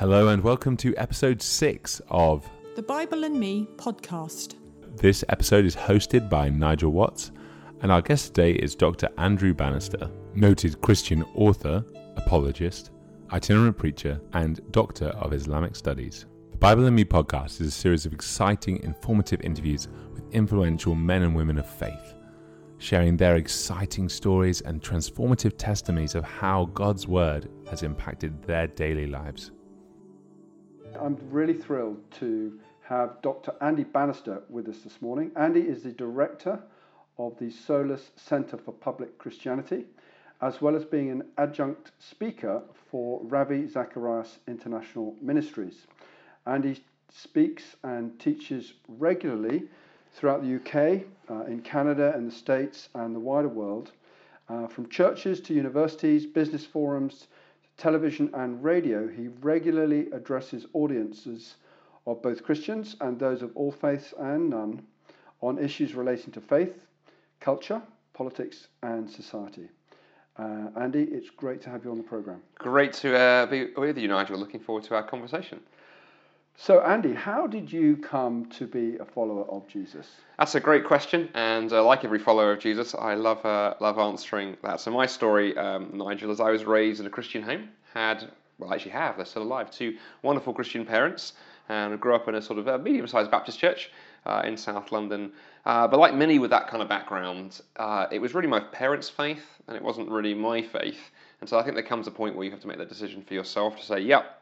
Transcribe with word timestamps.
Hello, 0.00 0.28
and 0.28 0.42
welcome 0.42 0.78
to 0.78 0.96
episode 0.96 1.42
six 1.42 2.00
of 2.08 2.48
The 2.74 2.80
Bible 2.80 3.24
and 3.24 3.38
Me 3.38 3.68
podcast. 3.76 4.54
This 4.96 5.22
episode 5.28 5.66
is 5.66 5.76
hosted 5.76 6.30
by 6.30 6.48
Nigel 6.48 6.90
Watts, 6.90 7.32
and 7.82 7.92
our 7.92 8.00
guest 8.00 8.28
today 8.28 8.52
is 8.52 8.74
Dr. 8.74 9.10
Andrew 9.18 9.52
Bannister, 9.52 10.10
noted 10.34 10.80
Christian 10.80 11.22
author, 11.34 11.84
apologist, 12.16 12.92
itinerant 13.30 13.76
preacher, 13.76 14.18
and 14.32 14.62
doctor 14.72 15.08
of 15.08 15.34
Islamic 15.34 15.76
studies. 15.76 16.24
The 16.50 16.56
Bible 16.56 16.86
and 16.86 16.96
Me 16.96 17.04
podcast 17.04 17.60
is 17.60 17.66
a 17.66 17.70
series 17.70 18.06
of 18.06 18.14
exciting, 18.14 18.82
informative 18.82 19.42
interviews 19.42 19.88
with 20.14 20.24
influential 20.32 20.94
men 20.94 21.24
and 21.24 21.36
women 21.36 21.58
of 21.58 21.68
faith, 21.68 22.14
sharing 22.78 23.18
their 23.18 23.36
exciting 23.36 24.08
stories 24.08 24.62
and 24.62 24.80
transformative 24.80 25.58
testimonies 25.58 26.14
of 26.14 26.24
how 26.24 26.70
God's 26.72 27.06
Word 27.06 27.50
has 27.68 27.82
impacted 27.82 28.42
their 28.44 28.66
daily 28.66 29.06
lives. 29.06 29.50
I'm 30.98 31.18
really 31.30 31.54
thrilled 31.54 31.98
to 32.18 32.58
have 32.82 33.20
Dr. 33.22 33.52
Andy 33.60 33.84
Bannister 33.84 34.42
with 34.48 34.68
us 34.68 34.80
this 34.80 35.00
morning. 35.00 35.30
Andy 35.36 35.60
is 35.60 35.82
the 35.82 35.92
director 35.92 36.60
of 37.18 37.38
the 37.38 37.50
Solas 37.50 38.10
Center 38.16 38.56
for 38.56 38.72
Public 38.72 39.16
Christianity, 39.18 39.84
as 40.40 40.60
well 40.60 40.74
as 40.74 40.84
being 40.84 41.10
an 41.10 41.22
adjunct 41.38 41.92
speaker 41.98 42.62
for 42.90 43.20
Ravi 43.24 43.68
Zacharias 43.68 44.38
International 44.48 45.14
Ministries. 45.20 45.86
Andy 46.46 46.82
speaks 47.10 47.76
and 47.84 48.18
teaches 48.18 48.74
regularly 48.88 49.64
throughout 50.14 50.42
the 50.42 50.56
UK, 50.56 51.04
uh, 51.30 51.44
in 51.44 51.60
Canada 51.60 52.12
and 52.14 52.26
the 52.26 52.34
States 52.34 52.88
and 52.94 53.14
the 53.14 53.20
wider 53.20 53.48
world, 53.48 53.92
uh, 54.48 54.66
from 54.66 54.88
churches 54.88 55.40
to 55.42 55.54
universities, 55.54 56.26
business 56.26 56.64
forums, 56.64 57.28
television 57.80 58.30
and 58.34 58.62
radio, 58.62 59.08
he 59.08 59.28
regularly 59.40 60.08
addresses 60.12 60.66
audiences 60.74 61.56
of 62.06 62.22
both 62.22 62.44
Christians 62.44 62.96
and 63.00 63.18
those 63.18 63.40
of 63.42 63.50
all 63.56 63.72
faiths 63.72 64.12
and 64.18 64.50
none 64.50 64.82
on 65.40 65.58
issues 65.58 65.94
relating 65.94 66.32
to 66.32 66.40
faith, 66.40 66.84
culture, 67.40 67.80
politics, 68.12 68.68
and 68.82 69.08
society. 69.08 69.68
Uh, 70.36 70.68
Andy, 70.78 71.04
it's 71.04 71.30
great 71.30 71.60
to 71.62 71.70
have 71.70 71.84
you 71.84 71.90
on 71.90 71.96
the 71.96 72.04
program. 72.04 72.42
Great 72.58 72.92
to 72.94 73.16
uh, 73.16 73.46
be 73.46 73.68
with 73.76 73.98
you, 73.98 74.08
Nigel. 74.08 74.38
Looking 74.38 74.60
forward 74.60 74.84
to 74.84 74.94
our 74.94 75.02
conversation. 75.02 75.60
So, 76.62 76.82
Andy, 76.82 77.14
how 77.14 77.46
did 77.46 77.72
you 77.72 77.96
come 77.96 78.44
to 78.50 78.66
be 78.66 78.98
a 78.98 79.04
follower 79.06 79.46
of 79.46 79.66
Jesus? 79.66 80.06
That's 80.38 80.54
a 80.56 80.60
great 80.60 80.84
question, 80.84 81.30
and 81.32 81.72
uh, 81.72 81.82
like 81.82 82.04
every 82.04 82.18
follower 82.18 82.52
of 82.52 82.58
Jesus, 82.58 82.94
I 82.94 83.14
love 83.14 83.42
uh, 83.46 83.76
love 83.80 83.98
answering 83.98 84.58
that. 84.62 84.78
So, 84.78 84.90
my 84.90 85.06
story, 85.06 85.56
um, 85.56 85.88
Nigel, 85.94 86.30
is 86.30 86.38
I 86.38 86.50
was 86.50 86.64
raised 86.64 87.00
in 87.00 87.06
a 87.06 87.10
Christian 87.10 87.42
home. 87.42 87.70
Had 87.94 88.30
well, 88.58 88.74
actually 88.74 88.90
have. 88.90 89.16
They're 89.16 89.24
still 89.24 89.42
alive. 89.42 89.70
Two 89.70 89.96
wonderful 90.20 90.52
Christian 90.52 90.84
parents, 90.84 91.32
and 91.70 91.94
I 91.94 91.96
grew 91.96 92.14
up 92.14 92.28
in 92.28 92.34
a 92.34 92.42
sort 92.42 92.58
of 92.58 92.82
medium-sized 92.82 93.30
Baptist 93.30 93.58
church 93.58 93.90
uh, 94.26 94.42
in 94.44 94.58
South 94.58 94.92
London. 94.92 95.32
Uh, 95.64 95.88
but 95.88 95.98
like 95.98 96.14
many 96.14 96.38
with 96.38 96.50
that 96.50 96.68
kind 96.68 96.82
of 96.82 96.90
background, 96.90 97.62
uh, 97.76 98.06
it 98.12 98.18
was 98.18 98.34
really 98.34 98.48
my 98.48 98.60
parents' 98.60 99.08
faith, 99.08 99.46
and 99.66 99.78
it 99.78 99.82
wasn't 99.82 100.10
really 100.10 100.34
my 100.34 100.60
faith. 100.60 101.10
And 101.40 101.48
so 101.48 101.58
I 101.58 101.62
think 101.62 101.74
there 101.74 101.82
comes 101.82 102.06
a 102.06 102.10
point 102.10 102.36
where 102.36 102.44
you 102.44 102.50
have 102.50 102.60
to 102.60 102.68
make 102.68 102.76
that 102.76 102.90
decision 102.90 103.22
for 103.22 103.32
yourself 103.32 103.78
to 103.78 103.82
say, 103.82 104.00
"Yep, 104.00 104.39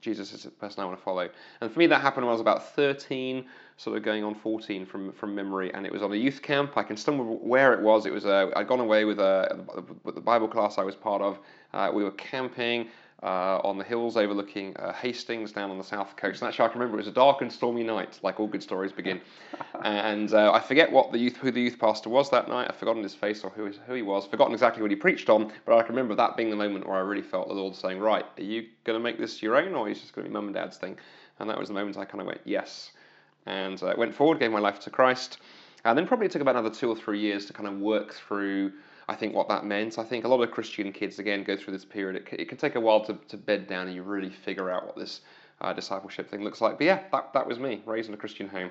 Jesus 0.00 0.32
is 0.32 0.42
the 0.42 0.50
person 0.50 0.82
I 0.82 0.86
want 0.86 0.98
to 0.98 1.04
follow. 1.04 1.28
And 1.60 1.72
for 1.72 1.78
me, 1.78 1.86
that 1.86 2.00
happened 2.02 2.26
when 2.26 2.30
I 2.30 2.32
was 2.32 2.40
about 2.40 2.74
13, 2.74 3.46
sort 3.76 3.96
of 3.96 4.02
going 4.02 4.24
on 4.24 4.34
14 4.34 4.84
from, 4.84 5.12
from 5.12 5.34
memory. 5.34 5.72
And 5.72 5.86
it 5.86 5.92
was 5.92 6.02
on 6.02 6.12
a 6.12 6.16
youth 6.16 6.42
camp. 6.42 6.76
I 6.76 6.82
can 6.82 6.96
still 6.96 7.14
remember 7.14 7.34
where 7.34 7.72
it 7.72 7.80
was. 7.80 8.04
It 8.04 8.12
was 8.12 8.26
uh, 8.26 8.50
I'd 8.56 8.68
gone 8.68 8.80
away 8.80 9.04
with, 9.04 9.18
a, 9.18 9.64
with 10.04 10.14
the 10.14 10.20
Bible 10.20 10.48
class 10.48 10.76
I 10.76 10.84
was 10.84 10.94
part 10.94 11.22
of. 11.22 11.38
Uh, 11.72 11.90
we 11.94 12.04
were 12.04 12.10
camping 12.12 12.88
uh, 13.22 13.58
on 13.62 13.76
the 13.76 13.84
hills 13.84 14.16
overlooking 14.16 14.74
uh, 14.76 14.92
Hastings 14.92 15.52
down 15.52 15.70
on 15.70 15.78
the 15.78 15.84
south 15.84 16.16
coast. 16.16 16.40
And 16.40 16.48
actually, 16.48 16.64
I 16.64 16.68
can 16.68 16.80
remember 16.80 16.98
it 16.98 17.04
was 17.04 17.08
a 17.08 17.12
dark 17.12 17.42
and 17.42 17.52
stormy 17.52 17.82
night, 17.82 18.18
like 18.22 18.40
all 18.40 18.46
good 18.46 18.62
stories 18.62 18.92
begin. 18.92 19.20
and 19.84 20.32
uh, 20.32 20.52
I 20.52 20.60
forget 20.60 20.90
what 20.90 21.12
the 21.12 21.18
youth, 21.18 21.36
who 21.36 21.50
the 21.50 21.60
youth 21.60 21.78
pastor 21.78 22.08
was 22.08 22.30
that 22.30 22.48
night. 22.48 22.68
I've 22.70 22.76
forgotten 22.76 23.02
his 23.02 23.14
face 23.14 23.44
or 23.44 23.50
who, 23.50 23.70
who 23.86 23.94
he 23.94 24.02
was. 24.02 24.26
Forgotten 24.26 24.54
exactly 24.54 24.82
what 24.82 24.90
he 24.90 24.96
preached 24.96 25.28
on. 25.28 25.52
But 25.66 25.76
I 25.76 25.82
can 25.82 25.94
remember 25.94 26.14
that 26.14 26.36
being 26.36 26.50
the 26.50 26.56
moment 26.56 26.86
where 26.86 26.96
I 26.96 27.00
really 27.00 27.22
felt 27.22 27.48
the 27.48 27.54
Lord 27.54 27.74
saying, 27.74 27.98
"Right, 28.00 28.24
are 28.38 28.42
you 28.42 28.66
going 28.84 28.98
to 28.98 29.02
make 29.02 29.18
this 29.18 29.42
your 29.42 29.56
own, 29.56 29.74
or 29.74 29.88
is 29.88 30.00
just 30.00 30.14
going 30.14 30.24
to 30.24 30.30
be 30.30 30.32
mum 30.32 30.46
and 30.46 30.54
dad's 30.54 30.78
thing?" 30.78 30.96
And 31.38 31.48
that 31.50 31.58
was 31.58 31.68
the 31.68 31.74
moment 31.74 31.98
I 31.98 32.06
kind 32.06 32.20
of 32.20 32.26
went, 32.26 32.40
"Yes." 32.44 32.92
And 33.46 33.82
uh, 33.82 33.94
went 33.96 34.14
forward, 34.14 34.38
gave 34.38 34.50
my 34.50 34.60
life 34.60 34.80
to 34.80 34.90
Christ. 34.90 35.38
And 35.84 35.96
then 35.96 36.06
probably 36.06 36.26
it 36.26 36.32
took 36.32 36.42
about 36.42 36.56
another 36.56 36.74
two 36.74 36.90
or 36.90 36.96
three 36.96 37.20
years 37.20 37.46
to 37.46 37.52
kind 37.52 37.66
of 37.66 37.78
work 37.78 38.12
through 38.12 38.72
I 39.10 39.16
think 39.16 39.34
what 39.34 39.48
that 39.48 39.64
meant. 39.64 39.98
I 39.98 40.04
think 40.04 40.24
a 40.24 40.28
lot 40.28 40.40
of 40.40 40.52
Christian 40.52 40.92
kids, 40.92 41.18
again, 41.18 41.42
go 41.42 41.56
through 41.56 41.72
this 41.72 41.84
period. 41.84 42.14
It, 42.14 42.40
it 42.42 42.48
can 42.48 42.56
take 42.56 42.76
a 42.76 42.80
while 42.80 43.04
to, 43.06 43.18
to 43.26 43.36
bed 43.36 43.66
down 43.66 43.88
and 43.88 43.96
you 43.96 44.04
really 44.04 44.30
figure 44.30 44.70
out 44.70 44.86
what 44.86 44.96
this 44.96 45.22
uh, 45.60 45.72
discipleship 45.72 46.30
thing 46.30 46.44
looks 46.44 46.60
like. 46.60 46.78
But 46.78 46.84
yeah, 46.84 47.02
that, 47.10 47.32
that 47.32 47.44
was 47.44 47.58
me, 47.58 47.82
raised 47.86 48.08
in 48.08 48.14
a 48.14 48.16
Christian 48.16 48.48
home 48.48 48.70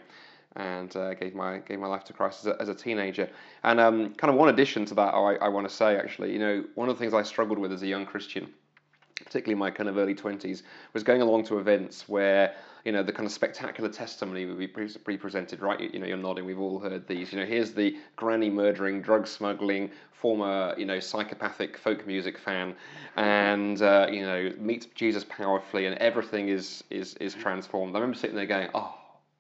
and 0.56 0.96
uh, 0.96 1.14
gave 1.16 1.36
my 1.36 1.60
gave 1.60 1.78
my 1.78 1.88
life 1.88 2.06
to 2.06 2.14
Christ 2.14 2.46
as 2.46 2.54
a, 2.54 2.62
as 2.62 2.70
a 2.70 2.74
teenager. 2.74 3.30
And 3.64 3.82
um, 3.82 4.14
kind 4.16 4.32
of 4.32 4.40
one 4.40 4.48
addition 4.48 4.86
to 4.86 4.96
that, 4.96 5.14
I, 5.14 5.36
I 5.36 5.50
want 5.50 5.68
to 5.68 5.76
say 5.76 5.98
actually, 5.98 6.32
you 6.32 6.40
know, 6.40 6.64
one 6.76 6.88
of 6.88 6.96
the 6.96 7.00
things 7.02 7.14
I 7.14 7.24
struggled 7.24 7.60
with 7.60 7.74
as 7.74 7.84
a 7.84 7.88
young 7.88 8.06
Christian, 8.06 8.48
particularly 9.24 9.60
my 9.60 9.72
kind 9.72 9.90
of 9.90 9.98
early 9.98 10.16
twenties, 10.16 10.64
was 10.94 11.04
going 11.04 11.22
along 11.22 11.46
to 11.46 11.60
events 11.60 12.08
where 12.08 12.56
you 12.86 12.92
know 12.92 13.04
the 13.04 13.12
kind 13.12 13.26
of 13.26 13.32
spectacular 13.32 13.90
testimony 13.90 14.46
would 14.46 14.58
be 14.58 14.68
pre- 14.68 15.18
presented. 15.18 15.62
Right, 15.62 15.94
you 15.94 16.00
know, 16.00 16.08
you're 16.08 16.18
nodding. 16.18 16.46
We've 16.46 16.60
all 16.60 16.80
heard 16.80 17.08
these. 17.08 17.32
You 17.32 17.40
know, 17.40 17.46
here's 17.46 17.74
the 17.74 17.98
granny 18.16 18.50
murdering, 18.50 19.02
drug 19.02 19.28
smuggling, 19.28 19.92
former 20.12 20.76
you 20.78 20.86
know 20.86 21.00
psychopathic 21.00 21.78
folk 21.78 22.06
music 22.08 22.38
fan, 22.38 22.76
and 23.16 23.82
uh, 23.82 24.08
you 24.12 24.22
know 24.22 24.54
meets 24.60 24.88
Jesus 24.96 25.26
powerfully, 25.26 25.86
and 25.86 25.98
everything 25.98 26.50
is 26.50 26.84
is 26.90 27.16
is 27.16 27.34
transformed. 27.34 27.96
I 27.96 28.00
remember 28.00 28.18
sitting 28.18 28.36
there 28.36 28.46
going, 28.46 28.70
oh 28.74 28.96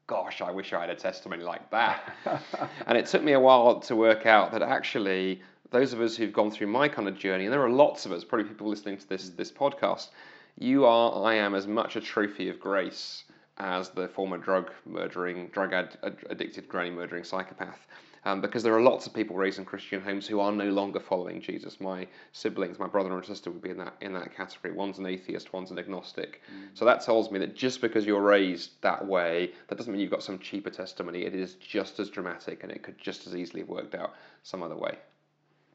gosh, 0.09 0.41
I 0.41 0.49
wish 0.49 0.73
I 0.73 0.81
had 0.81 0.89
a 0.89 0.95
testimony 0.95 1.43
like 1.43 1.69
that. 1.69 2.15
and 2.87 2.97
it 2.97 3.05
took 3.05 3.23
me 3.23 3.33
a 3.33 3.39
while 3.39 3.79
to 3.81 3.95
work 3.95 4.25
out 4.25 4.51
that 4.53 4.63
actually, 4.63 5.39
those 5.71 5.93
of 5.93 6.01
us 6.01 6.15
who've 6.15 6.33
gone 6.33 6.51
through 6.51 6.67
my 6.67 6.87
kind 6.87 7.07
of 7.07 7.17
journey, 7.17 7.45
and 7.45 7.53
there 7.53 7.63
are 7.63 7.69
lots 7.69 8.05
of 8.05 8.11
us, 8.11 8.23
probably 8.23 8.47
people 8.47 8.67
listening 8.67 8.97
to 8.97 9.07
this 9.07 9.29
this 9.29 9.51
podcast, 9.51 10.09
you 10.57 10.85
are, 10.85 11.25
I 11.25 11.35
am, 11.35 11.55
as 11.55 11.67
much 11.67 11.95
a 11.95 12.01
trophy 12.01 12.49
of 12.49 12.59
grace 12.59 13.23
as 13.57 13.89
the 13.89 14.07
former 14.07 14.37
drug 14.37 14.71
murdering, 14.85 15.47
drug 15.47 15.73
ad- 15.73 15.97
addicted, 16.29 16.67
granny 16.67 16.89
murdering 16.89 17.23
psychopath. 17.23 17.87
Um, 18.25 18.41
because 18.41 18.63
there 18.63 18.75
are 18.75 18.81
lots 18.81 19.07
of 19.07 19.13
people 19.13 19.37
raised 19.37 19.59
in 19.59 19.65
Christian 19.65 20.01
homes 20.01 20.27
who 20.27 20.41
are 20.41 20.51
no 20.51 20.69
longer 20.69 20.99
following 20.99 21.41
Jesus. 21.41 21.79
My 21.79 22.05
siblings, 22.33 22.77
my 22.77 22.87
brother 22.87 23.15
and 23.15 23.25
sister 23.25 23.49
would 23.49 23.61
be 23.61 23.69
in 23.69 23.77
that 23.77 23.95
in 24.01 24.11
that 24.13 24.35
category. 24.35 24.73
One's 24.73 24.99
an 24.99 25.05
atheist, 25.05 25.53
one's 25.53 25.71
an 25.71 25.79
agnostic. 25.79 26.41
Mm. 26.53 26.67
So 26.73 26.83
that 26.83 26.99
tells 26.99 27.31
me 27.31 27.39
that 27.39 27.55
just 27.55 27.79
because 27.79 28.05
you're 28.05 28.21
raised 28.21 28.71
that 28.81 29.05
way, 29.05 29.53
that 29.69 29.77
doesn't 29.77 29.91
mean 29.91 30.01
you've 30.01 30.11
got 30.11 30.23
some 30.23 30.39
cheaper 30.39 30.69
testimony. 30.69 31.23
It 31.23 31.33
is 31.33 31.55
just 31.55 31.97
as 32.01 32.09
dramatic, 32.09 32.63
and 32.63 32.71
it 32.73 32.83
could 32.83 32.97
just 32.97 33.25
as 33.25 33.37
easily 33.37 33.61
have 33.61 33.69
worked 33.69 33.95
out 33.95 34.13
some 34.43 34.63
other 34.63 34.77
way. 34.77 34.97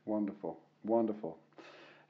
Wonderful, 0.07 0.59
wonderful. 0.85 1.39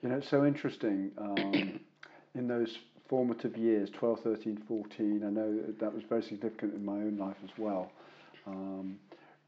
You 0.02 0.08
know, 0.10 0.16
it's 0.16 0.28
so 0.28 0.44
interesting. 0.44 1.10
Um, 1.18 1.80
in 2.34 2.48
those 2.48 2.78
formative 3.08 3.56
years 3.56 3.90
12, 3.90 4.20
13, 4.20 4.62
14, 4.66 5.22
I 5.24 5.30
know 5.30 5.60
that 5.78 5.94
was 5.94 6.02
very 6.08 6.22
significant 6.22 6.74
in 6.74 6.84
my 6.84 6.94
own 6.94 7.16
life 7.16 7.36
as 7.44 7.50
well. 7.56 7.92
Um, 8.46 8.98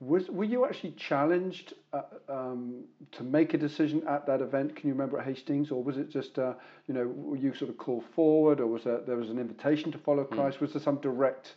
was, 0.00 0.28
were 0.28 0.44
you 0.44 0.66
actually 0.66 0.92
challenged 0.92 1.72
uh, 1.94 2.02
um, 2.28 2.84
to 3.12 3.22
make 3.22 3.54
a 3.54 3.58
decision 3.58 4.02
at 4.06 4.26
that 4.26 4.42
event? 4.42 4.76
Can 4.76 4.88
you 4.88 4.94
remember 4.94 5.18
at 5.18 5.26
Hastings, 5.26 5.70
or 5.70 5.82
was 5.82 5.96
it 5.96 6.10
just 6.10 6.38
uh, 6.38 6.52
you 6.86 6.92
know 6.92 7.06
were 7.06 7.36
you 7.36 7.54
sort 7.54 7.70
of 7.70 7.78
called 7.78 8.04
forward, 8.14 8.60
or 8.60 8.66
was 8.66 8.84
there, 8.84 9.00
there 9.06 9.16
was 9.16 9.30
an 9.30 9.38
invitation 9.38 9.90
to 9.92 9.98
follow 9.98 10.24
hmm. 10.24 10.34
Christ? 10.34 10.58
Mm. 10.58 10.62
Was 10.62 10.72
there 10.74 10.82
some 10.82 10.96
direct 10.96 11.54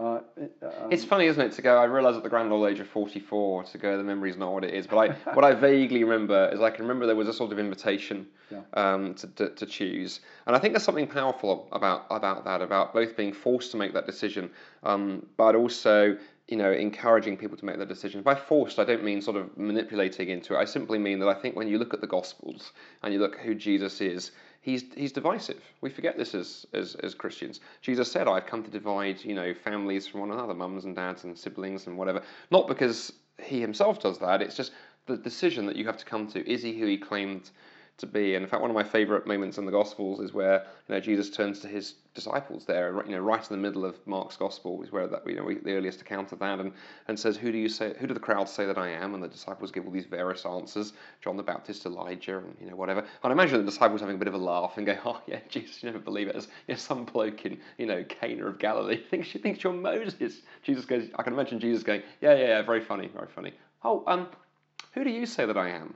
uh, 0.00 0.20
um, 0.62 0.92
it's 0.92 1.04
funny, 1.04 1.26
isn't 1.26 1.40
it, 1.40 1.52
to 1.52 1.62
go? 1.62 1.76
I 1.76 1.84
realise 1.84 2.16
at 2.16 2.22
the 2.22 2.28
grand 2.28 2.52
old 2.52 2.68
age 2.68 2.78
of 2.78 2.86
forty-four, 2.88 3.64
to 3.64 3.78
go, 3.78 3.96
the 3.96 4.04
memory's 4.04 4.36
not 4.36 4.52
what 4.52 4.64
it 4.64 4.72
is. 4.72 4.86
But 4.86 4.96
I, 4.96 5.08
what 5.34 5.44
I 5.44 5.54
vaguely 5.54 6.04
remember 6.04 6.50
is 6.52 6.60
I 6.60 6.70
can 6.70 6.84
remember 6.84 7.06
there 7.06 7.16
was 7.16 7.28
a 7.28 7.32
sort 7.32 7.50
of 7.50 7.58
invitation 7.58 8.26
yeah. 8.50 8.60
um, 8.74 9.14
to, 9.14 9.26
to, 9.26 9.48
to, 9.50 9.66
choose, 9.66 10.20
and 10.46 10.54
I 10.54 10.60
think 10.60 10.72
there's 10.72 10.84
something 10.84 11.08
powerful 11.08 11.68
about 11.72 12.06
about 12.10 12.44
that, 12.44 12.62
about 12.62 12.94
both 12.94 13.16
being 13.16 13.32
forced 13.32 13.72
to 13.72 13.76
make 13.76 13.92
that 13.94 14.06
decision, 14.06 14.50
um, 14.84 15.26
but 15.36 15.56
also 15.56 16.16
you 16.46 16.56
know 16.56 16.70
encouraging 16.70 17.36
people 17.36 17.56
to 17.56 17.64
make 17.64 17.78
that 17.78 17.88
decision. 17.88 18.22
By 18.22 18.36
forced, 18.36 18.78
I 18.78 18.84
don't 18.84 19.02
mean 19.02 19.20
sort 19.20 19.36
of 19.36 19.56
manipulating 19.58 20.28
into 20.28 20.54
it. 20.54 20.58
I 20.58 20.64
simply 20.64 20.98
mean 20.98 21.18
that 21.20 21.28
I 21.28 21.34
think 21.34 21.56
when 21.56 21.66
you 21.66 21.78
look 21.78 21.92
at 21.92 22.00
the 22.00 22.06
Gospels 22.06 22.72
and 23.02 23.12
you 23.12 23.18
look 23.18 23.36
who 23.36 23.54
Jesus 23.54 24.00
is 24.00 24.30
he's 24.68 24.84
he's 24.94 25.12
divisive. 25.12 25.62
We 25.80 25.90
forget 25.90 26.16
this 26.18 26.34
as, 26.34 26.66
as, 26.74 26.94
as 26.96 27.14
Christians. 27.14 27.60
Jesus 27.80 28.10
said, 28.10 28.28
I've 28.28 28.46
come 28.46 28.62
to 28.62 28.70
divide, 28.70 29.24
you 29.24 29.34
know, 29.34 29.54
families 29.54 30.06
from 30.06 30.20
one 30.20 30.30
another, 30.30 30.54
mums 30.54 30.84
and 30.84 30.94
dads 30.94 31.24
and 31.24 31.36
siblings 31.36 31.86
and 31.86 31.96
whatever. 31.96 32.22
Not 32.50 32.68
because 32.68 33.12
he 33.42 33.60
himself 33.60 34.00
does 34.00 34.18
that, 34.18 34.42
it's 34.42 34.56
just 34.56 34.72
the 35.06 35.16
decision 35.16 35.64
that 35.66 35.76
you 35.76 35.86
have 35.86 35.96
to 35.96 36.04
come 36.04 36.26
to. 36.28 36.50
Is 36.50 36.62
he 36.62 36.78
who 36.78 36.86
he 36.86 36.98
claimed 36.98 37.50
to 37.98 38.06
be. 38.06 38.34
And 38.34 38.44
in 38.44 38.48
fact, 38.48 38.62
one 38.62 38.70
of 38.70 38.74
my 38.74 38.84
favourite 38.84 39.26
moments 39.26 39.58
in 39.58 39.66
the 39.66 39.72
Gospels 39.72 40.20
is 40.20 40.32
where 40.32 40.64
you 40.88 40.94
know 40.94 41.00
Jesus 41.00 41.30
turns 41.30 41.60
to 41.60 41.68
his 41.68 41.94
disciples 42.14 42.64
there, 42.64 43.02
you 43.06 43.12
know, 43.12 43.20
right 43.20 43.40
in 43.40 43.56
the 43.56 43.62
middle 43.62 43.84
of 43.84 44.04
Mark's 44.06 44.36
Gospel 44.36 44.82
is 44.82 44.90
where 44.90 45.06
that 45.06 45.22
you 45.26 45.36
know 45.36 45.44
we, 45.44 45.56
the 45.56 45.74
earliest 45.74 46.00
account 46.00 46.32
of 46.32 46.38
that, 46.38 46.60
and, 46.60 46.72
and 47.08 47.18
says, 47.18 47.36
"Who 47.36 47.52
do 47.52 47.58
you 47.58 47.68
say? 47.68 47.94
Who 47.98 48.06
do 48.06 48.14
the 48.14 48.20
crowd 48.20 48.48
say 48.48 48.66
that 48.66 48.78
I 48.78 48.88
am?" 48.88 49.14
And 49.14 49.22
the 49.22 49.28
disciples 49.28 49.70
give 49.70 49.84
all 49.84 49.92
these 49.92 50.06
various 50.06 50.46
answers: 50.46 50.92
John 51.20 51.36
the 51.36 51.42
Baptist, 51.42 51.86
Elijah, 51.86 52.38
and 52.38 52.56
you 52.60 52.70
know 52.70 52.76
whatever. 52.76 53.00
And 53.00 53.08
I 53.22 53.32
imagine 53.32 53.58
the 53.58 53.70
disciples 53.70 54.00
having 54.00 54.16
a 54.16 54.18
bit 54.18 54.28
of 54.28 54.34
a 54.34 54.38
laugh 54.38 54.74
and 54.76 54.86
go, 54.86 54.96
"Oh 55.04 55.20
yeah, 55.26 55.40
Jesus, 55.48 55.82
you 55.82 55.90
never 55.90 56.02
believe 56.02 56.28
it." 56.28 56.46
Know, 56.68 56.74
some 56.76 57.04
bloke 57.04 57.44
in 57.44 57.58
you 57.78 57.86
know 57.86 58.04
Cana 58.04 58.46
of 58.46 58.58
Galilee 58.58 59.02
thinks 59.10 59.28
she 59.28 59.38
thinks 59.38 59.62
you're 59.62 59.72
Moses. 59.72 60.40
Jesus 60.62 60.84
goes, 60.84 61.08
I 61.16 61.22
can 61.22 61.32
imagine 61.32 61.60
Jesus 61.60 61.82
going, 61.82 62.02
"Yeah, 62.20 62.34
yeah, 62.34 62.46
yeah, 62.46 62.62
very 62.62 62.80
funny, 62.80 63.08
very 63.08 63.28
funny." 63.28 63.52
Oh, 63.84 64.04
um, 64.06 64.28
who 64.92 65.04
do 65.04 65.10
you 65.10 65.26
say 65.26 65.46
that 65.46 65.56
I 65.56 65.70
am? 65.70 65.94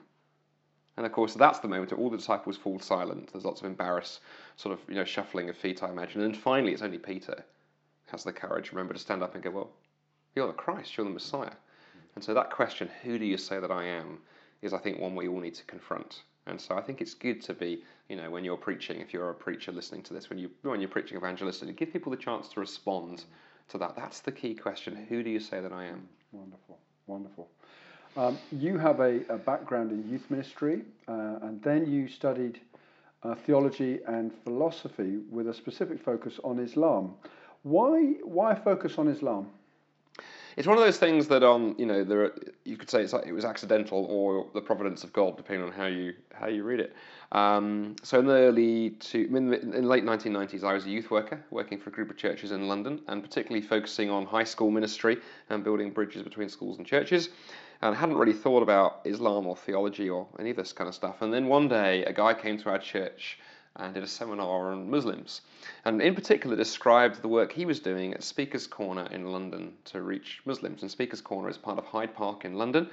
And 0.97 1.06
of 1.06 1.12
course, 1.12 1.35
that's 1.35 1.59
the 1.61 1.69
moment 1.69 1.91
where 1.91 2.00
all 2.00 2.11
the 2.11 2.19
disciples 2.19 2.56
fall 2.56 2.79
silent. 2.79 3.33
There's 3.33 3.44
lots 3.44 3.61
of 3.61 3.67
embarrassed, 3.67 4.21
sort 4.56 4.79
of, 4.79 4.81
you 4.89 4.94
know, 4.94 5.05
shuffling 5.05 5.49
of 5.49 5.56
feet, 5.56 5.83
I 5.83 5.89
imagine. 5.89 6.21
And 6.21 6.33
then 6.35 6.41
finally, 6.41 6.73
it's 6.73 6.83
only 6.83 6.99
Peter 6.99 7.44
has 8.11 8.25
the 8.25 8.33
courage, 8.33 8.73
remember, 8.73 8.93
to 8.93 9.00
stand 9.00 9.23
up 9.23 9.35
and 9.35 9.43
go, 9.43 9.50
Well, 9.50 9.71
you're 10.35 10.47
the 10.47 10.53
Christ, 10.53 10.97
you're 10.97 11.06
the 11.06 11.12
Messiah. 11.12 11.55
And 12.15 12.23
so 12.23 12.35
that 12.35 12.50
question, 12.50 12.91
who 13.03 13.19
do 13.19 13.25
you 13.25 13.39
say 13.39 13.59
that 13.59 13.71
I 13.71 13.85
am, 13.85 14.19
is, 14.61 14.73
I 14.73 14.79
think, 14.79 14.99
one 14.99 15.15
we 15.15 15.29
all 15.29 15.41
need 15.41 15.55
to 15.55 15.65
confront. 15.65 16.23
And 16.47 16.61
so 16.61 16.77
I 16.77 16.81
think 16.81 17.00
it's 17.00 17.15
good 17.15 17.41
to 17.43 17.55
be, 17.55 17.83
you 18.09 18.17
know, 18.17 18.31
when 18.31 18.44
you're 18.44 18.56
preaching, 18.56 19.00
if 19.00 19.12
you're 19.12 19.31
a 19.31 19.35
preacher 19.35 19.73
listening 19.73 20.03
to 20.05 20.15
this, 20.15 20.29
when, 20.29 20.39
you, 20.39 20.50
when 20.62 20.81
you're 20.81 20.89
preaching 20.89 21.19
evangelistically, 21.19 21.77
give 21.77 21.93
people 21.93 22.11
the 22.11 22.17
chance 22.17 22.49
to 22.49 22.61
respond 22.61 23.25
to 23.69 23.79
that. 23.79 23.94
That's 23.97 24.21
the 24.21 24.33
key 24.33 24.55
question. 24.55 25.06
Who 25.09 25.23
do 25.23 25.31
you 25.31 25.41
say 25.41 25.61
that 25.61 25.73
I 25.73 25.85
am? 25.85 26.09
Wonderful, 26.33 26.79
wonderful. 27.06 27.49
Um, 28.17 28.38
you 28.50 28.76
have 28.76 29.00
a, 29.00 29.20
a, 29.31 29.38
background 29.38 29.91
in 29.91 30.06
youth 30.11 30.31
ministry, 30.31 30.82
uh, 31.09 31.38
and 31.43 31.62
then 31.62 31.91
you 31.91 32.09
studied 32.09 32.61
uh, 33.23 33.35
theology 33.35 34.00
and 34.06 34.31
philosophy 34.44 35.20
with 35.31 35.49
a 35.49 35.55
specific 35.55 35.99
focus 35.99 36.38
on 36.44 36.59
Islam. 36.59 37.14
Why 37.62 38.17
why 38.23 38.55
focus 38.55 38.99
on 38.99 39.09
Islam? 39.09 39.49
It's 40.59 40.67
one 40.67 40.76
of 40.76 40.85
those 40.85 40.99
things 40.99 41.29
that 41.29 41.43
on 41.43 41.75
you 41.79 41.87
know 41.87 42.05
there 42.05 42.32
you 42.64 42.76
could 42.76 42.91
say 42.91 43.03
it 43.03 43.32
was 43.32 43.47
accidental 43.47 44.05
or 44.11 44.47
the 44.53 44.61
providence 44.61 45.05
of 45.05 45.12
God, 45.15 45.38
depending 45.38 45.65
on 45.67 45.73
how 45.73 45.87
you 45.87 46.12
how 46.35 46.49
you 46.49 46.65
read 46.65 46.81
it. 46.81 46.94
Um, 47.31 47.97
so 48.03 48.19
in 48.19 48.26
the 48.26 48.35
early 48.35 48.91
to 48.91 49.37
in 49.37 49.49
the, 49.49 49.58
in 49.58 49.88
late 49.88 50.05
1990s, 50.05 50.65
I 50.65 50.75
was 50.75 50.85
a 50.85 50.91
youth 50.91 51.11
worker 51.11 51.43
working 51.50 51.79
for 51.79 51.88
a 51.88 51.93
group 51.94 52.11
of 52.11 52.19
churches 52.19 52.53
in 52.53 52.69
London, 52.69 53.00
and 53.08 53.23
particularly 53.23 53.67
focusing 53.67 54.11
on 54.11 54.26
high 54.26 54.44
school 54.44 54.70
ministry 54.70 55.17
and 55.49 55.65
building 55.65 55.93
bridges 55.93 56.23
between 56.23 56.50
schools 56.50 56.76
and 56.76 56.87
churches 56.87 57.31
and 57.82 57.96
hadn't 57.96 58.17
really 58.17 58.32
thought 58.32 58.62
about 58.62 59.00
Islam 59.05 59.46
or 59.46 59.56
theology 59.56 60.08
or 60.08 60.29
any 60.38 60.50
of 60.50 60.56
this 60.56 60.73
kind 60.73 60.88
of 60.88 60.94
stuff. 60.94 61.20
And 61.20 61.34
then 61.34 61.46
one 61.49 61.69
day, 61.69 62.05
a 62.05 62.12
guy 62.12 62.32
came 62.32 62.56
to 62.58 62.70
our 62.70 62.79
church 62.79 63.38
and 63.76 63.94
did 63.94 64.02
a 64.02 64.06
seminar 64.06 64.70
on 64.70 64.90
Muslims, 64.90 65.40
and 65.84 66.00
in 66.00 66.14
particular 66.14 66.55
described 66.55 67.23
the 67.23 67.29
work 67.29 67.50
he 67.50 67.64
was 67.64 67.81
doing 67.81 68.12
at 68.12 68.23
Speaker's 68.23 68.67
Corner 68.67 69.08
in 69.11 69.32
London 69.32 69.73
to 69.87 70.02
reach 70.02 70.43
Muslims. 70.44 70.82
And 70.82 70.90
Speaker's 70.90 71.23
Corner 71.23 71.49
is 71.49 71.56
part 71.56 71.79
of 71.79 71.84
Hyde 71.87 72.14
Park 72.14 72.44
in 72.44 72.55
London, 72.55 72.88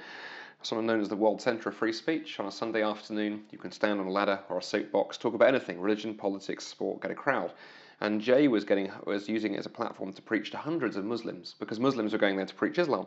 of 0.62 0.84
known 0.84 1.00
as 1.00 1.08
the 1.08 1.16
World 1.16 1.40
Centre 1.40 1.68
of 1.68 1.76
Free 1.76 1.92
Speech. 1.92 2.40
On 2.40 2.46
a 2.46 2.50
Sunday 2.50 2.82
afternoon, 2.82 3.44
you 3.50 3.58
can 3.58 3.72
stand 3.72 4.00
on 4.00 4.06
a 4.06 4.10
ladder 4.10 4.40
or 4.48 4.58
a 4.58 4.62
soapbox, 4.62 5.16
talk 5.16 5.34
about 5.34 5.48
anything 5.48 5.80
religion, 5.80 6.14
politics, 6.14 6.66
sport, 6.66 7.00
get 7.00 7.10
a 7.10 7.14
crowd. 7.14 7.52
And 8.00 8.20
Jay 8.20 8.48
was 8.48 8.64
getting 8.64 8.90
was 9.04 9.28
using 9.28 9.54
it 9.54 9.58
as 9.58 9.66
a 9.66 9.70
platform 9.70 10.12
to 10.14 10.22
preach 10.22 10.50
to 10.50 10.56
hundreds 10.56 10.96
of 10.96 11.04
Muslims 11.04 11.54
because 11.58 11.78
Muslims 11.78 12.12
were 12.12 12.18
going 12.18 12.36
there 12.36 12.46
to 12.46 12.54
preach 12.54 12.78
Islam. 12.78 13.06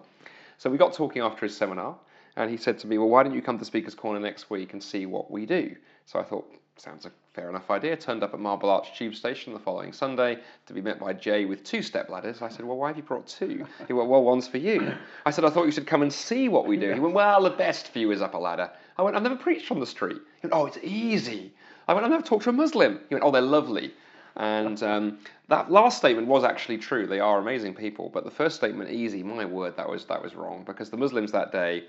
So 0.58 0.70
we 0.70 0.78
got 0.78 0.94
talking 0.94 1.22
after 1.22 1.46
his 1.46 1.56
seminar, 1.56 1.96
and 2.36 2.50
he 2.50 2.58
said 2.58 2.80
to 2.80 2.88
me, 2.88 2.98
Well, 2.98 3.10
why 3.10 3.24
don't 3.24 3.34
you 3.34 3.42
come 3.42 3.60
to 3.60 3.66
Speaker's 3.66 3.96
Corner 3.96 4.20
next 4.20 4.50
week 4.50 4.74
and 4.74 4.82
see 4.82 5.06
what 5.06 5.30
we 5.32 5.46
do? 5.46 5.76
So 6.06 6.20
I 6.20 6.24
thought, 6.24 6.46
Sounds 6.78 7.06
a 7.06 7.12
fair 7.34 7.50
enough 7.50 7.70
idea. 7.70 7.96
Turned 7.96 8.24
up 8.24 8.34
at 8.34 8.40
Marble 8.40 8.70
Arch 8.70 8.98
Tube 8.98 9.14
Station 9.14 9.54
the 9.54 9.60
following 9.60 9.94
Sunday 9.94 10.40
to 10.66 10.74
be 10.74 10.82
met 10.82 11.00
by 11.00 11.14
Jay 11.14 11.46
with 11.46 11.64
two 11.64 11.84
step 11.84 12.10
ladders. 12.10 12.42
I 12.42 12.50
said, 12.50 12.66
Well, 12.66 12.78
why 12.78 12.88
have 12.88 12.98
you 12.98 13.04
brought 13.04 13.28
two? 13.28 13.66
He 13.86 13.94
went, 13.94 14.10
Well, 14.10 14.24
one's 14.24 14.48
for 14.48 14.58
you. 14.58 14.92
I 15.26 15.30
said, 15.30 15.46
I 15.46 15.52
thought 15.52 15.66
you 15.66 15.72
should 15.72 15.86
come 15.86 16.02
and 16.02 16.12
see 16.12 16.50
what 16.50 16.66
we 16.66 16.78
do. 16.78 16.92
He 16.92 17.00
went, 17.00 17.14
Well, 17.14 17.44
the 17.44 17.52
best 17.52 17.90
for 17.90 18.00
you 18.00 18.12
is 18.12 18.24
up 18.24 18.34
a 18.34 18.40
ladder. 18.40 18.72
I 18.98 19.04
went, 19.04 19.16
I've 19.16 19.22
never 19.24 19.36
preached 19.36 19.70
on 19.72 19.80
the 19.80 19.86
street. 19.86 20.18
He 20.42 20.48
went, 20.48 20.54
Oh, 20.54 20.66
it's 20.66 20.80
easy. 20.82 21.54
I 21.88 21.94
went, 21.94 22.06
I've 22.06 22.12
never 22.12 22.24
talked 22.24 22.46
to 22.46 22.50
a 22.50 22.54
Muslim. 22.54 23.00
He 23.08 23.16
went, 23.16 23.24
Oh, 23.24 23.30
they're 23.32 23.42
lovely. 23.42 23.94
And 24.36 24.82
um, 24.82 25.20
that 25.50 25.72
last 25.72 25.98
statement 25.98 26.28
was 26.28 26.44
actually 26.44 26.80
true. 26.80 27.06
They 27.06 27.20
are 27.20 27.40
amazing 27.40 27.76
people. 27.76 28.10
But 28.10 28.24
the 28.24 28.32
first 28.32 28.56
statement, 28.56 28.90
easy, 28.90 29.22
my 29.22 29.46
word, 29.46 29.78
that 29.78 29.88
was 29.88 30.06
that 30.06 30.24
was 30.24 30.34
wrong 30.36 30.64
because 30.66 30.90
the 30.90 30.98
Muslims 30.98 31.32
that 31.32 31.52
day 31.52 31.84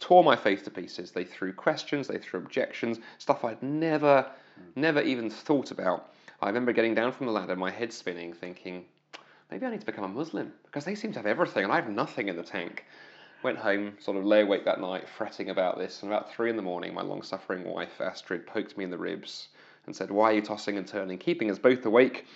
tore 0.00 0.22
my 0.22 0.36
faith 0.36 0.64
to 0.64 0.70
pieces. 0.70 1.10
They 1.10 1.24
threw 1.24 1.52
questions, 1.52 2.06
they 2.06 2.18
threw 2.18 2.40
objections, 2.40 2.98
stuff 3.18 3.44
I'd 3.44 3.62
never, 3.62 4.26
never 4.76 5.00
even 5.00 5.30
thought 5.30 5.70
about. 5.70 6.12
I 6.40 6.46
remember 6.46 6.72
getting 6.72 6.94
down 6.94 7.12
from 7.12 7.26
the 7.26 7.32
ladder, 7.32 7.56
my 7.56 7.70
head 7.70 7.92
spinning, 7.92 8.32
thinking, 8.32 8.84
maybe 9.50 9.66
I 9.66 9.70
need 9.70 9.80
to 9.80 9.86
become 9.86 10.04
a 10.04 10.08
Muslim 10.08 10.52
because 10.64 10.84
they 10.84 10.94
seem 10.94 11.12
to 11.12 11.18
have 11.18 11.26
everything 11.26 11.64
and 11.64 11.72
I 11.72 11.76
have 11.76 11.90
nothing 11.90 12.28
in 12.28 12.36
the 12.36 12.42
tank. 12.42 12.84
Went 13.42 13.58
home, 13.58 13.94
sort 14.00 14.16
of 14.16 14.24
lay 14.24 14.42
awake 14.42 14.64
that 14.64 14.80
night, 14.80 15.08
fretting 15.08 15.50
about 15.50 15.78
this. 15.78 16.02
And 16.02 16.10
about 16.12 16.32
three 16.32 16.50
in 16.50 16.56
the 16.56 16.62
morning, 16.62 16.92
my 16.92 17.02
long 17.02 17.22
suffering 17.22 17.64
wife, 17.64 18.00
Astrid, 18.00 18.46
poked 18.46 18.76
me 18.76 18.84
in 18.84 18.90
the 18.90 18.98
ribs 18.98 19.48
and 19.88 19.96
said, 19.96 20.10
Why 20.10 20.30
are 20.30 20.34
you 20.34 20.42
tossing 20.42 20.76
and 20.76 20.86
turning, 20.86 21.18
keeping 21.18 21.50
us 21.50 21.58
both 21.58 21.84
awake? 21.84 22.26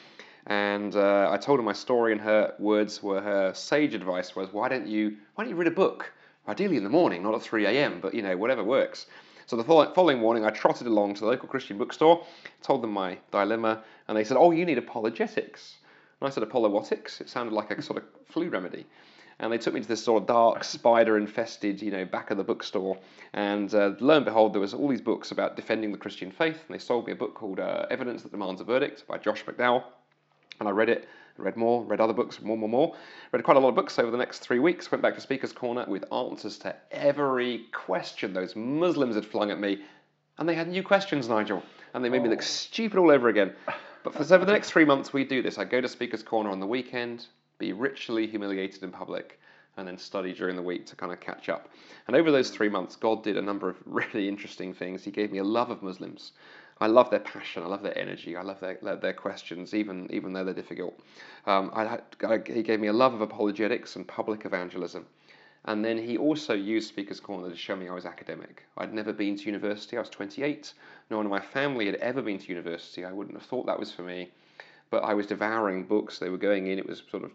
And 0.46 0.96
uh, 0.96 1.30
I 1.30 1.36
told 1.36 1.60
her 1.60 1.62
my 1.62 1.72
story, 1.72 2.10
and 2.10 2.20
her 2.20 2.54
words 2.58 3.02
were 3.02 3.20
her 3.20 3.54
sage 3.54 3.94
advice 3.94 4.34
was, 4.34 4.52
Why 4.52 4.68
don't 4.68 4.88
you 4.88 5.16
why 5.34 5.44
don't 5.44 5.50
you 5.50 5.56
read 5.56 5.68
a 5.68 5.76
book? 5.76 6.12
Ideally 6.48 6.76
in 6.76 6.82
the 6.82 6.90
morning, 6.90 7.22
not 7.22 7.36
at 7.36 7.42
3 7.42 7.66
a.m., 7.66 8.00
but 8.00 8.14
you 8.14 8.22
know, 8.22 8.36
whatever 8.36 8.64
works. 8.64 9.06
So 9.46 9.56
the 9.56 9.64
following 9.64 10.18
morning, 10.18 10.44
I 10.44 10.50
trotted 10.50 10.88
along 10.88 11.14
to 11.14 11.20
the 11.20 11.26
local 11.26 11.48
Christian 11.48 11.78
bookstore, 11.78 12.26
told 12.62 12.82
them 12.82 12.90
my 12.90 13.18
dilemma, 13.30 13.84
and 14.08 14.16
they 14.16 14.24
said, 14.24 14.36
Oh, 14.36 14.50
you 14.50 14.64
need 14.64 14.78
apologetics. 14.78 15.76
And 16.20 16.28
I 16.28 16.30
said, 16.30 16.42
Apologetics? 16.42 17.20
It 17.20 17.28
sounded 17.28 17.54
like 17.54 17.70
a 17.70 17.80
sort 17.82 17.98
of 17.98 18.04
flu 18.26 18.48
remedy 18.48 18.86
and 19.42 19.52
they 19.52 19.58
took 19.58 19.74
me 19.74 19.80
to 19.80 19.88
this 19.88 20.02
sort 20.02 20.22
of 20.22 20.28
dark, 20.28 20.62
spider-infested, 20.62 21.82
you 21.82 21.90
know, 21.90 22.04
back 22.04 22.30
of 22.30 22.36
the 22.36 22.44
bookstore. 22.44 22.96
And 23.32 23.74
uh, 23.74 23.94
lo 23.98 24.16
and 24.16 24.24
behold, 24.24 24.54
there 24.54 24.60
was 24.60 24.72
all 24.72 24.86
these 24.86 25.00
books 25.00 25.32
about 25.32 25.56
defending 25.56 25.90
the 25.90 25.98
Christian 25.98 26.30
faith. 26.30 26.58
And 26.68 26.74
they 26.74 26.78
sold 26.78 27.06
me 27.06 27.12
a 27.12 27.16
book 27.16 27.34
called 27.34 27.58
uh, 27.58 27.86
Evidence 27.90 28.22
That 28.22 28.30
Demands 28.30 28.60
a 28.60 28.64
Verdict 28.64 29.04
by 29.08 29.18
Josh 29.18 29.44
McDowell. 29.44 29.82
And 30.60 30.68
I 30.68 30.70
read 30.70 30.88
it, 30.88 31.08
read 31.38 31.56
more, 31.56 31.82
read 31.82 32.00
other 32.00 32.12
books, 32.12 32.40
more, 32.40 32.56
more, 32.56 32.68
more. 32.68 32.94
Read 33.32 33.42
quite 33.42 33.56
a 33.56 33.60
lot 33.60 33.70
of 33.70 33.74
books 33.74 33.98
over 33.98 34.12
the 34.12 34.16
next 34.16 34.38
three 34.38 34.60
weeks. 34.60 34.92
Went 34.92 35.02
back 35.02 35.16
to 35.16 35.20
Speaker's 35.20 35.52
Corner 35.52 35.86
with 35.88 36.04
answers 36.12 36.56
to 36.58 36.76
every 36.92 37.64
question 37.72 38.32
those 38.32 38.54
Muslims 38.54 39.16
had 39.16 39.26
flung 39.26 39.50
at 39.50 39.58
me. 39.58 39.82
And 40.38 40.48
they 40.48 40.54
had 40.54 40.68
new 40.68 40.84
questions, 40.84 41.28
Nigel. 41.28 41.64
And 41.94 42.04
they 42.04 42.10
made 42.10 42.22
me 42.22 42.28
look 42.28 42.42
stupid 42.42 42.96
all 42.96 43.10
over 43.10 43.28
again. 43.28 43.52
But 44.04 44.14
for, 44.14 44.22
so 44.22 44.38
for 44.38 44.44
the 44.44 44.52
next 44.52 44.70
three 44.70 44.84
months, 44.84 45.12
we 45.12 45.24
do 45.24 45.42
this. 45.42 45.58
I 45.58 45.64
go 45.64 45.80
to 45.80 45.88
Speaker's 45.88 46.22
Corner 46.22 46.50
on 46.50 46.60
the 46.60 46.66
weekend 46.66 47.26
be 47.62 47.72
ritually 47.72 48.26
humiliated 48.26 48.82
in 48.82 48.90
public, 48.90 49.38
and 49.76 49.86
then 49.86 49.96
study 49.96 50.32
during 50.32 50.56
the 50.56 50.62
week 50.62 50.84
to 50.86 50.96
kind 50.96 51.12
of 51.12 51.20
catch 51.20 51.48
up. 51.48 51.68
And 52.06 52.16
over 52.16 52.30
those 52.30 52.50
three 52.50 52.68
months, 52.68 52.96
God 52.96 53.22
did 53.22 53.36
a 53.36 53.42
number 53.42 53.68
of 53.68 53.76
really 53.86 54.28
interesting 54.28 54.74
things. 54.74 55.04
He 55.04 55.10
gave 55.10 55.30
me 55.30 55.38
a 55.38 55.44
love 55.44 55.70
of 55.70 55.82
Muslims. 55.82 56.32
I 56.80 56.88
love 56.88 57.10
their 57.10 57.20
passion. 57.20 57.62
I 57.62 57.66
love 57.66 57.82
their 57.82 57.96
energy. 57.96 58.36
I 58.36 58.42
love 58.42 58.58
their 58.58 58.76
their 58.96 59.12
questions, 59.12 59.72
even 59.74 60.08
even 60.10 60.32
though 60.32 60.44
they're 60.44 60.62
difficult. 60.62 60.98
Um, 61.46 61.70
I, 61.74 62.00
I, 62.26 62.40
he 62.44 62.62
gave 62.62 62.80
me 62.80 62.88
a 62.88 62.92
love 62.92 63.14
of 63.14 63.20
apologetics 63.20 63.94
and 63.96 64.06
public 64.06 64.44
evangelism. 64.44 65.06
And 65.64 65.84
then 65.84 65.96
he 65.96 66.18
also 66.18 66.54
used 66.54 66.88
Speaker's 66.88 67.20
Corner 67.20 67.48
to 67.48 67.56
show 67.56 67.76
me 67.76 67.88
I 67.88 67.94
was 67.94 68.04
academic. 68.04 68.64
I'd 68.76 68.92
never 68.92 69.12
been 69.12 69.36
to 69.36 69.44
university. 69.44 69.96
I 69.96 70.00
was 70.00 70.08
28. 70.08 70.74
No 71.08 71.18
one 71.18 71.26
in 71.26 71.30
my 71.30 71.38
family 71.40 71.86
had 71.86 71.94
ever 71.96 72.20
been 72.20 72.38
to 72.38 72.48
university. 72.48 73.04
I 73.04 73.12
wouldn't 73.12 73.36
have 73.36 73.46
thought 73.46 73.66
that 73.66 73.78
was 73.78 73.92
for 73.92 74.02
me. 74.02 74.32
But 74.90 75.04
I 75.04 75.14
was 75.14 75.26
devouring 75.26 75.84
books. 75.84 76.18
They 76.18 76.30
were 76.30 76.36
going 76.36 76.66
in. 76.66 76.80
It 76.80 76.88
was 76.88 77.04
sort 77.08 77.22
of 77.22 77.30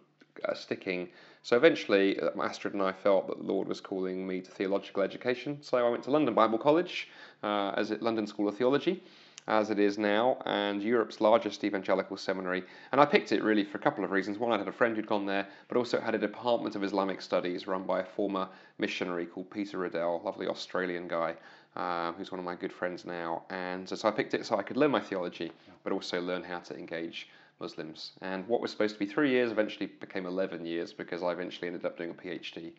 uh, 0.45 0.53
sticking. 0.53 1.09
So 1.43 1.55
eventually, 1.55 2.19
uh, 2.19 2.29
Astrid 2.41 2.73
and 2.73 2.83
I 2.83 2.91
felt 2.91 3.27
that 3.27 3.37
the 3.37 3.43
Lord 3.43 3.67
was 3.67 3.79
calling 3.79 4.27
me 4.27 4.41
to 4.41 4.51
theological 4.51 5.03
education. 5.03 5.59
So 5.61 5.77
I 5.77 5.89
went 5.89 6.03
to 6.03 6.11
London 6.11 6.33
Bible 6.33 6.57
College 6.57 7.07
uh, 7.43 7.71
as 7.77 7.91
at 7.91 8.01
London 8.01 8.27
School 8.27 8.49
of 8.49 8.57
Theology, 8.57 9.01
as 9.47 9.69
it 9.69 9.79
is 9.79 9.97
now, 9.97 10.37
and 10.45 10.83
Europe's 10.83 11.21
largest 11.21 11.63
evangelical 11.63 12.17
seminary. 12.17 12.63
And 12.91 12.99
I 12.99 13.05
picked 13.05 13.31
it 13.31 13.43
really 13.43 13.63
for 13.63 13.77
a 13.77 13.81
couple 13.81 14.03
of 14.03 14.11
reasons. 14.11 14.37
One, 14.37 14.51
I 14.51 14.57
had 14.57 14.67
a 14.67 14.73
friend 14.73 14.95
who'd 14.95 15.07
gone 15.07 15.25
there, 15.25 15.47
but 15.69 15.77
also 15.77 15.97
it 15.97 16.03
had 16.03 16.15
a 16.15 16.19
department 16.19 16.75
of 16.75 16.83
Islamic 16.83 17.21
studies 17.21 17.65
run 17.65 17.83
by 17.83 18.01
a 18.01 18.05
former 18.05 18.49
missionary 18.77 19.25
called 19.25 19.49
Peter 19.49 19.77
Riddell, 19.77 20.21
lovely 20.25 20.47
Australian 20.47 21.07
guy. 21.07 21.35
Uh, 21.75 22.11
who's 22.13 22.31
one 22.31 22.39
of 22.39 22.45
my 22.45 22.55
good 22.55 22.73
friends 22.73 23.05
now, 23.05 23.43
and 23.51 23.87
so 23.87 24.07
I 24.07 24.09
picked 24.09 24.33
it 24.33 24.43
so 24.47 24.57
I 24.57 24.63
could 24.63 24.77
learn 24.77 24.89
my 24.89 24.99
theology, 24.99 25.51
but 25.83 25.93
also 25.93 26.19
learn 26.19 26.43
how 26.43 26.57
to 26.57 26.75
engage 26.75 27.27
Muslims. 27.59 28.11
And 28.21 28.47
what 28.47 28.61
was 28.61 28.71
supposed 28.71 28.95
to 28.95 28.99
be 28.99 29.05
three 29.05 29.31
years 29.31 29.51
eventually 29.51 29.87
became 29.87 30.25
11 30.25 30.65
years 30.65 30.93
because 30.93 31.23
I 31.23 31.31
eventually 31.31 31.67
ended 31.67 31.85
up 31.85 31.97
doing 31.97 32.11
a 32.11 32.13
PhD 32.13 32.73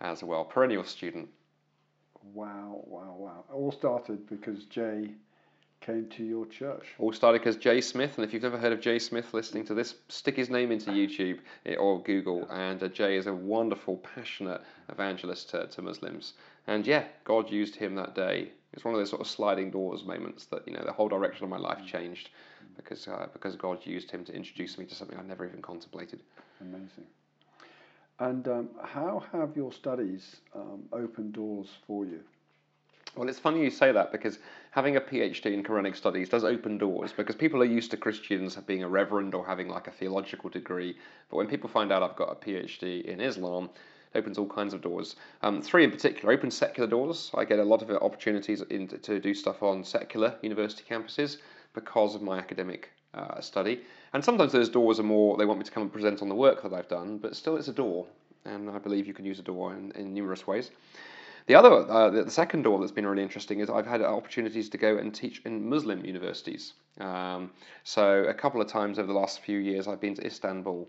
as 0.00 0.22
well. 0.22 0.44
Perennial 0.44 0.84
student. 0.84 1.28
Wow, 2.34 2.82
wow, 2.86 3.14
wow. 3.18 3.44
All 3.52 3.72
started 3.72 4.28
because 4.28 4.64
Jay 4.64 5.10
came 5.80 6.08
to 6.10 6.24
your 6.24 6.46
church. 6.46 6.86
All 6.98 7.12
started 7.12 7.40
because 7.40 7.56
Jay 7.56 7.80
Smith, 7.80 8.16
and 8.16 8.24
if 8.24 8.32
you've 8.32 8.42
never 8.42 8.58
heard 8.58 8.72
of 8.72 8.80
Jay 8.80 8.98
Smith 8.98 9.34
listening 9.34 9.64
to 9.66 9.74
this, 9.74 9.96
stick 10.08 10.36
his 10.36 10.48
name 10.48 10.70
into 10.70 10.92
YouTube 10.92 11.40
or 11.78 12.02
Google. 12.02 12.48
And 12.50 12.82
uh, 12.82 12.88
Jay 12.88 13.16
is 13.16 13.26
a 13.26 13.34
wonderful, 13.34 13.96
passionate 13.98 14.62
evangelist 14.88 15.50
to, 15.50 15.66
to 15.66 15.82
Muslims. 15.82 16.34
And 16.66 16.86
yeah, 16.86 17.04
God 17.24 17.50
used 17.50 17.74
him 17.74 17.96
that 17.96 18.14
day. 18.14 18.52
It's 18.72 18.84
one 18.84 18.94
of 18.94 19.00
those 19.00 19.10
sort 19.10 19.20
of 19.20 19.28
sliding 19.28 19.70
doors 19.70 20.04
moments 20.04 20.46
that 20.46 20.66
you 20.66 20.72
know 20.72 20.84
the 20.84 20.92
whole 20.92 21.08
direction 21.08 21.44
of 21.44 21.50
my 21.50 21.58
life 21.58 21.84
changed 21.84 22.30
because 22.82 23.08
uh, 23.08 23.26
because 23.32 23.56
God 23.56 23.84
used 23.84 24.10
him 24.10 24.24
to 24.24 24.34
introduce 24.34 24.78
me 24.78 24.84
to 24.86 24.94
something 24.94 25.18
I 25.18 25.22
never 25.22 25.46
even 25.46 25.62
contemplated. 25.62 26.20
Amazing. 26.60 27.06
And 28.18 28.46
um, 28.46 28.68
how 28.82 29.24
have 29.32 29.56
your 29.56 29.72
studies 29.72 30.36
um, 30.54 30.82
opened 30.92 31.32
doors 31.32 31.68
for 31.86 32.04
you? 32.04 32.20
Well, 33.16 33.28
it's 33.28 33.38
funny 33.38 33.62
you 33.62 33.70
say 33.70 33.92
that 33.92 34.10
because 34.10 34.38
having 34.70 34.96
a 34.96 35.00
PhD 35.00 35.46
in 35.52 35.62
Quranic 35.62 35.96
studies 35.96 36.30
does 36.30 36.44
open 36.44 36.78
doors 36.78 37.12
because 37.12 37.36
people 37.36 37.60
are 37.60 37.66
used 37.66 37.90
to 37.90 37.98
Christians 37.98 38.56
being 38.56 38.82
a 38.84 38.88
reverend 38.88 39.34
or 39.34 39.44
having 39.44 39.68
like 39.68 39.86
a 39.86 39.90
theological 39.90 40.48
degree. 40.48 40.96
But 41.28 41.36
when 41.36 41.46
people 41.46 41.68
find 41.68 41.92
out 41.92 42.02
I've 42.02 42.16
got 42.16 42.30
a 42.32 42.34
PhD 42.36 43.04
in 43.04 43.20
Islam, 43.20 43.68
it 44.14 44.18
opens 44.18 44.38
all 44.38 44.46
kinds 44.46 44.72
of 44.72 44.80
doors. 44.80 45.16
Um, 45.42 45.60
three 45.60 45.84
in 45.84 45.90
particular 45.90 46.32
open 46.32 46.50
secular 46.50 46.88
doors. 46.88 47.30
I 47.34 47.44
get 47.44 47.58
a 47.58 47.64
lot 47.64 47.82
of 47.82 47.90
opportunities 47.90 48.62
in, 48.62 48.88
to 48.88 49.20
do 49.20 49.34
stuff 49.34 49.62
on 49.62 49.84
secular 49.84 50.36
university 50.40 50.84
campuses 50.88 51.36
because 51.74 52.14
of 52.14 52.22
my 52.22 52.38
academic 52.38 52.90
uh, 53.14 53.40
study. 53.40 53.80
And 54.12 54.24
sometimes 54.24 54.52
those 54.52 54.68
doors 54.68 55.00
are 55.00 55.04
more, 55.04 55.36
they 55.36 55.44
want 55.44 55.58
me 55.58 55.64
to 55.64 55.70
come 55.70 55.84
and 55.84 55.92
present 55.92 56.22
on 56.22 56.28
the 56.28 56.34
work 56.34 56.62
that 56.62 56.72
I've 56.72 56.88
done, 56.88 57.18
but 57.18 57.36
still 57.36 57.56
it's 57.56 57.68
a 57.68 57.72
door. 57.72 58.06
And 58.44 58.70
I 58.70 58.78
believe 58.78 59.06
you 59.06 59.14
can 59.14 59.24
use 59.24 59.38
a 59.38 59.42
door 59.42 59.74
in, 59.74 59.92
in 59.92 60.12
numerous 60.12 60.46
ways. 60.46 60.70
The 61.46 61.54
other, 61.56 61.70
uh, 61.90 62.10
the 62.10 62.30
second 62.30 62.62
door 62.62 62.78
that's 62.78 62.92
been 62.92 63.06
really 63.06 63.22
interesting 63.22 63.60
is 63.60 63.68
I've 63.68 63.86
had 63.86 64.00
opportunities 64.00 64.68
to 64.70 64.78
go 64.78 64.96
and 64.96 65.12
teach 65.14 65.42
in 65.44 65.68
Muslim 65.68 66.04
universities. 66.04 66.74
Um, 67.00 67.50
so 67.84 68.24
a 68.24 68.34
couple 68.34 68.60
of 68.60 68.68
times 68.68 68.98
over 68.98 69.08
the 69.08 69.18
last 69.18 69.40
few 69.40 69.58
years, 69.58 69.88
I've 69.88 70.00
been 70.00 70.14
to 70.14 70.26
Istanbul, 70.26 70.88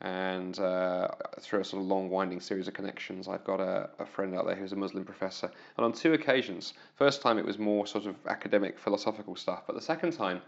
and 0.00 0.58
uh, 0.58 1.08
through 1.40 1.60
a 1.60 1.64
sort 1.64 1.82
of 1.82 1.88
long, 1.88 2.08
winding 2.08 2.40
series 2.40 2.68
of 2.68 2.74
connections, 2.74 3.28
I've 3.28 3.44
got 3.44 3.60
a, 3.60 3.90
a, 3.98 4.06
friend 4.06 4.34
out 4.34 4.46
there 4.46 4.56
who's 4.56 4.72
a 4.72 4.76
Muslim 4.76 5.04
professor. 5.04 5.50
And 5.76 5.84
on 5.84 5.92
two 5.92 6.14
occasions, 6.14 6.72
first 6.96 7.20
time 7.20 7.38
it 7.38 7.44
was 7.44 7.58
more 7.58 7.86
sort 7.86 8.06
of 8.06 8.16
academic, 8.26 8.78
philosophical 8.78 9.36
stuff, 9.36 9.64
but 9.66 9.76
the 9.76 9.82
second 9.82 10.12
time, 10.12 10.40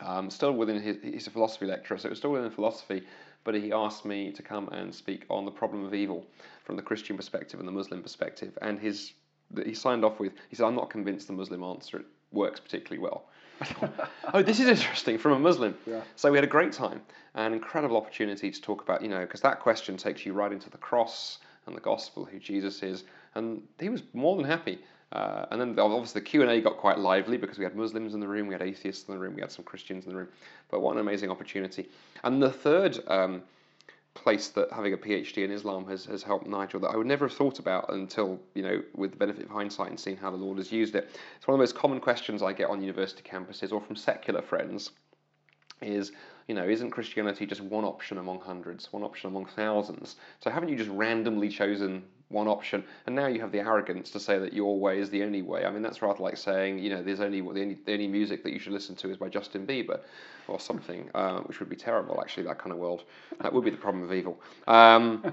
um, 0.00 0.28
still 0.28 0.52
within 0.52 0.80
his, 0.80 0.98
he's 1.02 1.26
a 1.26 1.30
philosophy 1.30 1.64
lecturer, 1.64 1.96
so 1.96 2.06
it 2.06 2.10
was 2.10 2.18
still 2.18 2.32
within 2.32 2.50
philosophy, 2.50 3.02
but 3.44 3.54
he 3.54 3.72
asked 3.72 4.04
me 4.04 4.30
to 4.32 4.42
come 4.42 4.68
and 4.68 4.94
speak 4.94 5.24
on 5.30 5.46
the 5.46 5.50
problem 5.50 5.84
of 5.84 5.94
evil 5.94 6.26
from 6.64 6.76
the 6.76 6.82
Christian 6.82 7.16
perspective 7.16 7.60
and 7.60 7.66
the 7.66 7.72
Muslim 7.72 8.02
perspective. 8.02 8.58
And 8.60 8.78
his 8.78 9.12
he 9.64 9.74
signed 9.74 10.04
off 10.04 10.18
with 10.18 10.32
he 10.50 10.56
said, 10.56 10.66
"I'm 10.66 10.74
not 10.74 10.90
convinced 10.90 11.28
the 11.28 11.32
Muslim 11.32 11.62
answer 11.62 12.04
works 12.32 12.58
particularly 12.58 12.98
well." 12.98 13.28
oh, 14.34 14.42
this 14.42 14.60
is 14.60 14.68
interesting 14.68 15.18
from 15.18 15.32
a 15.32 15.38
Muslim. 15.38 15.76
Yeah. 15.86 16.02
So 16.16 16.30
we 16.30 16.36
had 16.36 16.44
a 16.44 16.48
great 16.48 16.72
time, 16.72 17.00
an 17.34 17.52
incredible 17.52 17.96
opportunity 17.96 18.50
to 18.50 18.60
talk 18.60 18.82
about 18.82 19.02
you 19.02 19.08
know 19.08 19.20
because 19.20 19.40
that 19.40 19.60
question 19.60 19.96
takes 19.96 20.26
you 20.26 20.32
right 20.32 20.52
into 20.52 20.70
the 20.70 20.78
cross 20.78 21.38
and 21.66 21.76
the 21.76 21.80
gospel, 21.80 22.24
who 22.24 22.38
Jesus 22.38 22.82
is, 22.82 23.04
and 23.34 23.62
he 23.78 23.88
was 23.88 24.02
more 24.12 24.36
than 24.36 24.44
happy. 24.44 24.78
Uh, 25.12 25.46
and 25.50 25.60
then 25.60 25.78
obviously 25.78 26.20
the 26.20 26.24
Q 26.24 26.42
and 26.42 26.50
A 26.50 26.60
got 26.60 26.76
quite 26.78 26.98
lively 26.98 27.36
because 27.36 27.58
we 27.58 27.64
had 27.64 27.76
Muslims 27.76 28.14
in 28.14 28.20
the 28.20 28.26
room, 28.26 28.48
we 28.48 28.54
had 28.54 28.62
atheists 28.62 29.08
in 29.08 29.14
the 29.14 29.20
room, 29.20 29.34
we 29.34 29.40
had 29.40 29.52
some 29.52 29.64
Christians 29.64 30.04
in 30.04 30.10
the 30.10 30.16
room. 30.16 30.28
But 30.70 30.80
what 30.80 30.94
an 30.94 31.00
amazing 31.00 31.30
opportunity! 31.30 31.88
And 32.24 32.42
the 32.42 32.50
third 32.50 32.98
um, 33.06 33.42
place 34.16 34.48
that 34.48 34.72
having 34.72 34.92
a 34.92 34.96
PhD 34.96 35.44
in 35.44 35.50
Islam 35.50 35.86
has, 35.86 36.04
has 36.06 36.22
helped 36.22 36.46
Nigel 36.46 36.80
that 36.80 36.88
I 36.88 36.96
would 36.96 37.06
never 37.06 37.28
have 37.28 37.36
thought 37.36 37.58
about 37.58 37.92
until 37.92 38.40
you 38.54 38.62
know 38.62 38.82
with 38.94 39.12
the 39.12 39.16
benefit 39.16 39.44
of 39.44 39.50
hindsight 39.50 39.90
and 39.90 40.00
seeing 40.00 40.16
how 40.16 40.30
the 40.30 40.36
Lord 40.36 40.58
has 40.58 40.72
used 40.72 40.94
it. 40.94 41.08
It's 41.36 41.46
one 41.46 41.54
of 41.54 41.58
the 41.58 41.62
most 41.62 41.76
common 41.76 42.00
questions 42.00 42.42
I 42.42 42.52
get 42.52 42.68
on 42.68 42.82
university 42.82 43.22
campuses 43.22 43.72
or 43.72 43.80
from 43.80 43.96
secular 43.96 44.42
friends. 44.42 44.90
Is 45.82 46.12
you 46.48 46.54
know, 46.54 46.66
isn't 46.66 46.90
Christianity 46.90 47.44
just 47.44 47.60
one 47.60 47.84
option 47.84 48.18
among 48.18 48.40
hundreds, 48.40 48.92
one 48.92 49.02
option 49.02 49.28
among 49.28 49.46
thousands? 49.46 50.16
So 50.40 50.50
haven't 50.50 50.68
you 50.68 50.76
just 50.76 50.90
randomly 50.90 51.48
chosen 51.48 52.04
one 52.28 52.48
option, 52.48 52.82
and 53.06 53.14
now 53.14 53.26
you 53.26 53.40
have 53.40 53.52
the 53.52 53.60
arrogance 53.60 54.10
to 54.10 54.20
say 54.20 54.38
that 54.38 54.52
your 54.52 54.78
way 54.80 54.98
is 54.98 55.10
the 55.10 55.22
only 55.22 55.42
way. 55.42 55.64
I 55.64 55.70
mean, 55.70 55.82
that's 55.82 56.02
rather 56.02 56.22
like 56.22 56.36
saying, 56.36 56.78
you 56.80 56.90
know, 56.90 57.02
there's 57.02 57.20
only 57.20 57.40
the 57.40 57.48
only, 57.48 57.78
the 57.84 57.92
only 57.92 58.08
music 58.08 58.42
that 58.42 58.52
you 58.52 58.58
should 58.58 58.72
listen 58.72 58.96
to 58.96 59.10
is 59.10 59.16
by 59.16 59.28
Justin 59.28 59.66
Bieber, 59.66 60.00
or 60.48 60.58
something, 60.58 61.08
uh, 61.14 61.40
which 61.40 61.60
would 61.60 61.68
be 61.68 61.76
terrible. 61.76 62.20
Actually, 62.20 62.44
that 62.44 62.58
kind 62.58 62.72
of 62.72 62.78
world, 62.78 63.04
that 63.40 63.52
would 63.52 63.64
be 63.64 63.70
the 63.70 63.76
problem 63.76 64.02
of 64.02 64.12
evil. 64.12 64.40
Um, 64.66 65.32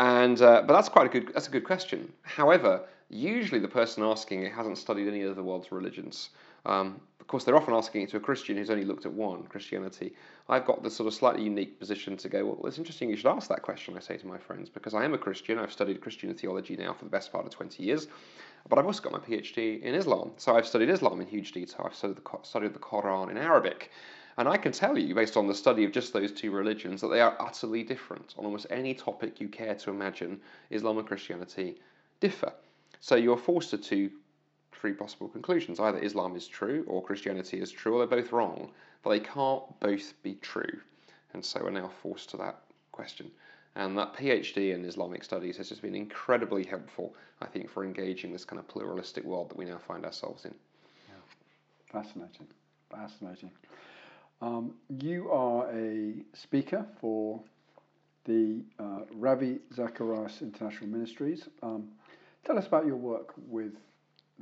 and 0.00 0.40
uh, 0.42 0.62
but 0.66 0.74
that's 0.74 0.88
quite 0.88 1.06
a 1.06 1.08
good 1.08 1.32
that's 1.32 1.48
a 1.48 1.50
good 1.50 1.64
question. 1.64 2.12
However, 2.22 2.82
usually 3.08 3.60
the 3.60 3.68
person 3.68 4.02
asking 4.02 4.42
it 4.42 4.52
hasn't 4.52 4.78
studied 4.78 5.08
any 5.08 5.22
of 5.22 5.36
the 5.36 5.42
world's 5.42 5.70
religions. 5.70 6.30
Um, 6.66 7.00
of 7.24 7.28
course, 7.28 7.44
they're 7.44 7.56
often 7.56 7.72
asking 7.72 8.02
it 8.02 8.10
to 8.10 8.18
a 8.18 8.20
Christian 8.20 8.58
who's 8.58 8.68
only 8.68 8.84
looked 8.84 9.06
at 9.06 9.12
one, 9.12 9.44
Christianity. 9.44 10.14
I've 10.48 10.66
got 10.66 10.82
this 10.82 10.94
sort 10.94 11.06
of 11.06 11.14
slightly 11.14 11.42
unique 11.42 11.78
position 11.78 12.18
to 12.18 12.28
go, 12.28 12.44
well, 12.44 12.66
it's 12.66 12.76
interesting 12.76 13.08
you 13.08 13.16
should 13.16 13.30
ask 13.30 13.48
that 13.48 13.62
question, 13.62 13.96
I 13.96 14.00
say 14.00 14.18
to 14.18 14.26
my 14.26 14.36
friends, 14.36 14.68
because 14.68 14.92
I 14.92 15.06
am 15.06 15.14
a 15.14 15.18
Christian. 15.18 15.58
I've 15.58 15.72
studied 15.72 16.02
Christian 16.02 16.34
theology 16.34 16.76
now 16.76 16.92
for 16.92 17.04
the 17.04 17.10
best 17.10 17.32
part 17.32 17.46
of 17.46 17.50
20 17.50 17.82
years, 17.82 18.08
but 18.68 18.78
I've 18.78 18.84
also 18.84 19.02
got 19.02 19.12
my 19.12 19.20
PhD 19.20 19.80
in 19.80 19.94
Islam. 19.94 20.32
So 20.36 20.54
I've 20.54 20.66
studied 20.66 20.90
Islam 20.90 21.22
in 21.22 21.26
huge 21.26 21.52
detail. 21.52 21.86
I've 21.86 21.94
studied 21.94 22.18
the, 22.18 22.38
studied 22.42 22.74
the 22.74 22.78
Quran 22.78 23.30
in 23.30 23.38
Arabic. 23.38 23.90
And 24.36 24.46
I 24.46 24.58
can 24.58 24.72
tell 24.72 24.98
you, 24.98 25.14
based 25.14 25.38
on 25.38 25.46
the 25.46 25.54
study 25.54 25.84
of 25.84 25.92
just 25.92 26.12
those 26.12 26.30
two 26.30 26.50
religions, 26.50 27.00
that 27.00 27.08
they 27.08 27.22
are 27.22 27.36
utterly 27.40 27.84
different. 27.84 28.34
On 28.36 28.44
almost 28.44 28.66
any 28.68 28.92
topic 28.92 29.40
you 29.40 29.48
care 29.48 29.74
to 29.76 29.90
imagine, 29.90 30.40
Islam 30.70 30.98
and 30.98 31.06
Christianity 31.06 31.80
differ. 32.20 32.52
So 33.00 33.14
you're 33.14 33.38
forced 33.38 33.82
to 33.82 34.10
three 34.84 34.92
possible 34.92 35.28
conclusions. 35.28 35.80
Either 35.80 35.98
Islam 35.98 36.36
is 36.36 36.46
true 36.46 36.84
or 36.86 37.02
Christianity 37.02 37.58
is 37.58 37.70
true, 37.70 37.94
or 37.94 38.06
they're 38.06 38.20
both 38.20 38.32
wrong, 38.32 38.70
but 39.02 39.08
they 39.08 39.20
can't 39.20 39.62
both 39.80 40.12
be 40.22 40.34
true. 40.42 40.78
And 41.32 41.42
so 41.42 41.60
we're 41.62 41.70
now 41.70 41.90
forced 42.02 42.28
to 42.30 42.36
that 42.36 42.58
question. 42.92 43.30
And 43.76 43.96
that 43.96 44.12
PhD 44.12 44.74
in 44.74 44.84
Islamic 44.84 45.24
studies 45.24 45.56
has 45.56 45.70
just 45.70 45.80
been 45.80 45.94
incredibly 45.94 46.64
helpful, 46.64 47.14
I 47.40 47.46
think, 47.46 47.70
for 47.70 47.82
engaging 47.82 48.30
this 48.30 48.44
kind 48.44 48.60
of 48.60 48.68
pluralistic 48.68 49.24
world 49.24 49.48
that 49.48 49.56
we 49.56 49.64
now 49.64 49.78
find 49.78 50.04
ourselves 50.04 50.44
in. 50.44 50.54
Yeah. 51.08 51.14
Fascinating. 51.90 52.46
Fascinating. 52.90 53.52
Um, 54.42 54.74
you 55.00 55.30
are 55.30 55.66
a 55.72 56.12
speaker 56.34 56.84
for 57.00 57.40
the 58.26 58.60
uh, 58.78 59.00
Ravi 59.14 59.60
Zacharias 59.74 60.42
International 60.42 60.90
Ministries. 60.90 61.48
Um, 61.62 61.88
tell 62.44 62.58
us 62.58 62.66
about 62.66 62.84
your 62.84 62.96
work 62.96 63.32
with 63.48 63.72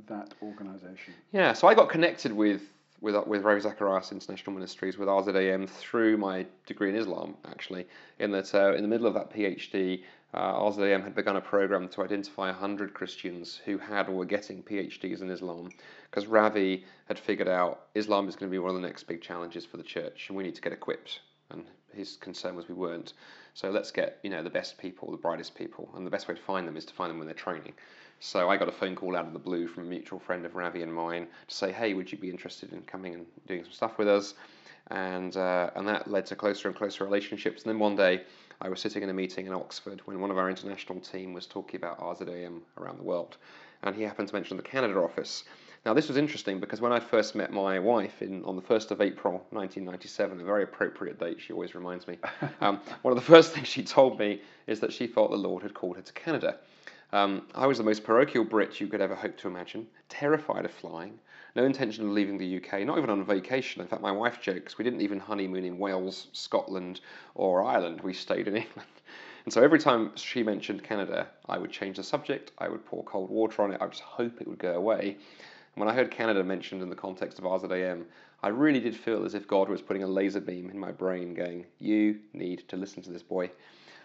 that 0.07 0.33
organisation? 0.41 1.13
Yeah, 1.31 1.53
so 1.53 1.67
I 1.67 1.73
got 1.73 1.89
connected 1.89 2.31
with 2.31 2.61
with 3.01 3.15
with 3.27 3.43
Ravi 3.43 3.59
Zacharias 3.59 4.11
International 4.11 4.53
Ministries 4.53 4.97
with 4.97 5.09
RZIM 5.09 5.69
through 5.69 6.17
my 6.17 6.45
degree 6.65 6.89
in 6.89 6.95
Islam, 6.95 7.35
actually. 7.45 7.85
In 8.19 8.31
that, 8.31 8.53
uh, 8.55 8.73
in 8.73 8.81
the 8.81 8.87
middle 8.87 9.07
of 9.07 9.13
that 9.13 9.29
PhD, 9.29 10.03
uh, 10.33 10.53
RZIM 10.53 11.03
had 11.03 11.13
begun 11.13 11.35
a 11.35 11.41
program 11.41 11.89
to 11.89 12.01
identify 12.01 12.47
100 12.47 12.93
Christians 12.93 13.59
who 13.65 13.77
had 13.77 14.07
or 14.07 14.13
were 14.13 14.25
getting 14.25 14.63
PhDs 14.63 15.21
in 15.21 15.29
Islam, 15.29 15.69
because 16.09 16.27
Ravi 16.27 16.85
had 17.07 17.19
figured 17.19 17.49
out 17.49 17.87
Islam 17.93 18.27
is 18.27 18.35
going 18.35 18.49
to 18.49 18.55
be 18.55 18.59
one 18.59 18.75
of 18.75 18.81
the 18.81 18.87
next 18.87 19.03
big 19.03 19.21
challenges 19.21 19.65
for 19.65 19.77
the 19.77 19.83
church, 19.83 20.25
and 20.29 20.37
we 20.37 20.43
need 20.43 20.55
to 20.55 20.61
get 20.61 20.71
equipped. 20.71 21.19
And 21.51 21.65
his 21.93 22.15
concern 22.15 22.55
was 22.55 22.67
we 22.67 22.73
weren't. 22.73 23.13
So 23.53 23.69
let's 23.69 23.91
get 23.91 24.19
you 24.23 24.29
know 24.29 24.41
the 24.41 24.49
best 24.49 24.77
people, 24.77 25.11
the 25.11 25.17
brightest 25.17 25.55
people, 25.55 25.89
and 25.95 26.05
the 26.05 26.11
best 26.11 26.27
way 26.27 26.35
to 26.35 26.41
find 26.41 26.67
them 26.67 26.77
is 26.77 26.85
to 26.85 26.93
find 26.93 27.11
them 27.11 27.19
when 27.19 27.27
they're 27.27 27.35
training. 27.35 27.73
So 28.25 28.49
I 28.49 28.55
got 28.55 28.69
a 28.69 28.71
phone 28.71 28.95
call 28.95 29.17
out 29.17 29.27
of 29.27 29.33
the 29.33 29.39
blue 29.39 29.67
from 29.67 29.83
a 29.83 29.85
mutual 29.85 30.17
friend 30.17 30.45
of 30.45 30.55
Ravi 30.55 30.81
and 30.81 30.93
mine 30.93 31.27
to 31.45 31.53
say, 31.53 31.73
hey, 31.73 31.93
would 31.93 32.09
you 32.09 32.17
be 32.17 32.29
interested 32.29 32.71
in 32.71 32.81
coming 32.83 33.13
and 33.15 33.25
doing 33.47 33.65
some 33.65 33.73
stuff 33.73 33.97
with 33.97 34.07
us? 34.07 34.35
And 34.91 35.35
uh, 35.35 35.71
and 35.75 35.85
that 35.89 36.09
led 36.09 36.25
to 36.27 36.35
closer 36.37 36.69
and 36.69 36.77
closer 36.77 37.03
relationships. 37.03 37.63
And 37.63 37.69
then 37.69 37.79
one 37.79 37.97
day 37.97 38.23
I 38.61 38.69
was 38.69 38.79
sitting 38.79 39.03
in 39.03 39.09
a 39.09 39.13
meeting 39.13 39.45
in 39.45 39.53
Oxford 39.53 40.01
when 40.05 40.21
one 40.21 40.31
of 40.31 40.37
our 40.37 40.49
international 40.49 41.01
team 41.01 41.33
was 41.33 41.45
talking 41.45 41.75
about 41.75 41.99
RZIM 41.99 42.61
around 42.77 42.97
the 42.97 43.03
world, 43.03 43.35
and 43.81 43.93
he 43.93 44.03
happened 44.03 44.29
to 44.29 44.35
mention 44.35 44.55
the 44.55 44.63
Canada 44.63 45.01
office. 45.01 45.43
Now 45.85 45.93
this 45.93 46.07
was 46.07 46.15
interesting 46.15 46.61
because 46.61 46.79
when 46.79 46.93
I 46.93 47.01
first 47.01 47.35
met 47.35 47.51
my 47.51 47.77
wife 47.77 48.21
in 48.21 48.45
on 48.45 48.55
the 48.55 48.61
first 48.61 48.91
of 48.91 49.01
April 49.01 49.33
1997, 49.49 50.39
a 50.39 50.43
very 50.45 50.63
appropriate 50.63 51.19
date, 51.19 51.41
she 51.41 51.51
always 51.51 51.75
reminds 51.75 52.07
me. 52.07 52.19
Um, 52.61 52.79
one 53.01 53.11
of 53.11 53.17
the 53.17 53.29
first 53.29 53.51
things 53.51 53.67
she 53.67 53.83
told 53.83 54.17
me 54.17 54.41
is 54.65 54.79
that 54.79 54.93
she 54.93 55.07
felt 55.07 55.31
the 55.31 55.35
Lord 55.35 55.61
had 55.61 55.73
called 55.73 55.97
her 55.97 56.01
to 56.01 56.13
Canada. 56.13 56.59
Um, 57.13 57.43
I 57.53 57.67
was 57.67 57.77
the 57.77 57.83
most 57.83 58.03
parochial 58.03 58.43
Brit 58.43 58.81
you 58.81 58.87
could 58.87 58.99
ever 58.99 59.13
hope 59.13 59.37
to 59.37 59.47
imagine, 59.47 59.85
terrified 60.09 60.65
of 60.65 60.71
flying, 60.71 61.19
no 61.55 61.63
intention 61.63 62.05
of 62.05 62.11
leaving 62.11 62.39
the 62.39 62.57
UK, 62.57 62.81
not 62.87 62.97
even 62.97 63.11
on 63.11 63.23
vacation. 63.23 63.83
In 63.83 63.87
fact, 63.87 64.01
my 64.01 64.11
wife 64.11 64.41
jokes 64.41 64.79
we 64.79 64.83
didn't 64.83 65.01
even 65.01 65.19
honeymoon 65.19 65.63
in 65.63 65.77
Wales, 65.77 66.29
Scotland, 66.33 67.01
or 67.35 67.63
Ireland. 67.63 68.01
We 68.01 68.13
stayed 68.13 68.47
in 68.47 68.55
England. 68.65 68.89
And 69.45 69.53
so 69.53 69.61
every 69.61 69.77
time 69.77 70.11
she 70.15 70.41
mentioned 70.41 70.83
Canada, 70.83 71.27
I 71.47 71.59
would 71.59 71.69
change 71.69 71.97
the 71.97 72.03
subject, 72.03 72.51
I 72.57 72.67
would 72.67 72.83
pour 72.83 73.03
cold 73.03 73.29
water 73.29 73.61
on 73.61 73.71
it, 73.71 73.79
I 73.79 73.83
would 73.83 73.93
just 73.93 74.03
hope 74.03 74.41
it 74.41 74.47
would 74.47 74.57
go 74.57 74.73
away. 74.73 75.09
And 75.75 75.85
when 75.85 75.89
I 75.89 75.93
heard 75.93 76.09
Canada 76.09 76.43
mentioned 76.43 76.81
in 76.81 76.89
the 76.89 76.95
context 76.95 77.37
of 77.37 77.45
RZIM, 77.45 78.05
I 78.41 78.47
really 78.47 78.79
did 78.79 78.95
feel 78.95 79.23
as 79.23 79.35
if 79.35 79.47
God 79.47 79.69
was 79.69 79.83
putting 79.83 80.01
a 80.01 80.07
laser 80.07 80.41
beam 80.41 80.71
in 80.71 80.79
my 80.79 80.91
brain 80.91 81.35
going, 81.35 81.67
You 81.77 82.21
need 82.33 82.67
to 82.69 82.75
listen 82.75 83.03
to 83.03 83.11
this 83.11 83.21
boy. 83.21 83.51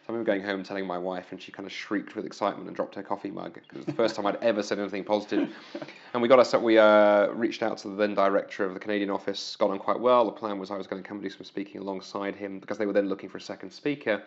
I 0.08 0.12
remember 0.12 0.32
going 0.32 0.42
home 0.42 0.60
and 0.60 0.64
telling 0.64 0.86
my 0.86 0.96
wife, 0.96 1.32
and 1.32 1.42
she 1.42 1.52
kind 1.52 1.66
of 1.66 1.72
shrieked 1.72 2.16
with 2.16 2.24
excitement 2.24 2.66
and 2.66 2.74
dropped 2.74 2.94
her 2.94 3.02
coffee 3.02 3.30
mug 3.30 3.52
because 3.52 3.68
it 3.72 3.76
was 3.76 3.84
the 3.84 3.92
first 3.92 4.16
time 4.16 4.24
I'd 4.24 4.42
ever 4.42 4.62
said 4.62 4.78
anything 4.78 5.04
positive. 5.04 5.54
And 6.14 6.22
we 6.22 6.28
got 6.28 6.38
us, 6.38 6.54
we 6.54 6.78
uh, 6.78 7.26
reached 7.32 7.62
out 7.62 7.76
to 7.78 7.88
the 7.88 7.94
then 7.94 8.14
director 8.14 8.64
of 8.64 8.72
the 8.72 8.80
Canadian 8.80 9.10
office, 9.10 9.56
got 9.56 9.68
on 9.68 9.78
quite 9.78 10.00
well. 10.00 10.24
The 10.24 10.32
plan 10.32 10.58
was 10.58 10.70
I 10.70 10.78
was 10.78 10.86
going 10.86 11.02
to 11.02 11.06
come 11.06 11.18
and 11.18 11.24
do 11.24 11.28
some 11.28 11.44
speaking 11.44 11.82
alongside 11.82 12.34
him 12.34 12.58
because 12.58 12.78
they 12.78 12.86
were 12.86 12.94
then 12.94 13.10
looking 13.10 13.28
for 13.28 13.36
a 13.36 13.42
second 13.42 13.70
speaker. 13.70 14.22